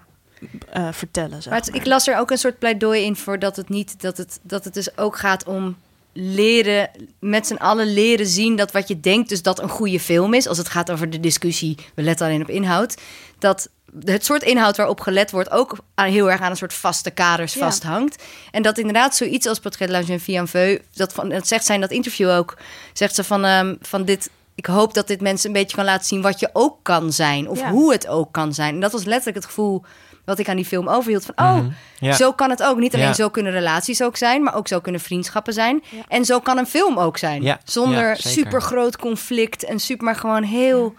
eh, 0.73 0.89
vertellen. 0.93 1.43
Zeg 1.43 1.53
Maar 1.53 1.61
het- 1.61 1.71
maar. 1.71 1.81
ik 1.81 1.87
las 1.87 2.07
er 2.09 2.19
ook 2.19 2.31
een 2.31 2.39
soort 2.39 2.59
pleidooi 2.59 3.05
in 3.05 3.17
voor 3.17 3.39
dat 3.39 3.57
het 3.57 3.69
niet 3.69 4.01
dat 4.01 4.17
het, 4.17 4.39
dat 4.43 4.65
het 4.65 4.75
dus 4.75 4.99
ook 4.99 5.17
gaat 5.19 5.45
om 5.45 5.77
leren, 6.13 6.91
met 7.21 7.47
z'n 7.47 7.55
allen 7.55 7.93
leren 7.93 8.27
zien 8.27 8.57
dat 8.57 8.73
wat 8.73 8.89
je 8.89 9.01
denkt, 9.01 9.29
dus 9.29 9.43
dat 9.43 9.63
een 9.63 9.69
goede 9.69 10.01
film 10.01 10.35
is. 10.35 10.47
Als 10.49 10.59
het 10.59 10.69
gaat 10.69 10.91
over 10.91 11.11
de 11.11 11.21
discussie, 11.21 11.77
we 11.95 12.03
letten 12.03 12.27
alleen 12.27 12.43
op 12.43 12.49
inhoud. 12.51 12.95
Dat 13.39 13.69
het 14.05 14.25
soort 14.25 14.43
inhoud 14.43 14.77
waarop 14.77 15.01
gelet 15.01 15.31
wordt 15.31 15.51
ook 15.51 15.77
aan, 15.95 16.09
heel 16.11 16.31
erg 16.31 16.41
aan 16.41 16.51
een 16.51 16.57
soort 16.57 16.75
vaste 16.75 17.11
kaders 17.11 17.55
Ja. 17.55 17.61
vasthangt. 17.61 18.23
En 18.51 18.63
dat 18.63 18.79
inderdaad 18.79 19.17
zoiets 19.17 19.47
als 19.47 19.59
Portrait 19.59 20.05
Fille 20.21 20.39
en 20.39 20.49
Veu, 20.49 20.79
dat, 20.95 21.13
van, 21.13 21.29
dat 21.29 21.49
zegt 21.49 21.65
zij 21.65 21.75
in 21.75 21.81
dat 21.81 21.91
interview 21.91 22.31
ook, 22.31 22.57
zegt 22.93 23.15
ze 23.15 23.25
van, 23.25 23.45
ehm, 23.45 23.75
van 23.81 24.05
dit... 24.05 24.31
Ik 24.55 24.67
hoop 24.67 24.95
dat 24.95 25.07
dit 25.07 25.21
mensen 25.21 25.47
een 25.47 25.53
beetje 25.57 25.77
kan 25.77 25.85
laten 25.85 26.07
zien 26.07 26.23
wat 26.23 26.41
je 26.41 26.51
ook 26.53 26.77
kan 26.83 27.13
zijn. 27.13 27.49
Of 27.49 27.59
Ja. 27.61 27.71
hoe 27.71 27.93
het 27.93 28.07
ook 28.09 28.33
kan 28.33 28.55
zijn. 28.55 28.75
En 28.75 28.81
dat 28.81 28.93
was 28.93 29.05
letterlijk 29.05 29.37
het 29.37 29.47
gevoel 29.47 29.83
wat 30.25 30.39
ik 30.39 30.49
aan 30.49 30.57
die 30.57 30.65
film 30.65 30.89
overhield. 30.89 31.25
Van, 31.25 31.35
oh, 31.47 31.57
Mhm. 31.57 31.69
Ja. 31.99 32.13
zo 32.13 32.33
kan 32.33 32.51
het 32.51 32.63
ook. 32.63 32.79
Niet 32.79 32.95
alleen 32.95 33.07
Ja. 33.07 33.13
zo 33.13 33.29
kunnen 33.29 33.53
relaties 33.53 34.03
ook 34.03 34.17
zijn, 34.17 34.43
maar 34.43 34.55
ook 34.55 34.69
zo 34.69 34.81
kunnen 34.81 35.01
vriendschappen 35.01 35.53
zijn. 35.53 35.83
En 36.09 36.25
zo 36.25 36.41
kan 36.41 36.59
een 36.59 36.67
film 36.67 36.99
ook 36.99 37.19
zijn. 37.19 37.43
Ja, 37.43 37.61
Zonder 37.65 38.17
super 38.17 38.63
groot 38.63 38.97
conflict 38.97 39.65
en 39.65 39.79
super, 39.81 40.05
maar 40.05 40.17
gewoon 40.17 40.43
heel, 40.43 40.95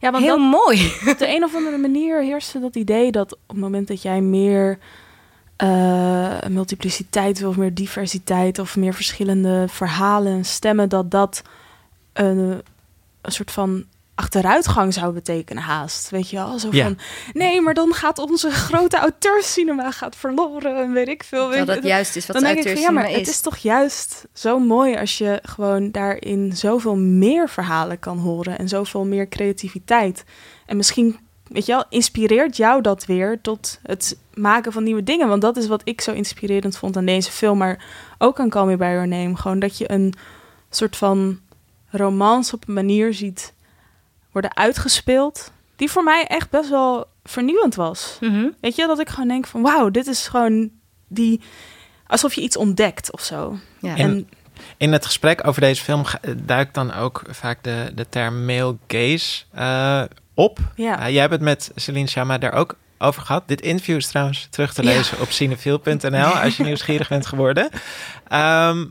Ja, 0.00 0.10
want 0.10 0.24
heel 0.24 0.36
dat, 0.38 0.50
mooi. 0.50 0.92
op 1.10 1.18
de 1.18 1.28
een 1.36 1.44
of 1.44 1.54
andere 1.54 1.78
manier 1.78 2.22
heerste 2.22 2.60
dat 2.60 2.76
idee 2.76 3.12
dat 3.12 3.32
op 3.32 3.38
het 3.48 3.56
moment 3.58 3.88
dat 3.88 4.02
jij 4.02 4.20
meer 4.20 4.78
eh, 5.56 6.38
multipliciteit 6.48 7.38
wil, 7.38 7.48
of 7.48 7.56
meer 7.56 7.74
diversiteit 7.74 8.58
of 8.58 8.76
meer 8.76 8.94
verschillende 8.94 9.64
verhalen 9.68 10.32
en 10.32 10.44
stemmen, 10.44 10.88
dat 10.88 11.10
dat 11.10 11.42
een, 12.12 12.62
een 13.28 13.34
soort 13.34 13.50
van 13.50 13.84
achteruitgang 14.14 14.94
zou 14.94 15.12
betekenen 15.12 15.62
haast. 15.62 16.10
Weet 16.10 16.30
je 16.30 16.36
wel? 16.36 16.58
Zo 16.58 16.68
Ja. 16.70 16.84
van, 16.84 16.98
nee, 17.32 17.60
maar 17.60 17.74
dan 17.74 17.94
gaat 17.94 18.18
onze 18.18 18.50
grote 18.50 18.96
auteurscinema 18.96 19.90
gaat 19.90 20.16
verloren 20.16 20.76
en 20.76 20.92
weet 20.92 21.08
ik 21.08 21.22
veel. 21.22 21.48
weet 21.48 21.66
dat 21.66 21.82
juist 21.82 22.16
is 22.16 22.26
wat 22.26 22.36
dan 22.36 22.44
denk 22.44 22.58
ik 22.58 22.72
van, 22.72 22.80
ja, 22.80 22.90
maar 22.90 23.02
auteurscinema 23.02 23.18
het 23.18 23.28
is 23.28 23.40
toch 23.40 23.56
juist 23.56 24.26
zo 24.32 24.58
mooi 24.58 24.96
als 24.96 25.18
je 25.18 25.38
gewoon 25.42 25.90
daarin 25.90 26.56
zoveel 26.56 26.96
meer 26.96 27.48
verhalen 27.48 27.98
kan 27.98 28.18
horen 28.18 28.58
en 28.58 28.68
zoveel 28.68 29.04
meer 29.04 29.28
creativiteit. 29.28 30.24
En 30.66 30.76
misschien, 30.76 31.18
weet 31.48 31.66
je 31.66 31.72
wel, 31.72 31.84
inspireert 31.88 32.56
jou 32.56 32.82
dat 32.82 33.06
weer 33.06 33.40
tot 33.40 33.78
het 33.82 34.18
maken 34.34 34.72
van 34.72 34.82
nieuwe 34.82 35.02
dingen. 35.02 35.28
Want 35.28 35.42
dat 35.42 35.56
is 35.56 35.66
wat 35.66 35.82
ik 35.84 36.00
zo 36.00 36.12
inspirerend 36.12 36.76
vond 36.76 36.96
aan 36.96 37.06
deze 37.06 37.30
film, 37.30 37.58
maar 37.58 37.84
ook 38.18 38.40
aan 38.40 38.48
Call 38.48 38.66
Me 38.66 38.76
By 38.76 38.84
Your 38.84 39.08
Name. 39.08 39.36
Gewoon 39.36 39.58
dat 39.58 39.78
je 39.78 39.90
een 39.92 40.14
soort 40.70 40.96
van 40.96 41.40
romance 41.90 42.54
op 42.54 42.68
een 42.68 42.74
manier 42.74 43.14
ziet 43.14 43.54
worden 44.32 44.56
uitgespeeld, 44.56 45.52
die 45.76 45.90
voor 45.90 46.02
mij 46.04 46.24
echt 46.26 46.50
best 46.50 46.70
wel 46.70 47.06
vernieuwend 47.24 47.74
was. 47.74 48.16
Mhm. 48.20 48.46
Weet 48.60 48.76
je, 48.76 48.86
dat 48.86 48.98
ik 49.00 49.08
gewoon 49.08 49.28
denk 49.28 49.46
van 49.46 49.62
wauw, 49.62 49.90
dit 49.90 50.06
is 50.06 50.28
gewoon 50.28 50.70
die... 51.08 51.40
Alsof 52.06 52.34
je 52.34 52.40
iets 52.40 52.56
ontdekt 52.56 53.12
of 53.12 53.20
zo. 53.22 53.58
Ja. 53.80 53.96
En- 53.96 54.28
In 54.76 54.92
het 54.92 55.06
gesprek 55.06 55.46
over 55.46 55.60
deze 55.60 55.82
film 55.82 56.04
duikt 56.36 56.74
dan 56.74 56.94
ook 56.94 57.22
vaak 57.28 57.62
de, 57.62 57.92
de 57.94 58.08
term 58.08 58.44
male 58.44 58.76
gaze 58.86 59.44
eh, 59.52 60.02
op. 60.34 60.58
Ja. 60.74 61.00
Eh, 61.00 61.10
jij 61.12 61.20
hebt 61.20 61.32
het 61.32 61.40
met 61.42 61.70
Celine 61.74 62.06
Chama 62.06 62.38
daar 62.38 62.52
ook 62.52 62.76
over 62.98 63.22
gehad. 63.22 63.48
Dit 63.48 63.60
interview 63.60 63.96
is 63.96 64.06
trouwens 64.06 64.46
terug 64.50 64.74
te 64.74 64.82
Ja. 64.82 64.88
lezen 64.88 65.20
op 65.20 65.30
cinefiel.nl 65.30 66.24
als 66.24 66.56
je 66.56 66.64
nieuwsgierig 66.70 67.08
bent 67.08 67.26
geworden. 67.26 67.68
Ehm, 68.28 68.86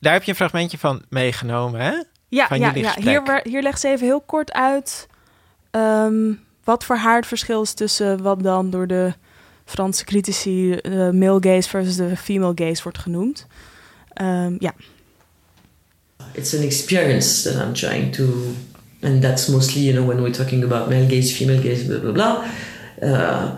daar 0.00 0.12
heb 0.12 0.22
je 0.22 0.30
een 0.30 0.36
fragmentje 0.36 0.78
van 0.78 1.02
meegenomen, 1.08 1.80
hè? 1.80 2.02
Ja, 2.30 2.46
van 2.46 2.58
ja, 2.58 2.66
jullie 2.66 2.82
ja. 2.82 2.94
Hier, 3.00 3.40
hier 3.42 3.62
legt 3.62 3.80
ze 3.80 3.88
even 3.88 4.06
heel 4.06 4.20
kort 4.20 4.52
uit 4.52 5.06
ehm, 5.70 6.32
wat 6.64 6.84
voor 6.84 6.96
haar 6.96 7.16
het 7.16 7.26
verschil 7.26 7.62
is 7.62 7.72
tussen 7.72 8.22
wat 8.22 8.42
dan 8.42 8.70
door 8.70 8.86
de 8.86 9.12
Franse 9.64 10.04
critici 10.04 10.78
de 10.82 11.10
male 11.14 11.38
gaze 11.40 11.68
versus 11.68 11.96
de 11.96 12.16
female 12.16 12.52
gaze 12.54 12.82
wordt 12.82 12.98
genoemd. 12.98 13.46
Ehm, 14.12 14.54
ja. 14.58 14.74
it's 16.34 16.54
an 16.54 16.62
experience 16.62 17.44
that 17.44 17.56
I'm 17.56 17.74
trying 17.74 18.12
to, 18.12 18.54
and 19.02 19.22
that's 19.22 19.48
mostly, 19.48 19.82
you 19.82 19.92
know, 19.92 20.04
when 20.04 20.22
we're 20.22 20.32
talking 20.32 20.62
about 20.62 20.88
male 20.88 21.08
gaze, 21.08 21.36
female 21.36 21.60
gaze, 21.60 21.84
blah, 21.84 21.98
blah, 21.98 22.12
blah. 22.12 22.48
Uh, 23.02 23.56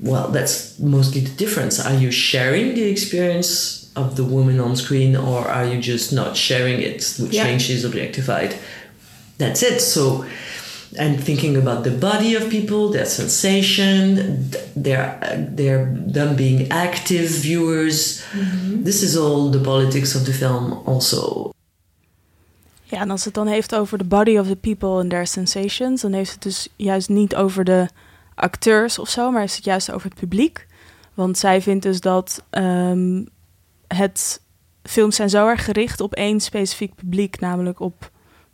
well, 0.00 0.28
that's 0.30 0.78
mostly 0.78 1.20
the 1.20 1.34
difference. 1.36 1.80
Are 1.84 1.94
you 1.94 2.10
sharing 2.10 2.74
the 2.74 2.82
experience 2.82 3.81
of 3.94 4.14
the 4.14 4.24
woman 4.24 4.60
on 4.60 4.76
screen, 4.76 5.16
or 5.16 5.46
are 5.48 5.66
you 5.74 5.80
just 5.80 6.10
not 6.12 6.36
sharing 6.36 6.80
it, 6.80 7.16
which 7.18 7.32
Yeah. 7.34 7.46
means 7.46 7.62
she's 7.62 7.84
objectified? 7.84 8.54
That's 9.36 9.62
it. 9.62 9.80
So, 9.80 10.24
and 10.98 11.24
thinking 11.24 11.56
about 11.56 11.82
the 11.84 11.90
body 11.90 12.36
of 12.36 12.48
people, 12.48 12.90
their 12.90 13.06
sensation, 13.06 14.14
th- 14.50 14.64
their 14.82 15.18
their 15.56 16.02
them 16.12 16.34
being 16.36 16.70
active 16.70 17.28
viewers. 17.40 18.20
Mm-hmm. 18.32 18.84
This 18.84 19.02
is 19.02 19.16
all 19.16 19.50
the 19.50 19.58
politics 19.60 20.14
of 20.14 20.24
the 20.24 20.32
film, 20.32 20.72
also. 20.86 21.50
Ja, 22.84 23.00
en 23.00 23.10
als 23.10 23.24
het 23.24 23.34
dan 23.34 23.46
heeft 23.46 23.74
over 23.74 23.98
the 23.98 24.04
body 24.04 24.36
of 24.38 24.46
the 24.46 24.56
people 24.56 24.88
and 24.88 25.10
their 25.10 25.26
sensations, 25.26 26.00
dan 26.00 26.12
heeft 26.12 26.32
het 26.32 26.42
dus 26.42 26.68
juist 26.76 27.08
niet 27.08 27.34
over 27.34 27.64
de 27.64 27.88
acteurs 28.34 28.98
of 28.98 29.08
zo, 29.08 29.30
maar 29.30 29.40
heeft 29.40 29.56
het 29.56 29.64
juist 29.64 29.92
over 29.92 30.10
het 30.10 30.18
publiek. 30.18 30.66
Want 31.14 31.38
zij 31.38 31.62
vindt 31.62 31.82
dus 31.82 32.00
dat 32.00 32.42
ehm, 32.50 33.22
het 33.96 34.40
films 34.82 35.16
zijn 35.16 35.30
zo 35.30 35.48
erg 35.48 35.64
gericht 35.64 36.00
op 36.00 36.14
één 36.14 36.40
specifiek 36.40 36.94
publiek, 36.94 37.40
namelijk 37.40 37.80
op 37.80 38.10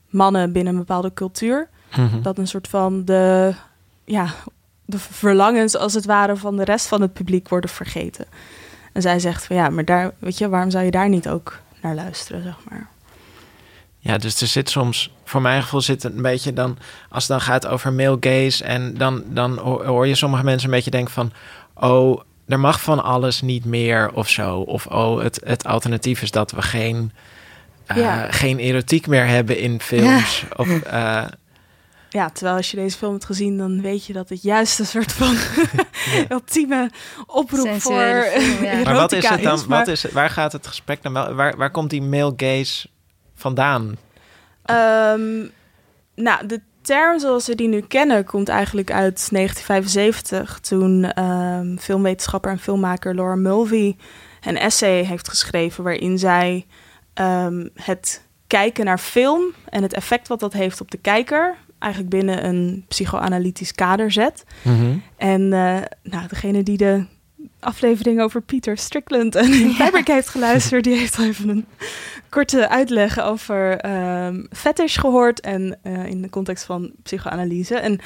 mannen 0.08 0.52
binnen 0.52 0.72
een 0.72 0.78
bepaalde 0.78 1.12
cultuur. 1.14 1.68
Mhm. 1.96 2.22
Dat 2.22 2.38
een 2.38 2.48
soort 2.48 2.68
van 2.68 3.04
de, 3.04 3.54
ja, 4.04 4.34
de 4.84 4.98
verlangens 4.98 5.76
als 5.76 5.94
het 5.94 6.04
ware 6.04 6.36
van 6.36 6.56
de 6.56 6.64
rest 6.64 6.86
van 6.86 7.00
het 7.00 7.12
publiek 7.12 7.48
worden 7.48 7.70
vergeten. 7.70 8.26
En 8.92 9.02
zij 9.02 9.18
zegt 9.18 9.46
van 9.46 9.56
ja, 9.56 9.68
maar 9.68 9.84
daar, 9.84 10.12
weet 10.18 10.38
je, 10.38 10.48
waarom 10.48 10.70
zou 10.70 10.84
je 10.84 10.90
daar 10.90 11.08
niet 11.08 11.28
ook 11.28 11.58
naar 11.82 11.94
luisteren, 11.94 12.42
zeg 12.42 12.56
maar. 12.68 12.88
Ja, 13.98 14.18
dus 14.18 14.40
er 14.40 14.46
zit 14.46 14.70
soms, 14.70 15.14
voor 15.24 15.42
mijn 15.42 15.62
gevoel 15.62 15.80
zit 15.80 16.02
het 16.02 16.14
een 16.14 16.22
beetje 16.22 16.52
dan, 16.52 16.78
als 17.08 17.28
het 17.28 17.32
dan 17.32 17.40
gaat 17.40 17.66
over 17.66 17.92
male 17.92 18.16
gaze 18.20 18.64
en 18.64 18.94
dan, 18.94 19.22
dan 19.26 19.58
hoor 19.58 20.06
je 20.06 20.14
sommige 20.14 20.44
mensen 20.44 20.68
een 20.68 20.74
beetje 20.74 20.90
denken 20.90 21.12
van, 21.12 21.32
oh, 21.74 22.20
er 22.48 22.60
mag 22.60 22.80
van 22.80 23.02
alles 23.02 23.40
niet 23.40 23.64
meer 23.64 24.12
of 24.12 24.28
zo. 24.28 24.58
Of 24.58 24.86
oh, 24.86 25.22
het, 25.22 25.40
het 25.44 25.64
alternatief 25.64 26.22
is 26.22 26.30
dat 26.30 26.50
we 26.50 26.62
geen, 26.62 27.12
uh, 27.96 28.24
geen 28.30 28.58
erotiek 28.58 29.06
meer 29.06 29.26
hebben 29.26 29.58
in 29.58 29.80
films. 29.80 30.40
Ja. 30.40 30.46
Of, 30.56 30.68
uh, 30.68 31.24
ja, 32.18 32.30
terwijl 32.30 32.56
als 32.56 32.70
je 32.70 32.76
deze 32.76 32.96
film 32.96 33.12
hebt 33.12 33.24
gezien, 33.24 33.58
dan 33.58 33.80
weet 33.80 34.06
je 34.06 34.12
dat 34.12 34.28
het 34.28 34.42
juist 34.42 34.78
een 34.78 34.86
soort 34.86 35.12
van 35.12 35.36
ultieme 36.36 36.90
oproep 37.26 37.80
voor 37.80 38.02
ja. 38.62 38.82
Maar 38.84 38.94
wat 38.94 39.12
is 39.12 39.28
het 39.28 39.42
dan? 39.42 39.54
Is, 39.54 39.66
maar... 39.66 39.78
wat 39.78 39.88
is, 39.88 40.04
waar 40.04 40.30
gaat 40.30 40.52
het 40.52 40.66
gesprek 40.66 41.02
dan 41.02 41.12
wel? 41.12 41.34
Waar, 41.34 41.56
waar 41.56 41.70
komt 41.70 41.90
die 41.90 42.02
male 42.02 42.32
gaze 42.36 42.88
vandaan? 43.34 43.96
Um, 44.70 45.50
nou, 46.14 46.46
de 46.46 46.60
term 46.82 47.18
zoals 47.18 47.46
we 47.46 47.54
die 47.54 47.68
nu 47.68 47.80
kennen 47.80 48.24
komt 48.24 48.48
eigenlijk 48.48 48.90
uit 48.90 49.28
1975, 49.30 50.60
toen 50.60 51.22
um, 51.24 51.78
filmwetenschapper 51.78 52.50
en 52.50 52.58
filmmaker 52.58 53.14
Laura 53.14 53.34
Mulvey 53.34 53.96
een 54.40 54.58
essay 54.58 55.04
heeft 55.04 55.28
geschreven 55.28 55.84
waarin 55.84 56.18
zij 56.18 56.66
um, 57.14 57.70
het 57.74 58.26
kijken 58.46 58.84
naar 58.84 58.98
film 58.98 59.42
en 59.68 59.82
het 59.82 59.92
effect 59.92 60.28
wat 60.28 60.40
dat 60.40 60.52
heeft 60.52 60.80
op 60.80 60.90
de 60.90 60.98
kijker 60.98 61.56
eigenlijk 61.78 62.12
binnen 62.12 62.44
een 62.44 62.84
psychoanalytisch 62.88 63.74
kader 63.74 64.10
zet. 64.12 64.44
Mm 64.62 64.78
-hmm. 64.78 65.02
En 65.16 65.40
uh, 65.40 65.78
nou, 66.02 66.28
degene 66.28 66.62
die 66.62 66.76
de 66.76 67.04
aflevering 67.60 68.20
over 68.20 68.40
Peter 68.40 68.76
Strickland 68.76 69.34
en 69.34 69.52
Fabric 69.74 70.06
heeft 70.06 70.28
geluisterd, 70.28 70.84
die 70.84 70.96
heeft 70.96 71.18
even 71.18 71.48
een 71.48 71.66
korte 72.28 72.68
uitleg 72.68 73.20
over 73.20 73.90
um, 74.26 74.46
fetish 74.52 74.98
gehoord 74.98 75.40
en 75.40 75.78
uh, 75.82 76.06
in 76.06 76.22
de 76.22 76.30
context 76.30 76.64
van 76.64 76.92
psychoanalyse. 77.02 77.78
En 77.78 78.00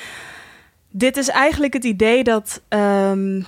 dit 0.91 1.17
is 1.17 1.29
eigenlijk 1.29 1.73
het 1.73 1.85
idee 1.85 2.25
dat 2.25 2.61
um, 2.69 3.45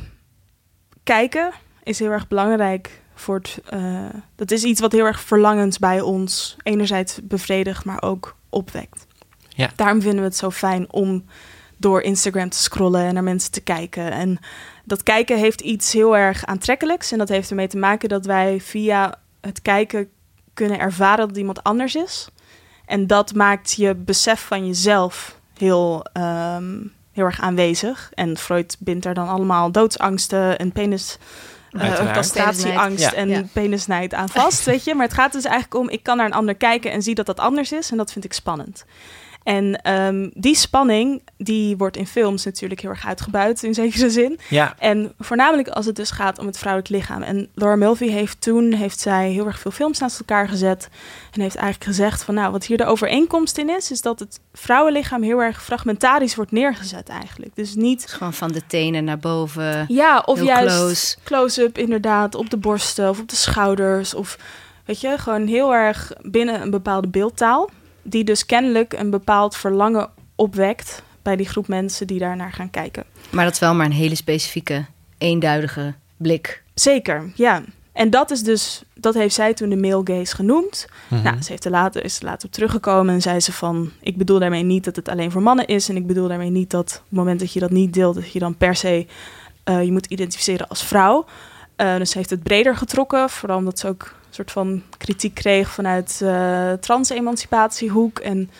kijken 1.02 1.52
is 1.82 1.98
heel 1.98 2.10
erg 2.10 2.28
belangrijk 2.28 3.02
voor 3.14 3.36
het. 3.36 3.60
Uh, 3.74 4.04
dat 4.34 4.50
is 4.50 4.64
iets 4.64 4.80
wat 4.80 4.92
heel 4.92 5.04
erg 5.04 5.20
verlangend 5.20 5.78
bij 5.78 6.00
ons 6.00 6.56
enerzijds 6.62 7.18
bevredigt, 7.22 7.84
maar 7.84 8.02
ook 8.02 8.36
opwekt. 8.50 9.06
Ja. 9.48 9.70
Daarom 9.76 10.00
vinden 10.00 10.20
we 10.20 10.26
het 10.26 10.36
zo 10.36 10.50
fijn 10.50 10.92
om 10.92 11.24
door 11.76 12.02
Instagram 12.02 12.48
te 12.48 12.58
scrollen 12.58 13.04
en 13.04 13.14
naar 13.14 13.22
mensen 13.22 13.50
te 13.50 13.60
kijken. 13.60 14.12
En 14.12 14.38
dat 14.84 15.02
kijken 15.02 15.38
heeft 15.38 15.60
iets 15.60 15.92
heel 15.92 16.16
erg 16.16 16.46
aantrekkelijks. 16.46 17.12
En 17.12 17.18
dat 17.18 17.28
heeft 17.28 17.50
ermee 17.50 17.68
te 17.68 17.76
maken 17.76 18.08
dat 18.08 18.26
wij 18.26 18.60
via 18.60 19.14
het 19.40 19.62
kijken 19.62 20.08
kunnen 20.54 20.78
ervaren 20.78 21.28
dat 21.28 21.36
iemand 21.36 21.62
anders 21.62 21.94
is. 21.94 22.28
En 22.86 23.06
dat 23.06 23.34
maakt 23.34 23.72
je 23.72 23.94
besef 23.94 24.40
van 24.40 24.66
jezelf 24.66 25.38
heel, 25.58 26.06
um, 26.12 26.92
heel 27.12 27.24
erg 27.24 27.40
aanwezig. 27.40 28.10
En 28.14 28.36
Freud 28.36 28.76
bindt 28.78 29.04
er 29.04 29.14
dan 29.14 29.28
allemaal 29.28 29.70
doodsangsten 29.70 30.58
en 30.58 30.72
penis. 30.72 31.18
Uh, 31.70 32.12
castratieangst 32.12 33.04
ja. 33.04 33.12
en 33.12 33.28
ja. 33.28 33.42
penisnijd 33.52 34.14
aan 34.14 34.28
vast, 34.28 34.64
weet 34.70 34.84
je. 34.84 34.94
Maar 34.94 35.06
het 35.06 35.14
gaat 35.14 35.32
dus 35.32 35.44
eigenlijk 35.44 35.74
om, 35.74 35.88
ik 35.88 36.02
kan 36.02 36.16
naar 36.16 36.26
een 36.26 36.32
ander 36.32 36.54
kijken 36.54 36.90
en 36.90 37.02
zie 37.02 37.14
dat 37.14 37.26
dat 37.26 37.40
anders 37.40 37.72
is. 37.72 37.90
En 37.90 37.96
dat 37.96 38.12
vind 38.12 38.24
ik 38.24 38.32
spannend. 38.32 38.84
En 39.44 39.90
um, 39.92 40.30
die 40.34 40.54
spanning, 40.54 41.22
die 41.36 41.76
wordt 41.76 41.96
in 41.96 42.06
films 42.06 42.44
natuurlijk 42.44 42.80
heel 42.80 42.90
erg 42.90 43.06
uitgebuit 43.06 43.62
in 43.62 43.74
zekere 43.74 44.10
zin. 44.10 44.38
Ja. 44.48 44.74
En 44.78 45.12
voornamelijk 45.18 45.68
als 45.68 45.86
het 45.86 45.96
dus 45.96 46.10
gaat 46.10 46.38
om 46.38 46.46
het 46.46 46.58
vrouwelijk 46.58 46.92
lichaam. 46.92 47.22
En 47.22 47.48
Laura 47.54 47.76
Mulvey 47.76 48.08
heeft 48.08 48.40
toen 48.40 48.72
heeft 48.72 49.00
zij 49.00 49.30
heel 49.30 49.46
erg 49.46 49.58
veel 49.58 49.70
films 49.70 49.98
naast 49.98 50.18
elkaar 50.18 50.48
gezet. 50.48 50.88
En 51.32 51.40
heeft 51.40 51.56
eigenlijk 51.56 51.84
gezegd 51.84 52.22
van 52.22 52.34
nou, 52.34 52.52
wat 52.52 52.64
hier 52.64 52.76
de 52.76 52.84
overeenkomst 52.84 53.58
in 53.58 53.70
is, 53.70 53.90
is 53.90 54.00
dat 54.00 54.18
het 54.18 54.40
vrouwenlichaam 54.52 55.22
heel 55.22 55.42
erg 55.42 55.64
fragmentarisch 55.64 56.34
wordt 56.34 56.52
neergezet 56.52 57.08
eigenlijk. 57.08 57.54
Dus 57.54 57.74
niet... 57.74 58.06
Gewoon 58.06 58.34
van 58.34 58.52
de 58.52 58.66
tenen 58.66 59.04
naar 59.04 59.18
boven. 59.18 59.84
Ja, 59.88 60.22
of 60.24 60.42
juist 60.42 61.18
close-up 61.24 61.78
inderdaad, 61.78 62.34
op 62.34 62.50
de 62.50 62.56
borsten 62.56 63.08
of 63.08 63.20
op 63.20 63.28
de 63.28 63.36
schouders. 63.36 64.14
Of 64.14 64.38
weet 64.84 65.00
je, 65.00 65.18
gewoon 65.18 65.46
heel 65.46 65.74
erg 65.74 66.12
binnen 66.22 66.62
een 66.62 66.70
bepaalde 66.70 67.08
beeldtaal 67.08 67.70
die 68.04 68.24
dus 68.24 68.46
kennelijk 68.46 68.92
een 68.92 69.10
bepaald 69.10 69.56
verlangen 69.56 70.08
opwekt 70.34 71.02
bij 71.22 71.36
die 71.36 71.48
groep 71.48 71.68
mensen 71.68 72.06
die 72.06 72.18
daar 72.18 72.36
naar 72.36 72.52
gaan 72.52 72.70
kijken. 72.70 73.04
Maar 73.30 73.44
dat 73.44 73.52
is 73.52 73.58
wel 73.58 73.74
maar 73.74 73.86
een 73.86 73.92
hele 73.92 74.14
specifieke, 74.14 74.84
eenduidige 75.18 75.94
blik. 76.16 76.62
Zeker, 76.74 77.32
ja. 77.34 77.62
En 77.92 78.10
dat 78.10 78.30
is 78.30 78.42
dus, 78.42 78.82
dat 78.94 79.14
heeft 79.14 79.34
zij 79.34 79.54
toen 79.54 79.68
de 79.68 79.76
male 79.76 80.00
gaze 80.04 80.34
genoemd. 80.34 80.86
Mm 80.88 81.16
-hmm. 81.16 81.26
Nou, 81.26 81.42
ze 81.42 81.50
heeft 81.50 81.64
er 81.64 81.70
later, 81.70 82.04
is 82.04 82.18
er 82.18 82.24
later 82.24 82.46
op 82.46 82.52
teruggekomen 82.52 83.14
en 83.14 83.22
zei 83.22 83.40
ze 83.40 83.52
van, 83.52 83.90
ik 84.00 84.16
bedoel 84.16 84.38
daarmee 84.38 84.62
niet 84.62 84.84
dat 84.84 84.96
het 84.96 85.08
alleen 85.08 85.30
voor 85.30 85.42
mannen 85.42 85.66
is 85.66 85.88
en 85.88 85.96
ik 85.96 86.06
bedoel 86.06 86.28
daarmee 86.28 86.50
niet 86.50 86.70
dat 86.70 86.96
op 86.96 87.08
het 87.08 87.18
moment 87.18 87.40
dat 87.40 87.52
je 87.52 87.60
dat 87.60 87.70
niet 87.70 87.94
deelt, 87.94 88.14
dat 88.14 88.32
je 88.32 88.38
dan 88.38 88.56
per 88.56 88.76
se 88.76 89.06
uh, 89.64 89.84
je 89.84 89.92
moet 89.92 90.06
identificeren 90.06 90.68
als 90.68 90.84
vrouw. 90.84 91.24
Uh, 91.76 91.96
dus 91.96 92.10
ze 92.10 92.18
heeft 92.18 92.30
het 92.30 92.42
breder 92.42 92.76
getrokken, 92.76 93.30
vooral 93.30 93.58
omdat 93.58 93.78
ze 93.78 93.88
ook 93.88 94.14
soort 94.34 94.50
van 94.50 94.82
kritiek 94.98 95.34
kreeg 95.34 95.70
vanuit 95.70 96.20
uh, 96.22 96.72
trans-emancipatiehoek. 96.72 98.18
En, 98.18 98.50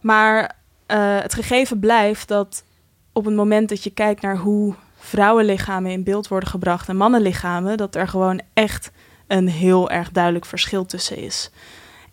maar 0.00 0.56
uh, 0.86 1.20
het 1.20 1.34
gegeven 1.34 1.78
blijft 1.78 2.28
dat 2.28 2.64
op 3.12 3.24
het 3.24 3.34
moment 3.34 3.68
dat 3.68 3.84
je 3.84 3.90
kijkt 3.90 4.22
naar 4.22 4.36
hoe 4.36 4.74
vrouwenlichamen 4.98 5.90
in 5.90 6.04
beeld 6.04 6.28
worden 6.28 6.48
gebracht 6.48 6.88
en 6.88 6.96
mannenlichamen, 6.96 7.76
dat 7.76 7.94
er 7.94 8.08
gewoon 8.08 8.40
echt 8.52 8.90
een 9.26 9.48
heel 9.48 9.90
erg 9.90 10.10
duidelijk 10.10 10.44
verschil 10.44 10.86
tussen 10.86 11.16
is. 11.16 11.50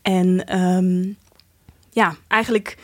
En 0.01 0.59
um, 0.59 1.17
ja, 1.89 2.15
eigenlijk 2.27 2.77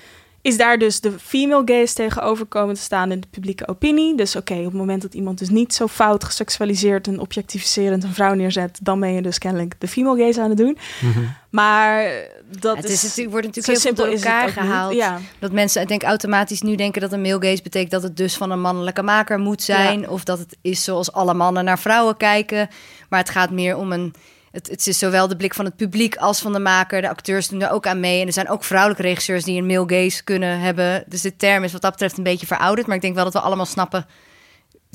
is 0.48 0.58
daar 0.58 0.78
dus 0.78 1.00
de 1.00 1.12
female 1.20 1.62
gaze 1.66 1.94
tegenover 1.94 2.46
komen 2.46 2.76
te 2.76 2.82
staan 2.82 3.12
in 3.12 3.20
de 3.20 3.28
publieke 3.28 3.68
opinie. 3.68 4.16
Dus 4.16 4.36
oké, 4.36 4.52
okay, 4.52 4.66
op 4.66 4.72
het 4.72 4.80
moment 4.80 5.02
dat 5.02 5.14
iemand 5.14 5.40
dus 5.40 5.50
niet 5.50 5.74
zo 5.74 5.88
fout 5.88 6.24
geseksualiseerd 6.24 7.08
en 7.08 7.20
objectificerend 7.20 8.04
een 8.04 8.14
vrouw 8.14 8.34
neerzet, 8.34 8.80
dan 8.82 9.00
ben 9.00 9.14
je 9.14 9.22
dus 9.22 9.38
kennelijk 9.38 9.76
de 9.80 9.88
female 9.88 10.26
gaze 10.26 10.42
aan 10.42 10.50
het 10.50 10.58
doen. 10.58 10.78
Mm 11.02 11.12
-hmm. 11.12 11.36
Maar 11.50 12.12
dat 12.60 12.76
ja, 12.76 12.82
het 12.82 12.90
is, 12.90 12.94
is 12.94 13.02
natuurlijk, 13.02 13.32
wordt 13.32 13.46
natuurlijk 13.46 13.84
heel 13.84 13.94
veel 13.94 14.06
door 14.06 14.16
elkaar 14.16 14.50
gehaald. 14.50 14.94
Ja. 14.94 15.20
Dat 15.40 15.52
mensen, 15.52 15.82
ik 15.82 15.88
denk 15.88 16.04
automatisch 16.04 16.62
nu 16.62 16.76
denken 16.76 17.02
dat 17.02 17.12
een 17.12 17.22
male 17.22 17.46
gaze 17.48 17.62
betekent 17.62 17.92
dat 17.92 18.04
het 18.04 18.18
dus 18.18 18.36
van 18.36 18.52
een 18.52 18.62
mannelijke 18.62 19.02
maker 19.02 19.40
moet 19.40 19.62
zijn. 19.62 20.00
Ja. 20.00 20.08
Of 20.08 20.24
dat 20.24 20.40
het 20.40 20.58
is 20.62 20.84
zoals 20.84 21.12
alle 21.12 21.34
mannen 21.34 21.64
naar 21.64 21.80
vrouwen 21.80 22.18
kijken. 22.18 22.70
Maar 23.10 23.20
het 23.20 23.30
gaat 23.30 23.52
meer 23.52 23.78
om 23.78 23.92
een 23.92 24.14
het, 24.58 24.70
het, 24.70 24.88
is 24.88 25.00
zowel 25.00 25.28
de 25.28 25.36
blik 25.36 25.54
van 25.54 25.66
het 25.66 25.76
publiek 25.76 26.16
als 26.16 26.40
van 26.40 26.54
de 26.54 26.60
maker. 26.60 27.02
De 27.02 27.10
acteurs 27.10 27.48
doen 27.48 27.62
er 27.62 27.72
ook 27.72 27.88
aan 27.88 28.00
mee. 28.00 28.22
En 28.22 28.28
er 28.28 28.34
zijn 28.34 28.50
ook 28.50 28.64
vrouwelijke 28.64 29.04
regisseurs 29.04 29.44
die 29.44 29.62
een 29.62 29.66
male 29.66 30.04
gaze 30.04 30.24
kunnen 30.24 30.60
hebben. 30.60 31.04
Dus 31.08 31.22
de 31.22 31.36
term 31.36 31.64
is 31.64 31.72
wat 31.72 31.82
dat 31.82 31.92
betreft 31.92 32.18
een 32.18 32.24
beetje 32.24 32.48
verouderd. 32.48 32.88
Maar 32.88 32.96
ik 32.96 33.02
denk 33.02 33.16
wel 33.16 33.24
dat 33.24 33.34
we 33.34 33.40
allemaal 33.40 33.66
snappen 33.66 34.06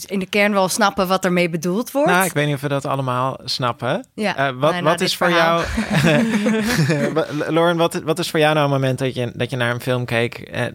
in 0.06 0.18
de 0.18 0.26
kern 0.26 0.52
wel 0.52 0.68
snappen 0.68 1.08
wat 1.08 1.24
ermee 1.24 1.48
bedoeld 1.48 1.90
wordt. 1.90 2.10
Nou, 2.10 2.24
ik 2.24 2.32
weet 2.32 2.46
niet 2.46 2.54
of 2.54 2.60
we 2.60 2.68
dat 2.68 2.86
allemaal 2.86 3.38
snappen. 3.44 4.06
Ja, 4.14 4.50
uh, 4.50 4.60
wat, 4.60 4.72
nou, 4.72 4.84
wat 4.84 5.00
is 5.00 5.16
voor 5.16 5.30
jou, 5.30 5.64
Lauren, 7.54 7.76
wat, 7.76 7.94
wat 7.94 8.18
is 8.18 8.30
voor 8.30 8.40
jou 8.40 8.54
nou 8.54 8.66
een 8.66 8.72
moment 8.72 8.98
dat 8.98 9.14
je, 9.14 9.32
dat 9.34 9.50
je 9.50 9.56
naar 9.56 9.74
een 9.74 9.80
film 9.80 10.04
keek? 10.04 10.50
Uh, 10.54 10.60
uh, 10.60 10.68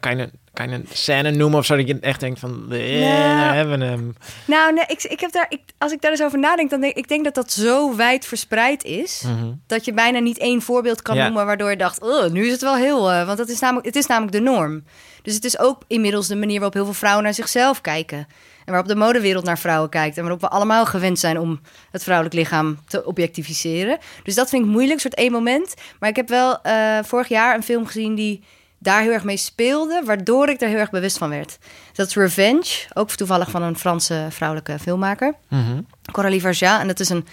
kan 0.00 0.16
je, 0.16 0.30
kan 0.52 0.68
je 0.68 0.74
een 0.74 0.86
scène 0.92 1.30
noemen 1.30 1.58
of 1.58 1.64
zo 1.64 1.76
dat 1.76 1.88
je 1.88 1.98
echt 2.00 2.20
denkt 2.20 2.40
van, 2.40 2.66
eh, 2.72 3.00
nou, 3.00 3.54
hebben 3.54 3.78
we 3.78 3.84
hem. 3.84 4.16
Nou, 4.44 4.72
nee, 4.72 4.84
ik, 4.86 5.02
ik 5.02 5.20
heb 5.20 5.32
daar, 5.32 5.46
ik, 5.48 5.60
als 5.78 5.92
ik 5.92 6.00
daar 6.00 6.10
eens 6.10 6.22
over 6.22 6.38
nadenk, 6.38 6.70
dan 6.70 6.80
denk 6.80 6.94
ik 6.94 7.08
denk 7.08 7.24
dat 7.24 7.34
dat 7.34 7.52
zo 7.52 7.96
wijd 7.96 8.26
verspreid 8.26 8.84
is, 8.84 9.22
mm 9.26 9.38
-hmm. 9.38 9.60
dat 9.66 9.84
je 9.84 9.92
bijna 9.92 10.18
niet 10.18 10.38
één 10.38 10.62
voorbeeld 10.62 11.02
kan 11.02 11.16
ja. 11.16 11.24
noemen 11.24 11.46
waardoor 11.46 11.70
je 11.70 11.76
dacht, 11.76 12.00
oh, 12.00 12.30
nu 12.30 12.44
is 12.46 12.52
het 12.52 12.62
wel 12.62 12.76
heel, 12.76 13.12
uh, 13.12 13.26
want 13.26 13.38
dat 13.38 13.48
is 13.48 13.60
namelijk, 13.60 13.86
het 13.86 13.96
is 13.96 14.06
namelijk 14.06 14.32
de 14.32 14.40
norm. 14.40 14.84
Dus 15.22 15.34
het 15.34 15.44
is 15.44 15.58
ook 15.58 15.82
inmiddels 15.86 16.26
de 16.26 16.36
manier 16.36 16.54
waarop 16.54 16.74
heel 16.74 16.84
veel 16.84 16.94
vrouwen 16.94 17.24
naar 17.24 17.34
zichzelf 17.34 17.80
kijken. 17.80 18.26
En 18.64 18.72
waarop 18.72 18.88
de 18.88 18.96
modewereld 18.96 19.44
naar 19.44 19.58
vrouwen 19.58 19.90
kijkt. 19.90 20.16
En 20.16 20.22
waarop 20.22 20.40
we 20.40 20.48
allemaal 20.48 20.86
gewend 20.86 21.18
zijn 21.18 21.38
om 21.38 21.60
het 21.90 22.02
vrouwelijk 22.02 22.34
lichaam 22.34 22.78
te 22.86 23.04
objectificeren. 23.04 23.98
Dus 24.22 24.34
dat 24.34 24.48
vind 24.48 24.64
ik 24.64 24.70
moeilijk, 24.70 25.00
soort 25.00 25.14
één 25.14 25.32
moment. 25.32 25.74
Maar 25.98 26.08
ik 26.08 26.16
heb 26.16 26.28
wel 26.28 26.58
uh, 26.66 26.98
vorig 27.02 27.28
jaar 27.28 27.54
een 27.54 27.62
film 27.62 27.86
gezien 27.86 28.14
die 28.14 28.42
daar 28.84 29.02
heel 29.02 29.12
erg 29.12 29.24
mee 29.24 29.36
speelde, 29.36 30.02
waardoor 30.04 30.48
ik 30.48 30.60
er 30.60 30.68
heel 30.68 30.78
erg 30.78 30.90
bewust 30.90 31.18
van 31.18 31.28
werd. 31.30 31.58
Dat 31.92 32.06
is 32.06 32.14
Revenge, 32.14 32.86
ook 32.92 33.10
toevallig 33.10 33.50
van 33.50 33.62
een 33.62 33.78
Franse 33.78 34.26
vrouwelijke 34.30 34.78
filmmaker, 34.78 35.34
mm 35.48 35.64
-hmm. 35.64 35.86
Coralie 36.12 36.40
Verja. 36.40 36.80
En 36.80 36.86
dat 36.86 37.00
is 37.00 37.08
een, 37.08 37.26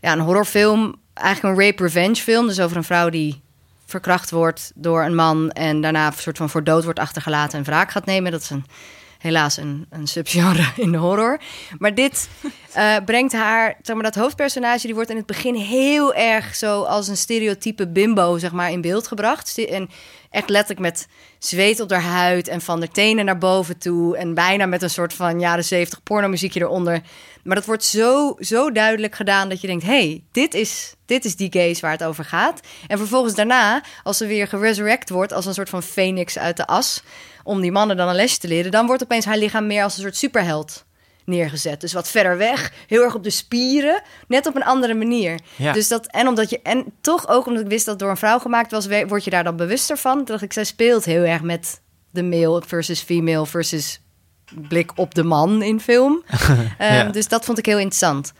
ja, 0.00 0.12
een 0.12 0.20
horrorfilm, 0.20 0.94
eigenlijk 1.14 1.58
een 1.58 1.64
rape 1.64 1.82
revenge 1.82 2.14
film. 2.14 2.46
Dus 2.46 2.60
over 2.60 2.76
een 2.76 2.84
vrouw 2.84 3.08
die 3.08 3.40
verkracht 3.86 4.30
wordt 4.30 4.72
door 4.74 5.02
een 5.02 5.14
man 5.14 5.50
en 5.50 5.80
daarna 5.80 6.06
een 6.06 6.12
soort 6.12 6.36
van 6.36 6.50
voor 6.50 6.64
dood 6.64 6.84
wordt 6.84 6.98
achtergelaten 6.98 7.58
en 7.58 7.64
wraak 7.64 7.90
gaat 7.90 8.06
nemen. 8.06 8.32
Dat 8.32 8.40
is 8.40 8.50
een, 8.50 8.64
helaas 9.22 9.56
een, 9.56 9.86
een 9.90 10.06
subgenre 10.06 10.66
in 10.84 10.92
de 10.92 10.98
horror. 10.98 11.40
Maar 11.78 11.94
dit 11.94 12.28
uh, 12.76 12.96
brengt 13.04 13.32
haar, 13.32 13.76
zeg 13.82 13.94
maar, 13.94 14.04
dat 14.04 14.14
hoofdpersonage, 14.14 14.86
die 14.86 14.94
wordt 14.94 15.10
in 15.10 15.16
het 15.16 15.26
begin 15.26 15.54
heel 15.54 16.14
erg 16.14 16.54
zo 16.54 16.82
als 16.82 17.08
een 17.08 17.16
stereotype 17.16 17.88
bimbo, 17.88 18.38
zeg 18.38 18.52
maar, 18.52 18.70
in 18.70 18.80
beeld 18.80 19.06
gebracht. 19.08 19.58
En 19.58 19.90
echt 20.30 20.48
letterlijk 20.48 20.80
met 20.80 21.08
zweet 21.38 21.80
op 21.80 21.90
haar 21.90 22.02
huid 22.02 22.48
en 22.48 22.60
van 22.60 22.80
de 22.80 22.88
tenen 22.88 23.24
naar 23.24 23.38
boven 23.38 23.78
toe. 23.78 24.16
En 24.16 24.34
bijna 24.34 24.66
met 24.66 24.82
een 24.82 24.90
soort 24.90 25.14
van 25.14 25.40
jaren 25.40 25.64
zeventig 25.64 26.02
pornomuziekje 26.02 26.60
eronder. 26.60 27.00
Maar 27.42 27.56
dat 27.56 27.64
wordt 27.64 27.84
zo, 27.84 28.36
zo 28.38 28.72
duidelijk 28.72 29.14
gedaan 29.14 29.48
dat 29.48 29.60
je 29.60 29.66
denkt: 29.66 29.84
hey, 29.84 30.22
dit 30.32 30.54
is, 30.54 30.94
dit 31.06 31.24
is 31.24 31.36
die 31.36 31.52
gaze 31.52 31.80
waar 31.80 31.90
het 31.90 32.04
over 32.04 32.24
gaat. 32.24 32.60
En 32.86 32.98
vervolgens 32.98 33.34
daarna, 33.34 33.82
als 34.02 34.16
ze 34.16 34.26
weer 34.26 34.48
geresurrect 34.48 35.10
wordt 35.10 35.32
als 35.32 35.46
een 35.46 35.54
soort 35.54 35.68
van 35.68 35.82
phoenix 35.82 36.38
uit 36.38 36.56
de 36.56 36.66
as. 36.66 37.02
Om 37.42 37.60
die 37.60 37.72
mannen 37.72 37.96
dan 37.96 38.08
een 38.08 38.14
lesje 38.14 38.38
te 38.38 38.48
leren, 38.48 38.70
dan 38.70 38.86
wordt 38.86 39.02
opeens 39.02 39.24
haar 39.24 39.38
lichaam 39.38 39.66
meer 39.66 39.82
als 39.82 39.96
een 39.96 40.02
soort 40.02 40.16
superheld 40.16 40.84
neergezet. 41.24 41.80
Dus 41.80 41.92
wat 41.92 42.08
verder 42.08 42.36
weg, 42.36 42.72
heel 42.86 43.02
erg 43.02 43.14
op 43.14 43.22
de 43.22 43.30
spieren, 43.30 44.02
net 44.28 44.46
op 44.46 44.56
een 44.56 44.64
andere 44.64 44.94
manier. 44.94 45.40
Ja. 45.56 45.72
Dus 45.72 45.88
dat 45.88 46.06
en 46.06 46.28
omdat 46.28 46.50
je 46.50 46.60
en 46.62 46.84
toch 47.00 47.28
ook 47.28 47.46
omdat 47.46 47.62
ik 47.62 47.68
wist 47.68 47.84
dat 47.84 47.94
het 47.94 48.02
door 48.02 48.10
een 48.10 48.16
vrouw 48.16 48.38
gemaakt 48.38 48.70
was, 48.70 48.86
word 48.86 49.24
je 49.24 49.30
daar 49.30 49.44
dan 49.44 49.56
bewuster 49.56 49.96
van. 49.96 50.16
Toen 50.16 50.24
dacht 50.24 50.42
ik, 50.42 50.52
zij 50.52 50.64
speelt 50.64 51.04
heel 51.04 51.22
erg 51.22 51.42
met 51.42 51.80
de 52.10 52.22
male 52.22 52.62
versus 52.66 53.00
female 53.00 53.46
versus 53.46 54.00
blik 54.54 54.92
op 54.94 55.14
de 55.14 55.24
man 55.24 55.62
in 55.62 55.80
film. 55.80 56.22
Ehm. 56.78 57.12
Dus 57.12 57.28
dat 57.28 57.44
vond 57.44 57.58
ik 57.58 57.66
heel 57.66 57.78
interessant. 57.78 58.32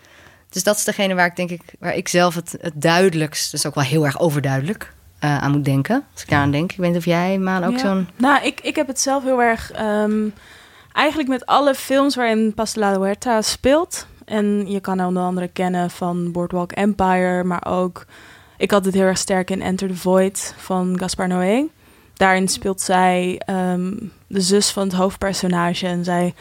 Dus 0.48 0.62
dat 0.62 0.76
is 0.76 0.84
degene 0.84 1.14
waar 1.14 1.26
ik 1.26 1.36
denk 1.36 1.50
ik, 1.50 1.62
waar 1.78 1.94
ik 1.94 2.08
zelf 2.08 2.34
het, 2.34 2.54
het 2.60 2.72
duidelijkst, 2.74 3.50
dus 3.50 3.66
ook 3.66 3.74
wel 3.74 3.84
heel 3.84 4.04
erg 4.04 4.20
overduidelijk, 4.20 4.92
eh, 5.22 5.38
aan 5.38 5.50
moet 5.50 5.64
denken. 5.64 6.04
Als 6.12 6.22
ik 6.22 6.28
daaraan 6.28 6.50
denk. 6.50 6.72
Ik 6.72 6.76
weet 6.78 6.88
niet 6.88 6.98
of 6.98 7.04
jij, 7.04 7.38
Maan, 7.38 7.64
ook 7.64 7.72
Ja. 7.72 7.78
zo'n... 7.78 8.08
Nou, 8.16 8.44
ik, 8.44 8.60
ik 8.60 8.76
heb 8.76 8.86
het 8.86 9.00
zelf 9.00 9.22
heel 9.24 9.42
erg... 9.42 9.72
ehm, 9.72 10.28
eigenlijk 10.92 11.28
met 11.28 11.46
alle 11.46 11.74
films 11.74 12.14
waarin 12.16 12.54
Paz 12.54 12.74
la 12.74 12.98
Huerta 12.98 13.42
speelt... 13.42 14.06
en 14.24 14.70
je 14.70 14.80
kan 14.80 14.98
haar 14.98 15.06
onder 15.06 15.22
andere 15.22 15.48
kennen 15.48 15.90
van 15.90 16.32
Boardwalk 16.32 16.72
Empire... 16.72 17.44
maar 17.44 17.66
ook... 17.66 18.04
Ik 18.56 18.70
had 18.70 18.84
het 18.84 18.94
heel 18.94 19.02
erg 19.02 19.18
sterk 19.18 19.50
in 19.50 19.62
Enter 19.62 19.88
the 19.88 19.96
Void 19.96 20.54
van 20.56 20.98
Gaspar 20.98 21.28
Noé. 21.28 21.66
Daarin 22.14 22.48
speelt 22.48 22.80
zij 22.80 23.40
ehm, 23.44 23.92
de 24.26 24.40
zus 24.40 24.70
van 24.70 24.82
het 24.82 24.92
hoofdpersonage... 24.92 25.86
en 25.86 26.04
zij 26.04 26.34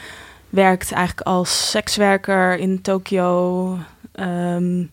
werkt 0.49 0.91
eigenlijk 0.91 1.27
als 1.27 1.69
sekswerker 1.69 2.57
in 2.57 2.81
Tokio... 2.81 3.77
Ehm, 4.11 4.83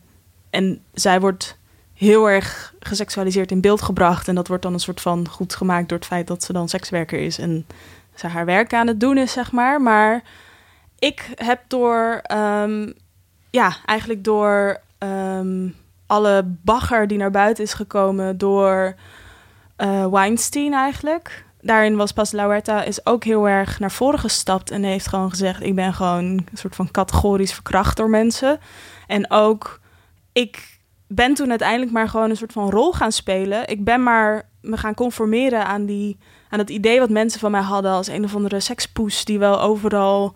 en 0.51 0.81
zij 0.95 1.21
wordt 1.21 1.58
heel 1.99 2.31
erg 2.31 2.75
geseksualiseerd 2.81 3.51
in 3.51 3.61
beeld 3.61 3.83
gebracht. 3.83 4.29
En 4.29 4.35
dat 4.35 4.49
wordt 4.49 4.63
dan 4.63 4.73
een 4.73 4.81
soort 4.81 5.01
van 5.01 5.29
goed 5.29 5.55
gemaakt 5.55 5.89
door 5.89 5.99
het 5.99 6.07
feit 6.07 6.27
dat 6.27 6.43
ze 6.43 6.53
dan 6.53 6.69
sekswerker 6.69 7.19
is 7.19 7.39
en 7.39 7.67
ze 8.15 8.27
haar 8.27 8.45
werk 8.45 8.73
aan 8.75 8.87
het 8.87 9.01
doen 9.01 9.19
is, 9.19 9.33
zeg 9.33 9.53
maar. 9.53 9.83
Maar 9.83 10.23
ik 10.99 11.31
heb 11.35 11.61
door, 11.67 12.21
ehm, 12.23 12.93
ja, 13.51 13.77
eigenlijk 13.85 14.25
door 14.25 14.81
ehm, 14.99 15.69
alle 16.07 16.43
bagger 16.45 17.07
die 17.07 17.19
naar 17.19 17.31
buiten 17.31 17.65
is 17.65 17.73
gekomen 17.73 18.39
door 18.39 18.95
eh, 19.77 20.07
Weinstein 20.07 20.73
eigenlijk. 20.73 21.45
Daarin 21.61 21.97
was 21.97 22.13
Paz 22.13 22.31
de 22.31 22.37
la 22.37 22.47
Huerta 22.47 22.83
is 22.83 23.07
ook 23.07 23.25
heel 23.25 23.49
erg 23.49 23.79
naar 23.79 23.93
voren 23.93 24.19
gestapt 24.19 24.71
en 24.71 24.83
heeft 24.83 25.09
gewoon 25.09 25.31
gezegd: 25.31 25.63
ik 25.63 25.75
ben 25.75 25.95
gewoon 25.95 26.25
een 26.25 26.49
soort 26.55 26.77
van 26.77 26.91
categorisch 26.91 27.53
verkracht 27.53 27.97
door 27.97 28.11
mensen. 28.11 28.61
En 29.07 29.31
ook 29.31 29.81
ik 30.33 30.78
ben 31.09 31.35
toen 31.35 31.51
uiteindelijk 31.51 31.91
maar 31.91 32.09
gewoon 32.09 32.31
een 32.31 32.37
soort 32.37 32.53
van 32.53 32.71
rol 32.71 32.93
gaan 32.93 33.13
spelen. 33.13 33.69
Ik 33.69 33.85
ben 33.85 34.03
maar 34.03 34.49
me 34.61 34.77
gaan 34.77 34.95
conformeren 34.95 35.67
aan, 35.67 35.85
die, 35.87 36.19
aan 36.49 36.59
het 36.59 36.71
idee 36.71 36.99
wat 36.99 37.11
mensen 37.11 37.41
van 37.41 37.51
mij 37.51 37.61
hadden 37.61 37.91
als 37.93 38.07
een 38.09 38.25
of 38.25 38.35
andere 38.35 38.61
sekspoes 38.61 39.25
die 39.25 39.39
wel 39.39 39.61
overal 39.61 40.35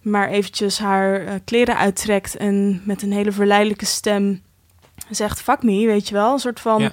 maar 0.00 0.28
eventjes 0.28 0.78
haar 0.78 1.24
eh, 1.26 1.34
kleren 1.44 1.76
uittrekt 1.76 2.36
en 2.36 2.82
met 2.84 3.02
een 3.02 3.12
hele 3.12 3.32
verleidelijke 3.32 3.86
stem 3.86 4.42
zegt 5.10 5.40
fuck 5.42 5.62
me, 5.62 5.86
weet 5.86 6.08
je 6.08 6.14
wel, 6.14 6.32
een 6.32 6.38
soort 6.38 6.60
van 6.60 6.82
Ja. 6.82 6.92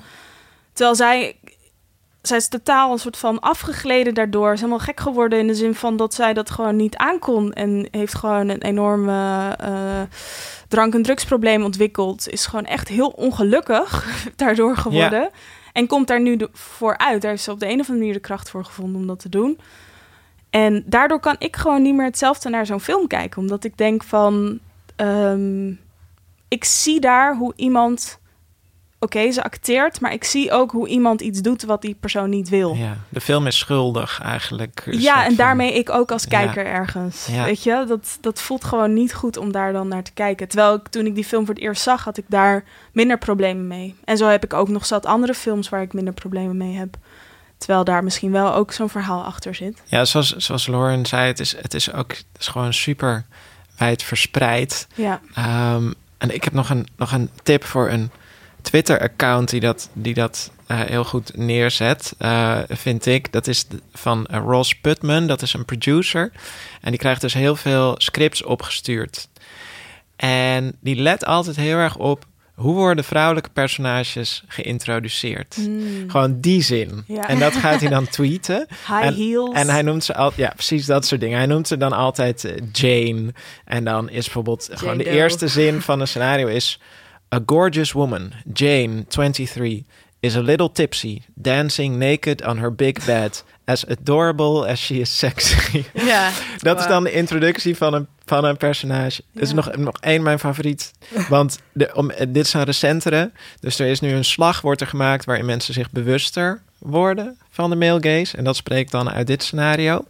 terwijl 0.73 0.95
zij 0.95 1.35
zij 2.27 2.37
is 2.37 2.47
totaal 2.47 2.91
een 2.91 2.99
soort 2.99 3.17
van 3.17 3.39
afgegleden 3.39 4.13
daardoor. 4.13 4.47
Ze 4.47 4.53
is 4.53 4.59
helemaal 4.59 4.79
gek 4.79 4.99
geworden 4.99 5.39
in 5.39 5.47
de 5.47 5.55
zin 5.55 5.75
van 5.75 5.97
dat 5.97 6.13
zij 6.13 6.33
dat 6.33 6.51
gewoon 6.51 6.75
niet 6.75 6.95
aankon. 6.95 7.53
En 7.53 7.87
heeft 7.91 8.15
gewoon 8.15 8.49
een 8.49 8.61
enorme 8.61 9.49
eh, 9.59 10.01
drank- 10.67 10.93
en 10.93 11.01
drugsprobleem 11.01 11.63
ontwikkeld. 11.63 12.29
Is 12.29 12.45
gewoon 12.45 12.65
echt 12.65 12.87
heel 12.87 13.07
ongelukkig 13.07 14.07
daardoor 14.35 14.77
geworden. 14.77 15.29
En 15.73 15.87
komt 15.87 16.07
daar 16.07 16.21
nu 16.21 16.39
voor 16.51 16.97
uit. 16.97 17.21
Daar 17.21 17.31
heeft 17.31 17.43
ze 17.43 17.51
op 17.51 17.59
de 17.59 17.65
een 17.65 17.71
of 17.71 17.79
andere 17.79 17.97
manier 17.97 18.13
de 18.13 18.19
kracht 18.19 18.49
voor 18.49 18.65
gevonden 18.65 19.01
om 19.01 19.07
dat 19.07 19.19
te 19.19 19.29
doen. 19.29 19.59
En 20.49 20.83
daardoor 20.85 21.19
kan 21.19 21.35
ik 21.39 21.55
gewoon 21.55 21.81
niet 21.81 21.95
meer 21.95 22.05
hetzelfde 22.05 22.49
naar 22.49 22.65
zo'n 22.65 22.79
film 22.79 23.07
kijken. 23.07 23.41
Omdat 23.41 23.63
ik 23.63 23.77
denk 23.77 24.03
van... 24.03 24.59
ehm, 24.95 25.69
ik 26.47 26.63
zie 26.63 26.99
daar 26.99 27.35
hoe 27.35 27.53
iemand... 27.55 28.19
Oké, 29.03 29.31
ze 29.31 29.43
acteert, 29.43 29.99
maar 30.01 30.13
ik 30.13 30.23
zie 30.23 30.51
ook 30.51 30.71
hoe 30.71 30.87
iemand 30.87 31.21
iets 31.21 31.41
doet 31.41 31.63
wat 31.63 31.81
die 31.81 31.95
persoon 31.99 32.29
niet 32.29 32.49
wil. 32.49 32.73
Ja, 32.75 32.97
de 33.09 33.21
film 33.21 33.47
is 33.47 33.57
schuldig 33.57 34.19
eigenlijk. 34.21 34.83
Ja, 34.91 35.19
en 35.21 35.25
van- 35.25 35.35
daarmee 35.35 35.73
ik 35.73 35.89
ook 35.89 36.11
als 36.11 36.23
Ja. 36.23 36.29
kijker 36.29 36.65
ergens. 36.65 37.25
Ja. 37.31 37.43
Weet 37.43 37.63
je, 37.63 37.85
dat, 37.87 38.17
dat 38.21 38.41
voelt 38.41 38.63
gewoon 38.63 38.93
niet 38.93 39.13
goed 39.13 39.37
om 39.37 39.51
daar 39.51 39.73
dan 39.73 39.87
naar 39.87 40.03
te 40.03 40.11
kijken. 40.13 40.47
Terwijl 40.47 40.73
ik 40.73 40.87
toen 40.87 41.05
ik 41.05 41.15
die 41.15 41.25
film 41.25 41.45
voor 41.45 41.53
het 41.53 41.63
eerst 41.63 41.81
zag, 41.81 42.03
had 42.03 42.17
ik 42.17 42.25
daar 42.27 42.63
minder 42.91 43.17
problemen 43.17 43.67
mee. 43.67 43.95
En 44.05 44.17
zo 44.17 44.27
heb 44.27 44.43
ik 44.43 44.53
ook 44.53 44.67
nog 44.69 44.85
zat 44.85 45.05
andere 45.05 45.33
films 45.33 45.69
waar 45.69 45.81
ik 45.81 45.93
minder 45.93 46.13
problemen 46.13 46.57
mee 46.57 46.75
heb. 46.75 46.95
Terwijl 47.57 47.83
daar 47.83 48.03
misschien 48.03 48.31
wel 48.31 48.53
ook 48.53 48.71
zo'n 48.71 48.89
verhaal 48.89 49.23
achter 49.23 49.55
zit. 49.55 49.81
Ja, 49.85 50.05
zoals, 50.05 50.35
zoals 50.35 50.67
Lauren 50.67 51.05
zei, 51.05 51.27
het 51.27 51.39
is, 51.39 51.55
het 51.61 51.73
is 51.73 51.93
ook 51.93 52.11
het 52.11 52.25
is 52.39 52.47
gewoon 52.47 52.73
super 52.73 53.25
wijd 53.77 54.03
verspreid. 54.03 54.87
Ja. 54.95 55.19
Ehm, 55.33 55.91
en 56.17 56.33
ik 56.33 56.43
heb 56.43 56.53
nog 56.53 56.69
een, 56.69 56.87
nog 56.97 57.11
een 57.11 57.29
tip 57.43 57.63
voor 57.63 57.89
een 57.89 58.11
Twitter-account 58.63 59.49
die 59.49 59.59
dat, 59.59 59.89
die 59.93 60.13
dat 60.13 60.51
eh, 60.67 60.79
heel 60.79 61.03
goed 61.03 61.37
neerzet, 61.37 62.13
eh, 62.17 62.57
vind 62.69 63.05
ik. 63.05 63.31
Dat 63.31 63.47
is 63.47 63.65
van 63.93 64.25
eh, 64.25 64.39
Ross 64.45 64.75
Putman, 64.75 65.27
dat 65.27 65.41
is 65.41 65.53
een 65.53 65.65
producer. 65.65 66.31
En 66.81 66.89
die 66.89 66.99
krijgt 66.99 67.21
dus 67.21 67.33
heel 67.33 67.55
veel 67.55 67.95
scripts 67.97 68.43
opgestuurd. 68.43 69.27
En 70.15 70.75
die 70.79 70.95
let 70.95 71.25
altijd 71.25 71.55
heel 71.55 71.77
erg 71.77 71.97
op 71.97 72.25
hoe 72.53 72.73
worden 72.73 73.03
vrouwelijke 73.03 73.49
personages 73.49 74.43
geïntroduceerd. 74.47 75.57
Mm. 75.57 76.09
Gewoon 76.09 76.39
die 76.39 76.61
zin. 76.61 77.03
Ja. 77.07 77.27
En 77.27 77.39
dat 77.39 77.53
gaat 77.53 77.79
hij 77.79 77.89
dan 77.89 78.07
tweeten. 78.19 78.67
High 78.69 79.03
en, 79.03 79.13
heels. 79.13 79.55
En 79.55 79.69
hij 79.69 79.81
noemt 79.81 80.03
ze 80.03 80.15
altijd, 80.15 80.47
ja, 80.47 80.53
precies 80.55 80.85
dat 80.85 81.05
soort 81.05 81.21
dingen. 81.21 81.37
Hij 81.37 81.47
noemt 81.47 81.67
ze 81.67 81.77
dan 81.77 81.93
altijd 81.93 82.53
Jane. 82.71 83.33
En 83.65 83.83
dan 83.83 84.09
is 84.09 84.23
bijvoorbeeld 84.23 84.69
gewoon 84.71 84.97
de 84.97 85.03
Doe. 85.03 85.13
eerste 85.13 85.47
zin 85.47 85.81
van 85.81 85.99
een 85.99 86.07
scenario 86.07 86.47
is: 86.47 86.79
A 87.33 87.39
gorgeous 87.45 87.93
woman, 87.93 88.33
Jane, 88.53 89.05
23, 89.09 89.85
is 90.21 90.35
a 90.35 90.41
little 90.41 90.71
tipsy, 90.71 91.21
dancing 91.41 91.97
naked 91.97 92.45
on 92.45 92.57
her 92.57 92.75
big 92.75 93.05
bed, 93.05 93.41
as 93.67 93.85
adorable 93.87 94.67
as 94.67 94.79
she 94.79 94.99
is 94.99 95.17
sexy. 95.17 95.83
Ja. 96.05 96.31
Dat 96.57 96.79
is 96.79 96.87
dan 96.87 97.03
de 97.03 97.11
introductie 97.11 97.77
van 97.77 97.93
een, 97.93 98.07
van 98.25 98.45
een 98.45 98.57
personage. 98.57 99.21
Er 99.35 99.41
is 99.41 99.49
Ja. 99.49 99.55
nog, 99.55 99.75
nog 99.75 99.97
één 99.99 100.23
mijn 100.23 100.39
favoriet. 100.39 100.91
Want 101.29 101.59
de, 101.71 101.91
om, 101.95 102.09
eh, 102.09 102.25
dit 102.29 102.45
is 102.45 102.53
een 102.53 102.63
recentere. 102.63 103.31
Dus 103.59 103.79
er 103.79 103.87
is 103.87 103.99
nu 103.99 104.11
een 104.13 104.25
slag 104.25 104.61
wordt 104.61 104.81
er 104.81 104.87
gemaakt... 104.87 105.25
waarin 105.25 105.45
mensen 105.45 105.73
zich 105.73 105.91
bewuster 105.91 106.61
worden 106.77 107.37
van 107.49 107.69
de 107.69 107.75
male 107.75 108.03
gaze. 108.09 108.37
En 108.37 108.43
dat 108.43 108.55
spreekt 108.55 108.91
dan 108.91 109.09
uit 109.09 109.27
dit 109.27 109.43
scenario. 109.43 110.05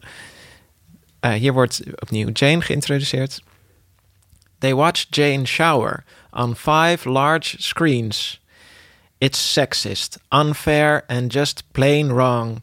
Eh, 1.20 1.32
hier 1.32 1.54
wordt 1.54 1.82
opnieuw 2.00 2.30
Jane 2.34 2.62
geïntroduceerd. 2.62 3.42
They 4.60 4.74
watch 4.74 5.06
Jane 5.10 5.46
shower 5.46 6.04
on 6.36 6.56
five 6.56 7.06
large 7.10 7.56
screens. 7.60 8.40
It's 9.18 9.54
sexist, 9.54 10.18
unfair 10.32 11.04
and 11.08 11.34
just 11.34 11.64
plain 11.72 12.08
wrong. 12.14 12.62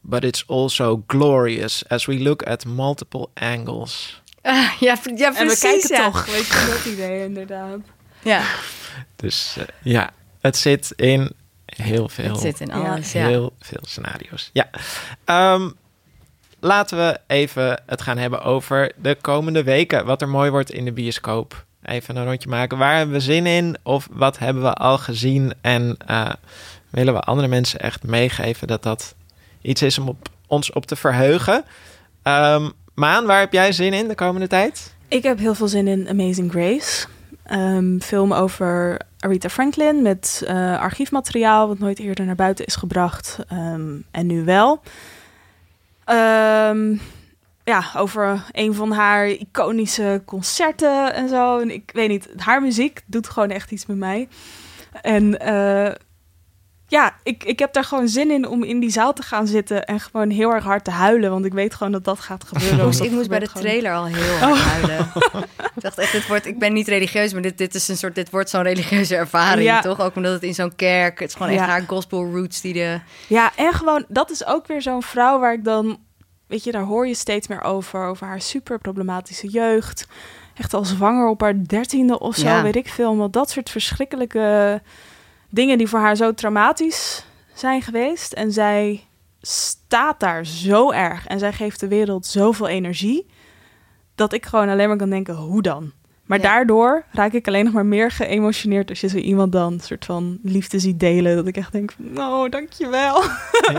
But 0.00 0.24
it's 0.24 0.44
also 0.46 1.02
glorious 1.06 1.82
as 1.90 2.06
we 2.06 2.18
look 2.18 2.46
at 2.46 2.64
multiple 2.66 3.28
angles. 3.34 4.20
Ah, 4.42 4.70
ja, 4.80 4.96
ja, 5.14 5.26
en 5.26 5.32
we 5.32 5.56
precies. 5.56 5.60
kijken 5.60 5.96
ja. 5.96 6.10
toch, 6.10 6.26
weet 6.26 6.46
je, 6.46 6.66
dat 6.70 6.92
idee 6.92 7.24
inderdaad. 7.24 7.78
Ja, 8.22 8.42
Dus 9.16 9.56
eh, 9.58 9.64
ja, 9.82 10.10
het 10.40 10.56
zit 10.56 10.92
in 10.96 11.32
heel 11.66 12.08
veel. 12.08 12.30
het 12.32 12.40
zit 12.40 12.60
in 12.60 12.72
alles. 12.72 13.12
Ja. 13.12 13.26
Heel 13.26 13.52
veel 13.60 13.80
scenario's. 13.82 14.50
Ja. 14.52 14.70
Ehm, 15.24 15.70
laten 16.60 16.98
we 16.98 17.18
even 17.26 17.82
het 17.86 18.02
gaan 18.02 18.18
hebben 18.18 18.42
over 18.42 18.92
de 18.96 19.14
komende 19.20 19.62
weken. 19.62 20.04
Wat 20.06 20.22
er 20.22 20.28
mooi 20.28 20.50
wordt 20.50 20.70
in 20.72 20.84
de 20.84 20.92
bioscoop. 20.92 21.64
Even 21.86 22.16
een 22.16 22.24
rondje 22.24 22.48
maken. 22.48 22.78
Waar 22.78 22.96
hebben 22.96 23.14
we 23.14 23.20
zin 23.20 23.46
in? 23.46 23.76
Of 23.82 24.08
wat 24.10 24.38
hebben 24.38 24.62
we 24.62 24.72
al 24.72 24.98
gezien? 24.98 25.52
En 25.60 25.96
eh, 26.06 26.30
willen 26.90 27.14
we 27.14 27.20
andere 27.20 27.48
mensen 27.48 27.80
echt 27.80 28.02
meegeven 28.02 28.66
dat 28.66 28.82
dat 28.82 29.14
iets 29.62 29.82
is 29.82 29.98
om 29.98 30.08
op, 30.08 30.28
ons 30.46 30.72
op 30.72 30.86
te 30.86 30.96
verheugen? 30.96 31.64
Ehm, 32.22 32.68
Maan, 32.94 33.26
waar 33.26 33.40
heb 33.40 33.52
jij 33.52 33.72
zin 33.72 33.92
in 33.92 34.08
de 34.08 34.14
komende 34.14 34.46
tijd? 34.46 34.94
Ik 35.08 35.22
heb 35.22 35.38
heel 35.38 35.54
veel 35.54 35.68
zin 35.68 35.88
in 35.88 36.08
Amazing 36.08 36.50
Grace. 36.50 37.06
Een 37.44 38.00
film 38.04 38.32
over 38.32 39.00
Aretha 39.18 39.48
Franklin 39.48 40.02
met 40.02 40.42
eh, 40.46 40.80
archiefmateriaal... 40.80 41.68
wat 41.68 41.78
nooit 41.78 41.98
eerder 41.98 42.24
naar 42.24 42.34
buiten 42.34 42.66
is 42.66 42.76
gebracht. 42.76 43.38
ehm, 43.48 43.90
en 44.10 44.26
nu 44.26 44.44
wel. 44.44 44.80
Ehm, 46.04 46.96
ja, 47.66 47.84
over 47.96 48.44
een 48.50 48.74
van 48.74 48.92
haar 48.92 49.28
iconische 49.28 50.22
concerten 50.24 51.14
en 51.14 51.28
zo. 51.28 51.58
En 51.58 51.70
ik 51.70 51.90
weet 51.94 52.08
niet, 52.08 52.28
haar 52.36 52.62
muziek 52.62 53.00
doet 53.06 53.28
gewoon 53.28 53.50
echt 53.50 53.70
iets 53.70 53.86
met 53.86 53.96
mij. 53.96 54.28
En 55.02 55.40
eh, 55.40 55.94
ja, 56.86 57.14
ik, 57.22 57.44
ik 57.44 57.58
heb 57.58 57.72
daar 57.72 57.84
gewoon 57.84 58.08
zin 58.08 58.30
in 58.30 58.48
om 58.48 58.62
in 58.62 58.80
die 58.80 58.90
zaal 58.90 59.12
te 59.12 59.22
gaan 59.22 59.46
zitten 59.46 59.84
en 59.84 60.00
gewoon 60.00 60.30
heel 60.30 60.50
erg 60.50 60.64
hard 60.64 60.84
te 60.84 60.90
huilen. 60.90 61.30
Want 61.30 61.44
ik 61.44 61.52
weet 61.52 61.74
gewoon 61.74 61.92
dat 61.92 62.04
dat 62.04 62.20
gaat 62.20 62.44
gebeuren. 62.44 63.04
ik 63.04 63.10
moest 63.10 63.28
bij 63.28 63.38
de 63.38 63.48
trailer 63.48 63.94
al 63.94 64.06
heel 64.06 64.38
hard 64.38 64.52
oh. 64.52 64.66
huilen. 64.66 65.10
ik 65.74 65.82
dacht 65.82 65.98
echt, 65.98 66.12
dit 66.12 66.26
wordt, 66.26 66.46
ik 66.46 66.58
ben 66.58 66.72
niet 66.72 66.88
religieus, 66.88 67.32
maar 67.32 67.42
dit, 67.42 67.58
dit 67.58 67.74
is 67.74 67.88
een 67.88 67.96
soort, 67.96 68.14
dit 68.14 68.30
wordt 68.30 68.50
zo'n 68.50 68.62
religieuze 68.62 69.16
ervaring, 69.16 69.80
toch? 69.80 70.00
Ook 70.00 70.16
omdat 70.16 70.32
het 70.32 70.42
in 70.42 70.54
zo'n 70.54 70.76
kerk, 70.76 71.18
het 71.18 71.28
is 71.28 71.34
gewoon 71.34 71.52
echt 71.52 71.66
haar 71.66 71.84
gospel 71.86 72.30
roots 72.30 72.60
die 72.60 72.72
de... 72.72 73.00
Ja, 73.26 73.52
en 73.56 73.72
gewoon, 73.72 74.04
dat 74.08 74.30
is 74.30 74.46
ook 74.46 74.66
weer 74.66 74.82
zo'n 74.82 75.02
vrouw 75.02 75.38
waar 75.38 75.52
ik 75.52 75.64
dan, 75.64 75.98
weet 76.46 76.64
je, 76.64 76.72
daar 76.72 76.82
hoor 76.82 77.06
je 77.06 77.14
steeds 77.14 77.48
meer 77.48 77.62
over, 77.62 78.04
over 78.04 78.26
haar 78.26 78.40
super 78.40 78.78
problematische 78.78 79.48
jeugd. 79.48 80.06
Echt 80.54 80.74
al 80.74 80.84
zwanger 80.84 81.28
op 81.28 81.40
haar 81.40 81.66
dertiende 81.66 82.18
of 82.18 82.36
zo, 82.36 82.62
weet 82.62 82.76
ik 82.76 82.88
veel. 82.88 83.16
Want 83.16 83.32
dat 83.32 83.50
soort 83.50 83.70
verschrikkelijke 83.70 84.82
dingen 85.50 85.78
die 85.78 85.88
voor 85.88 85.98
haar 85.98 86.16
zo 86.16 86.34
traumatisch 86.34 87.24
zijn 87.54 87.82
geweest. 87.82 88.32
En 88.32 88.52
zij 88.52 89.06
staat 89.40 90.20
daar 90.20 90.46
zo 90.46 90.90
erg 90.90 91.26
en 91.26 91.38
zij 91.38 91.52
geeft 91.52 91.80
de 91.80 91.88
wereld 91.88 92.26
zoveel 92.26 92.68
energie. 92.68 93.26
Dat 94.14 94.32
ik 94.32 94.46
gewoon 94.46 94.68
alleen 94.68 94.88
maar 94.88 94.96
kan 94.96 95.10
denken, 95.10 95.34
hoe 95.34 95.62
dan? 95.62 95.92
Maar 96.26 96.40
daardoor 96.40 97.04
raak 97.12 97.32
ik 97.32 97.46
alleen 97.46 97.64
nog 97.64 97.72
maar 97.72 97.86
meer 97.86 98.10
geëmotioneerd 98.10 98.88
als 98.88 99.00
je 99.00 99.08
zo 99.08 99.16
iemand 99.16 99.52
dan 99.52 99.72
een 99.72 99.80
soort 99.80 100.04
van 100.04 100.38
liefde 100.42 100.78
ziet 100.78 101.00
delen. 101.00 101.36
Dat 101.36 101.46
ik 101.46 101.56
echt 101.56 101.72
denk, 101.72 101.92
oh, 102.16 102.50
dankjewel. 102.50 103.22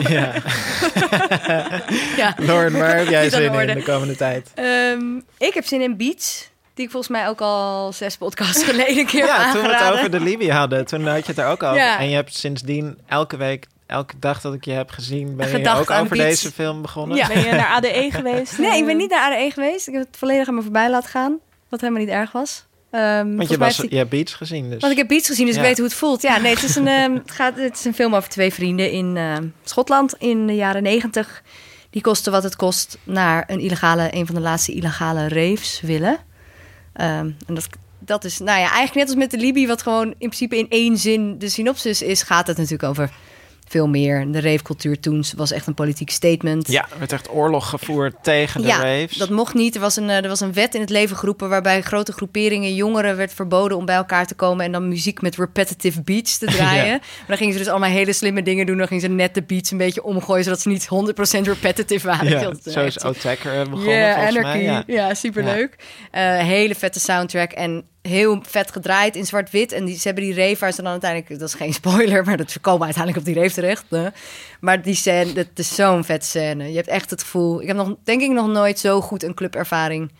Ja. 0.07 0.33
ja. 2.17 2.35
Lauren, 2.37 2.71
waar 2.71 2.97
heb 2.97 3.07
jij 3.07 3.29
zin 3.29 3.53
in 3.53 3.75
de 3.75 3.83
komende 3.83 4.15
tijd? 4.15 4.51
Um, 4.93 5.23
ik 5.37 5.53
heb 5.53 5.65
zin 5.65 5.81
in 5.81 5.97
Beats. 5.97 6.49
Die 6.73 6.85
ik 6.85 6.91
volgens 6.91 7.11
mij 7.11 7.27
ook 7.27 7.41
al 7.41 7.93
zes 7.93 8.17
podcasts 8.17 8.63
geleden 8.63 8.97
een 8.97 9.05
keer 9.05 9.25
Ja, 9.25 9.51
toen 9.51 9.61
we 9.61 9.75
het 9.75 9.93
over 9.93 10.11
de 10.11 10.19
Libië 10.19 10.51
hadden, 10.51 10.85
toen 10.85 11.07
had 11.07 11.25
je 11.25 11.31
het 11.31 11.37
er 11.37 11.47
ook 11.47 11.63
over. 11.63 11.77
Ja. 11.77 11.99
En 11.99 12.09
je 12.09 12.15
hebt 12.15 12.35
sindsdien 12.35 12.97
elke 13.07 13.37
week 13.37 13.67
elke 13.85 14.19
dag 14.19 14.41
dat 14.41 14.53
ik 14.53 14.65
je 14.65 14.71
heb 14.71 14.89
gezien, 14.89 15.35
ben 15.35 15.59
je 15.59 15.69
ook 15.69 15.91
over 15.91 16.17
deze 16.17 16.51
film 16.51 16.81
begonnen. 16.81 17.17
Ja. 17.17 17.27
Ben 17.27 17.43
je 17.43 17.51
naar 17.51 17.67
ADE 17.67 18.07
geweest? 18.11 18.57
Nee, 18.57 18.77
ik 18.77 18.85
ben 18.85 18.97
niet 18.97 19.09
naar 19.09 19.31
ADE 19.31 19.51
geweest. 19.51 19.87
Ik 19.87 19.93
heb 19.93 20.05
het 20.05 20.17
volledig 20.17 20.47
aan 20.47 20.55
me 20.55 20.61
voorbij 20.61 20.89
laten 20.89 21.09
gaan. 21.09 21.39
Wat 21.69 21.81
helemaal 21.81 22.01
niet 22.01 22.11
erg 22.11 22.31
was. 22.31 22.65
Um, 22.91 23.37
Want 23.37 23.49
je, 23.49 23.57
was, 23.57 23.83
je 23.89 23.97
hebt 23.97 24.09
Beats 24.09 24.33
gezien 24.33 24.69
dus. 24.69 24.81
Want 24.81 24.91
ik 24.91 24.97
heb 24.97 25.07
Beats 25.07 25.27
gezien, 25.27 25.45
dus 25.45 25.55
ik 25.55 25.61
weet 25.61 25.77
hoe 25.77 25.85
het 25.85 25.95
voelt. 25.95 26.21
Ja, 26.21 26.37
nee, 26.37 26.53
het 26.53 26.63
is 26.63 26.75
een, 26.75 26.87
um, 26.87 27.13
het 27.25 27.31
gaat, 27.31 27.55
het 27.57 27.77
is 27.77 27.85
een 27.85 27.93
film 27.93 28.15
over 28.15 28.29
twee 28.29 28.53
vrienden 28.53 28.91
in 28.91 29.15
uh, 29.15 29.35
Schotland 29.63 30.13
in 30.17 30.47
de 30.47 30.55
jaren 30.55 30.83
negentig. 30.83 31.43
Die 31.89 32.01
kosten 32.01 32.31
wat 32.31 32.43
het 32.43 32.55
kost 32.55 32.97
naar 33.03 33.43
een 33.47 33.59
illegale, 33.59 34.07
een 34.11 34.25
van 34.25 34.35
de 34.35 34.41
laatste 34.41 34.73
illegale 34.73 35.27
raves 35.27 35.81
willen. 35.81 36.17
Um, 37.01 37.37
en 37.47 37.53
dat, 37.53 37.67
dat 37.99 38.23
is, 38.23 38.37
nou 38.37 38.59
ja, 38.59 38.71
eigenlijk 38.71 38.93
net 38.93 39.07
als 39.07 39.15
met 39.15 39.31
de 39.31 39.37
Libi, 39.37 39.67
wat 39.67 39.81
gewoon 39.81 40.07
in 40.07 40.15
principe 40.17 40.57
in 40.57 40.69
één 40.69 40.97
zin 40.97 41.39
de 41.39 41.49
synopsis 41.49 42.01
is, 42.01 42.21
gaat 42.21 42.47
het 42.47 42.57
natuurlijk 42.57 42.89
over 42.89 43.11
veel 43.67 43.87
meer. 43.87 44.31
De 44.31 44.41
ravecultuur 44.41 44.99
toen 44.99 45.23
was 45.35 45.51
echt 45.51 45.67
een 45.67 45.73
politiek 45.73 46.09
statement. 46.09 46.71
Ja, 46.71 46.87
er 46.91 46.99
werd 46.99 47.11
echt 47.11 47.31
oorlog 47.31 47.69
gevoerd 47.69 48.15
tegen 48.21 48.61
de 48.61 48.67
ja, 48.67 48.81
raves. 48.81 49.17
dat 49.17 49.29
mocht 49.29 49.53
niet. 49.53 49.75
Er 49.75 49.81
was, 49.81 49.95
een, 49.95 50.09
eh, 50.09 50.23
er 50.23 50.27
was 50.27 50.39
een 50.39 50.53
wet 50.53 50.75
in 50.75 50.81
het 50.81 50.89
leven 50.89 51.17
geroepen... 51.17 51.49
waarbij 51.49 51.81
grote 51.81 52.11
groeperingen 52.11 52.75
jongeren 52.75 53.17
werd 53.17 53.33
verboden 53.33 53.77
om 53.77 53.85
bij 53.85 53.95
elkaar 53.95 54.27
te 54.27 54.35
komen... 54.35 54.65
en 54.65 54.71
dan 54.71 54.87
muziek 54.87 55.21
met 55.21 55.35
repetitive 55.35 56.01
beats 56.01 56.37
te 56.37 56.45
draaien. 56.55 56.99
Maar 56.99 57.27
dan 57.27 57.37
gingen 57.37 57.53
ze 57.53 57.59
dus 57.59 57.67
allemaal 57.67 57.89
hele 57.89 58.13
slimme 58.13 58.43
dingen 58.43 58.65
doen. 58.65 58.77
Dan 58.77 58.87
gingen 58.87 59.03
ze 59.03 59.09
net 59.09 59.33
de 59.33 59.43
beats 59.43 59.71
een 59.71 59.77
beetje 59.77 60.03
omgooien... 60.03 60.43
zodat 60.43 60.61
ze 60.61 60.69
niet 60.69 60.89
100% 61.39 61.41
repetitive 61.41 62.07
waren. 62.07 62.29
Ja, 62.29 62.71
zo 62.71 62.81
is 62.83 63.03
Otaker 63.03 63.69
begonnen 63.69 63.93
yeah, 63.93 64.27
Anarchy. 64.27 64.41
Mij, 64.41 64.63
ja. 64.63 64.83
ja, 64.87 65.13
superleuk. 65.13 65.75
Uh, 66.15 66.37
hele 66.37 66.75
vette 66.75 66.99
soundtrack 66.99 67.51
en 67.51 67.83
heel 68.07 68.39
vet 68.47 68.71
gedraaid 68.71 69.15
in 69.15 69.25
zwart-wit. 69.25 69.71
En 69.71 69.85
die, 69.85 69.95
ze 69.95 70.07
hebben 70.07 70.23
die 70.23 70.35
rave 70.35 70.59
waar 70.59 70.71
ze 70.71 70.81
dan 70.81 70.91
uiteindelijk... 70.91 71.39
Dat 71.39 71.49
is 71.49 71.55
geen 71.55 71.73
spoiler, 71.73 72.25
maar 72.25 72.37
dat 72.37 72.57
komen 72.61 72.85
uiteindelijk 72.85 73.27
op 73.27 73.33
die 73.33 73.41
rave 73.41 73.53
terecht. 73.53 73.85
Maar 74.59 74.81
die 74.81 74.95
scène, 74.95 75.33
dat 75.33 75.47
is 75.55 75.75
zo'n 75.75 76.03
vet 76.03 76.25
scène. 76.25 76.69
Je 76.69 76.75
hebt 76.75 76.87
echt 76.87 77.09
het 77.09 77.21
gevoel... 77.21 77.61
Ik 77.61 77.67
heb 77.67 77.75
nog, 77.75 77.95
denk 78.03 78.21
ik 78.21 78.31
nog 78.31 78.47
nooit 78.47 78.79
zo 78.79 79.01
goed 79.01 79.23
een 79.23 79.33
clubervaring 79.33 80.11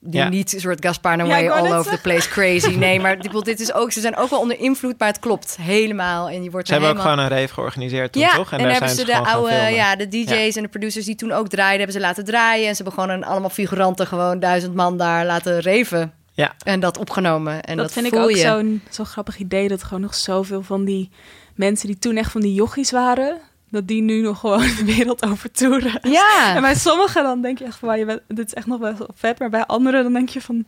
die 0.00 0.22
niet 0.22 0.52
een 0.52 0.60
soort 0.60 0.84
Gaspar 0.84 1.16
Noé 1.16 1.36
ja, 1.36 1.52
all 1.52 1.72
over 1.72 1.90
the 1.92 2.00
place 2.00 2.28
crazy. 2.28 2.76
Nee, 2.80 3.00
maar 3.00 3.18
dit 3.18 3.60
is 3.60 3.72
ook, 3.72 3.92
ze 3.92 4.00
zijn 4.00 4.16
ook 4.16 4.30
wel 4.30 4.40
onder 4.40 4.58
invloed, 4.58 4.98
maar 4.98 5.08
het 5.08 5.18
klopt 5.18 5.56
helemaal. 5.60 6.28
En 6.28 6.42
je 6.42 6.50
wordt 6.50 6.66
ze 6.66 6.72
hebben 6.72 6.90
helemaal... 6.90 7.12
ook 7.12 7.18
gewoon 7.18 7.32
een 7.32 7.38
rave 7.40 7.54
georganiseerd 7.54 8.12
toen, 8.12 8.22
ja, 8.22 8.34
toch? 8.34 8.52
En, 8.52 8.58
en 8.58 8.64
daar 8.64 8.72
hebben 8.72 8.90
ze, 8.90 9.04
de 9.04 9.18
oude, 9.18 9.54
ja, 9.54 9.96
de 9.96 10.08
DJ's 10.08 10.56
en 10.56 10.62
de 10.62 10.68
producers 10.68 11.04
die 11.04 11.14
toen 11.14 11.32
ook 11.32 11.48
draaiden, 11.48 11.78
hebben 11.78 11.96
ze 11.96 12.06
laten 12.06 12.24
draaien. 12.24 12.68
En 12.68 12.76
ze 12.76 12.82
hebben 12.82 13.02
gewoon 13.02 13.16
een, 13.16 13.24
allemaal 13.24 13.50
figuranten, 13.50 14.06
gewoon 14.06 14.38
duizend 14.38 14.74
man 14.74 14.96
daar 14.96 15.26
laten 15.26 15.60
reven. 15.60 16.12
Ja. 16.32 16.54
En 16.64 16.80
dat 16.80 16.98
opgenomen. 16.98 17.62
En 17.62 17.76
dat, 17.76 17.84
dat 17.84 17.94
vind 17.94 18.06
ik 18.06 18.18
ook 18.18 18.36
zo'n 18.36 18.82
zo 18.90 19.04
grappig 19.04 19.38
idee. 19.38 19.68
Dat 19.68 19.82
gewoon 19.82 20.00
nog 20.00 20.14
zoveel 20.14 20.62
van 20.62 20.84
die 20.84 21.10
mensen 21.54 21.86
die 21.86 21.98
toen 21.98 22.16
echt 22.16 22.30
van 22.30 22.40
die 22.40 22.54
jochies 22.54 22.90
waren. 22.90 23.40
Dat 23.70 23.86
die 23.86 24.02
nu 24.02 24.20
nog 24.20 24.40
gewoon 24.40 24.60
de 24.78 24.84
wereld 24.84 25.24
over 25.26 25.50
toeren. 25.50 25.98
Ja. 26.02 26.54
En 26.54 26.60
bij 26.60 26.74
sommigen 26.74 27.22
dan 27.22 27.42
denk 27.42 27.58
je 27.58 27.64
echt 27.64 27.78
van, 27.78 27.98
je 27.98 28.04
bent, 28.04 28.20
dit 28.28 28.46
is 28.46 28.54
echt 28.54 28.66
nog 28.66 28.78
wel 28.78 28.94
vet. 29.14 29.38
Maar 29.38 29.50
bij 29.50 29.66
anderen 29.66 30.02
dan 30.02 30.12
denk 30.12 30.28
je 30.28 30.40
van, 30.40 30.64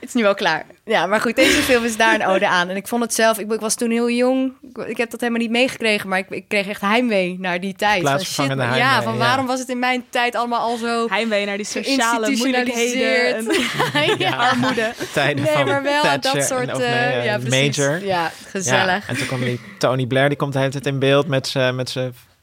het 0.00 0.08
is 0.08 0.14
nu 0.14 0.22
wel 0.22 0.34
klaar. 0.34 0.66
Ja, 0.84 1.06
maar 1.06 1.20
goed, 1.20 1.36
deze 1.36 1.62
film 1.62 1.84
is 1.84 1.96
daar 1.96 2.14
een 2.14 2.26
ode 2.26 2.48
aan. 2.48 2.68
En 2.68 2.76
ik 2.76 2.88
vond 2.88 3.02
het 3.02 3.14
zelf, 3.14 3.38
ik, 3.38 3.52
ik 3.52 3.60
was 3.60 3.74
toen 3.74 3.90
heel 3.90 4.10
jong. 4.10 4.52
Ik, 4.86 4.96
heb 4.96 5.10
dat 5.10 5.20
helemaal 5.20 5.40
niet 5.42 5.50
meegekregen, 5.50 6.08
maar 6.08 6.18
ik, 6.18 6.30
ik 6.30 6.48
kreeg 6.48 6.68
echt 6.68 6.80
heimwee 6.80 7.36
naar 7.38 7.60
die 7.60 7.74
tijd. 7.74 8.02
Van, 8.02 8.20
shit, 8.20 8.46
heimwee, 8.46 8.78
ja, 8.78 9.02
van 9.02 9.18
waarom 9.18 9.46
was 9.46 9.58
het 9.58 9.68
in 9.68 9.78
mijn 9.78 10.04
tijd 10.10 10.34
allemaal 10.34 10.60
al 10.60 10.76
zo... 10.76 11.08
Heimwee 11.08 11.46
naar 11.46 11.56
die 11.56 11.66
sociale 11.66 12.36
moeilijkheden 12.36 13.34
en 13.34 14.18
ja. 14.18 14.36
armoede. 14.36 14.92
Tijden 15.12 15.44
nee, 15.44 15.64
maar 15.64 15.82
wel 15.82 16.02
dat 16.20 16.44
soort... 16.44 16.72
Of, 16.72 16.80
uh, 16.80 17.24
ja, 17.24 17.38
major. 17.48 18.04
Ja, 18.04 18.32
gezellig. 18.50 19.08
en 19.08 19.16
toen 19.16 19.26
kwam 19.26 19.40
die 19.40 19.60
Tony 19.78 20.06
Blair, 20.06 20.28
die 20.28 20.38
komt 20.38 20.52
de 20.52 20.58
hele 20.58 20.70
tijd 20.70 20.86
in 20.86 20.98
beeld 20.98 21.26
met 21.28 21.48
zijn 21.48 21.74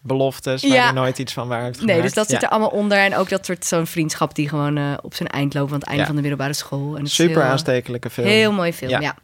beloftes 0.04 0.62
waar 0.62 0.72
ja. 0.72 0.92
nooit 0.92 1.20
iets 1.20 1.34
van 1.34 1.48
waar 1.48 1.64
heeft 1.64 1.86
Nee, 1.86 2.02
dus 2.02 2.14
dat 2.14 2.30
zit 2.30 2.44
er 2.44 2.50
allemaal 2.50 2.70
onder. 2.70 2.98
En 2.98 3.16
ook 3.16 3.30
dat 3.30 3.46
soort 3.46 3.66
zo'n 3.66 3.88
vriendschap 3.88 4.36
die 4.36 4.50
gewoon 4.50 4.78
uh, 4.78 4.94
op 5.02 5.14
zijn 5.14 5.30
eind 5.30 5.54
loopt... 5.54 5.72
aan 5.72 5.80
het 5.80 5.88
einde 5.88 6.06
van 6.06 6.16
de 6.16 6.22
middelbare 6.22 6.54
school. 6.54 6.98
En 6.98 7.08
Super 7.08 7.42
heel, 7.42 7.52
aanstekelijke 7.52 8.10
film. 8.10 8.28
Heel 8.28 8.52
mooi 8.52 8.74
film, 8.74 9.02
ja. 9.02 9.16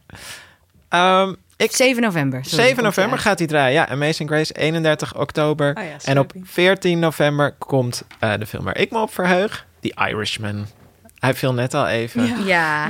Um, 1.22 1.36
ik, 1.56 1.76
7 1.76 2.02
november. 2.02 2.40
7 2.44 2.82
november 2.82 3.18
gaat 3.18 3.38
hij 3.38 3.48
draaien. 3.48 3.72
Ja, 3.72 3.88
Amazing 3.88 4.28
Grace, 4.28 4.52
31 4.54 5.18
oktober. 5.18 5.76
Oh 5.76 5.82
en 6.04 6.18
op 6.18 6.32
14 6.42 6.98
november 6.98 7.54
komt 7.58 8.04
uh, 8.24 8.34
de 8.38 8.46
film 8.46 8.64
waar 8.64 8.78
ik 8.78 8.90
me 8.90 8.98
op 9.00 9.12
verheug. 9.14 9.66
The 9.80 9.94
Irishman. 10.08 10.66
Hij 11.20 11.34
viel 11.34 11.54
net 11.54 11.74
al 11.74 11.88
even. 11.88 12.44
Ja. 12.44 12.86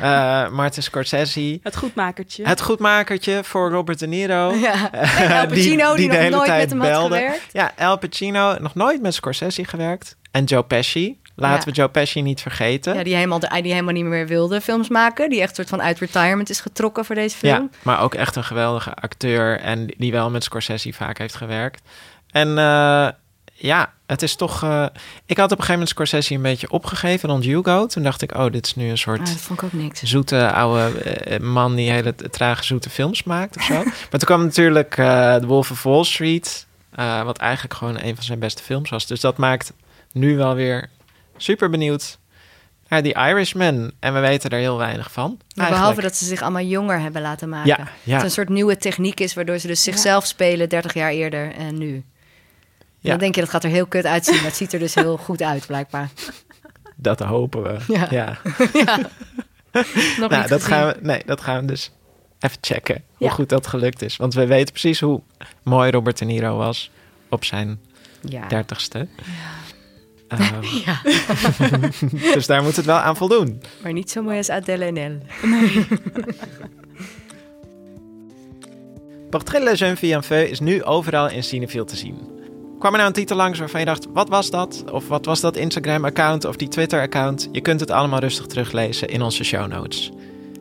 Uh, 0.47 0.51
Martin 0.51 0.83
Scorsese. 0.83 1.59
Het 1.63 1.77
goedmakertje. 1.77 2.47
Het 2.47 2.61
goedmakertje 2.61 3.45
voor 3.45 3.71
Robert 3.71 3.99
De 3.99 4.07
Niro. 4.07 4.55
Ja. 4.55 4.93
El 5.41 5.47
Pacino, 5.47 5.95
die, 5.95 5.97
die, 5.97 6.09
de 6.09 6.17
hele 6.17 6.37
nooit 6.37 6.47
tijd 6.47 6.61
met 6.61 6.71
hem 6.71 6.79
belde. 6.79 7.15
Had 7.15 7.25
gewerkt. 7.25 7.53
Ja, 7.53 7.73
El 7.77 7.99
Pacino, 7.99 8.57
nog 8.59 8.75
nooit 8.75 9.03
met 9.03 9.15
Scorsese 9.15 9.65
gewerkt. 9.65 10.17
En 10.31 10.45
Joe 10.45 10.63
Pesci. 10.63 11.19
Laten 11.35 11.69
we 11.69 11.75
Joe 11.75 11.89
Pesci 11.89 12.23
niet 12.23 12.41
vergeten. 12.41 12.95
Ja, 12.95 13.03
die 13.03 13.15
helemaal, 13.15 13.39
die 13.39 13.49
helemaal 13.73 13.95
niet 13.95 14.05
meer 14.05 14.27
wilde 14.27 14.61
films 14.61 14.89
maken. 14.89 15.31
Die 15.31 15.41
echt 15.41 15.57
soort 15.57 15.69
van 15.69 15.83
uit 15.83 15.99
retirement 15.99 16.51
is 16.51 16.61
getrokken 16.61 17.05
voor 17.05 17.15
deze 17.15 17.37
film. 17.37 17.71
Ja, 17.73 17.79
maar 17.83 18.01
ook 18.01 18.15
echt 18.15 18.37
een 18.37 18.45
geweldige 18.45 18.95
acteur. 18.95 19.61
En 19.61 19.87
die 19.97 20.13
wel 20.13 20.31
met 20.31 20.45
Scorsese 20.45 20.93
vaak 20.93 21.19
heeft 21.19 21.35
gewerkt. 21.35 21.83
En 22.31 22.49
uh, 22.49 23.09
ja, 23.63 23.93
het 24.07 24.23
is 24.23 24.35
toch. 24.35 24.65
Uh, 24.65 24.87
ik 25.27 25.37
had 25.37 25.53
op 25.53 25.59
een 25.59 25.65
gegeven 25.65 25.73
moment 25.73 25.89
Scorsese 25.89 26.35
een 26.35 26.43
beetje 26.43 26.71
opgegeven 26.71 27.29
rond 27.29 27.45
Hugo. 27.45 27.87
Toen 27.87 28.03
dacht 28.03 28.23
ik, 28.23 28.35
oh, 28.35 28.53
dit 28.53 28.67
is 28.67 28.75
nu 28.75 28.91
een 28.91 28.99
soort. 28.99 29.21
Ah, 29.21 29.27
dat 29.27 29.37
vond 29.37 29.63
ik 29.63 29.65
ook 29.65 29.73
niks. 29.73 30.03
Zoete 30.03 30.53
oude 30.53 30.93
uh, 31.29 31.39
man 31.39 31.75
die 31.75 31.91
hele 31.91 32.15
trage 32.15 32.65
zoete 32.65 32.91
films 32.91 33.23
maakt 33.23 33.57
of 33.57 33.63
zo. 33.63 33.75
maar 34.11 34.11
toen 34.11 34.21
kwam 34.21 34.43
natuurlijk 34.43 34.97
uh, 34.97 35.35
The 35.35 35.47
Wolf 35.47 35.71
of 35.71 35.83
Wall 35.83 36.05
Street. 36.05 36.67
wat 37.25 37.39
eigenlijk 37.39 37.75
gewoon 37.75 37.99
een 38.01 38.15
van 38.15 38.25
zijn 38.25 38.39
beste 38.39 38.63
films 38.63 38.91
was. 38.91 39.07
Dus 39.07 39.21
dat 39.21 39.37
maakt 39.37 39.73
nu 40.13 40.37
wel 40.37 40.55
weer 40.55 40.89
super 41.37 41.71
benieuwd 41.71 42.19
naar 42.89 43.03
die 43.03 43.15
Irishman. 43.15 43.93
En 44.01 44.15
we 44.15 44.21
weten 44.21 44.51
er 44.51 44.59
heel 44.59 44.79
weinig 44.79 45.13
van. 45.13 45.39
behalve 45.55 46.01
dat 46.01 46.17
ze 46.17 46.25
zich 46.25 46.43
allemaal 46.43 46.63
jonger 46.63 47.01
hebben 47.01 47.23
laten 47.23 47.49
maken. 47.49 47.69
Ja, 47.69 47.89
ja. 48.03 48.15
Het 48.15 48.25
een 48.25 48.31
soort 48.31 48.49
nieuwe 48.49 48.77
techniek 48.77 49.21
is, 49.21 49.35
waardoor 49.35 49.59
ze 49.59 49.67
dus 49.67 49.83
zichzelf 49.83 50.27
spelen 50.27 50.69
30 50.69 50.95
jaar 50.95 51.11
eerder 51.11 51.53
en 51.55 51.79
nu. 51.79 52.05
Ja. 53.01 53.11
Dan 53.11 53.19
denk 53.19 53.35
je, 53.35 53.41
dat 53.41 53.51
gaat 53.51 53.65
er 53.65 53.71
heel 53.71 53.87
kut 53.87 54.07
uitzien. 54.07 54.35
Maar 54.35 54.45
het 54.45 54.57
ziet 54.57 54.73
er 54.73 54.79
dus 54.79 54.95
heel 54.95 55.17
goed 55.17 55.43
uit, 55.43 55.67
blijkbaar. 55.67 56.11
Dat 56.97 57.21
hopen 57.21 57.63
we. 57.63 57.79
Ja. 57.93 58.07
ja. 58.11 58.39
Nog 60.21 60.31
nou, 60.31 60.49
dat 60.49 60.65
gaan 60.65 60.87
we, 60.87 60.97
nee, 61.01 61.23
dat 61.27 61.41
gaan 61.41 61.61
we 61.61 61.67
dus 61.67 61.91
even 62.41 62.59
checken. 62.61 63.03
Hoe 63.17 63.31
goed 63.31 63.49
dat 63.49 63.67
gelukt 63.67 64.03
is. 64.03 64.17
Want 64.17 64.35
we 64.35 64.47
weten 64.47 64.73
precies 64.73 65.01
hoe 65.01 65.21
mooi 65.63 65.91
Robert 65.91 66.19
De 66.19 66.25
Niro 66.25 66.57
was 66.57 66.91
op 67.29 67.45
zijn 67.45 67.81
dertigste. 68.49 69.09
Um, 70.29 70.63
ja. 70.85 71.01
dus 72.35 72.47
daar 72.47 72.63
moet 72.63 72.77
het 72.77 72.85
wel 72.85 72.99
aan 72.99 73.17
voldoen. 73.17 73.63
Maar 73.83 73.93
niet 73.93 74.11
zo 74.11 74.23
mooi 74.23 74.37
als 74.37 74.51
Adèle 74.51 74.85
en 74.85 74.97
Elle. 74.97 75.19
Nee. 75.43 75.87
Portrait 79.31 79.65
de 79.65 79.75
Jeune 79.75 79.97
Fille 79.97 80.15
en 80.15 80.23
Feu 80.23 80.45
is 80.45 80.61
nu 80.61 80.85
overal 80.85 81.29
in 81.29 81.43
Cineville 81.43 81.85
te 81.85 81.97
zien. 81.97 82.40
Kwam 82.81 82.93
er 82.93 82.99
nou 82.99 83.11
een 83.11 83.17
titel 83.17 83.37
langs 83.37 83.59
waarvan 83.59 83.81
je 83.81 83.87
dacht, 83.87 84.07
wat 84.13 84.29
was 84.29 84.51
dat? 84.51 84.85
Of 84.93 85.09
wat 85.09 85.25
was 85.25 85.41
dat 85.41 85.57
Instagram-account 85.57 86.45
of 86.45 86.57
die 86.57 86.69
Twitter-account? 86.69 87.49
Je 87.53 87.61
kunt 87.61 87.81
het 87.81 87.91
allemaal 87.91 88.19
rustig 88.19 88.47
teruglezen 88.47 89.09
in 89.09 89.23
onze 89.23 89.45
show 89.45 89.67
notes. 89.67 90.13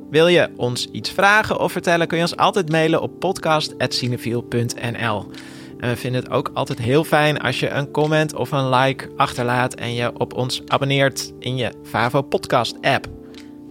Wil 0.10 0.28
je 0.28 0.50
ons 0.56 0.88
iets 0.92 1.12
vragen 1.12 1.60
of 1.60 1.72
vertellen, 1.72 2.08
kun 2.08 2.18
je 2.18 2.24
ons 2.24 2.36
altijd 2.36 2.72
mailen 2.72 3.02
op 3.02 3.20
podcast.cinefiel.nl. 3.20 5.32
En 5.80 5.90
we 5.90 5.96
vinden 5.96 6.24
het 6.24 6.32
ook 6.32 6.52
altijd 6.54 6.80
heel 6.80 7.04
fijn 7.04 7.40
als 7.40 7.60
je 7.60 7.70
een 7.70 7.92
comment 7.92 8.36
of 8.36 8.52
een 8.52 8.70
like 8.70 9.10
achterlaat 9.18 9.74
en 9.74 9.94
je 9.94 10.20
op 10.20 10.34
ons 10.34 10.62
abonneert 10.68 11.32
in 11.40 11.56
je 11.56 11.72
Favo 11.84 12.22
podcast 12.22 12.76
app. 12.82 13.06
We 13.06 13.12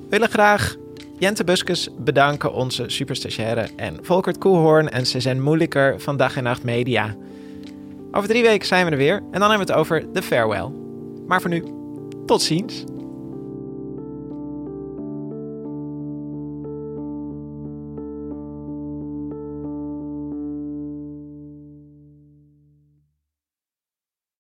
willen 0.09 0.29
graag 0.29 0.77
Jente 1.19 1.45
Buskus 1.45 1.89
bedanken, 1.99 2.53
onze 2.53 2.85
superstagiaire, 2.87 3.69
en 3.77 3.99
Volkert 4.03 4.39
Koelhoorn 4.39 4.91
en 4.91 5.07
Suzanne 5.07 5.43
Moeilijker 5.43 6.01
van 6.01 6.17
Dag 6.17 6.37
en 6.37 6.43
Nacht 6.43 6.63
Media. 6.63 7.17
Over 8.13 8.29
drie 8.29 8.43
weken 8.43 8.67
zijn 8.67 8.85
we 8.85 8.91
er 8.91 8.97
weer 8.97 9.17
en 9.17 9.41
dan 9.41 9.51
hebben 9.51 9.67
we 9.67 9.73
het 9.73 9.81
over 9.81 10.13
The 10.13 10.23
Farewell. 10.23 10.71
Maar 11.27 11.41
voor 11.41 11.51
nu, 11.51 11.65
tot 12.27 12.43
ziens. 12.43 12.85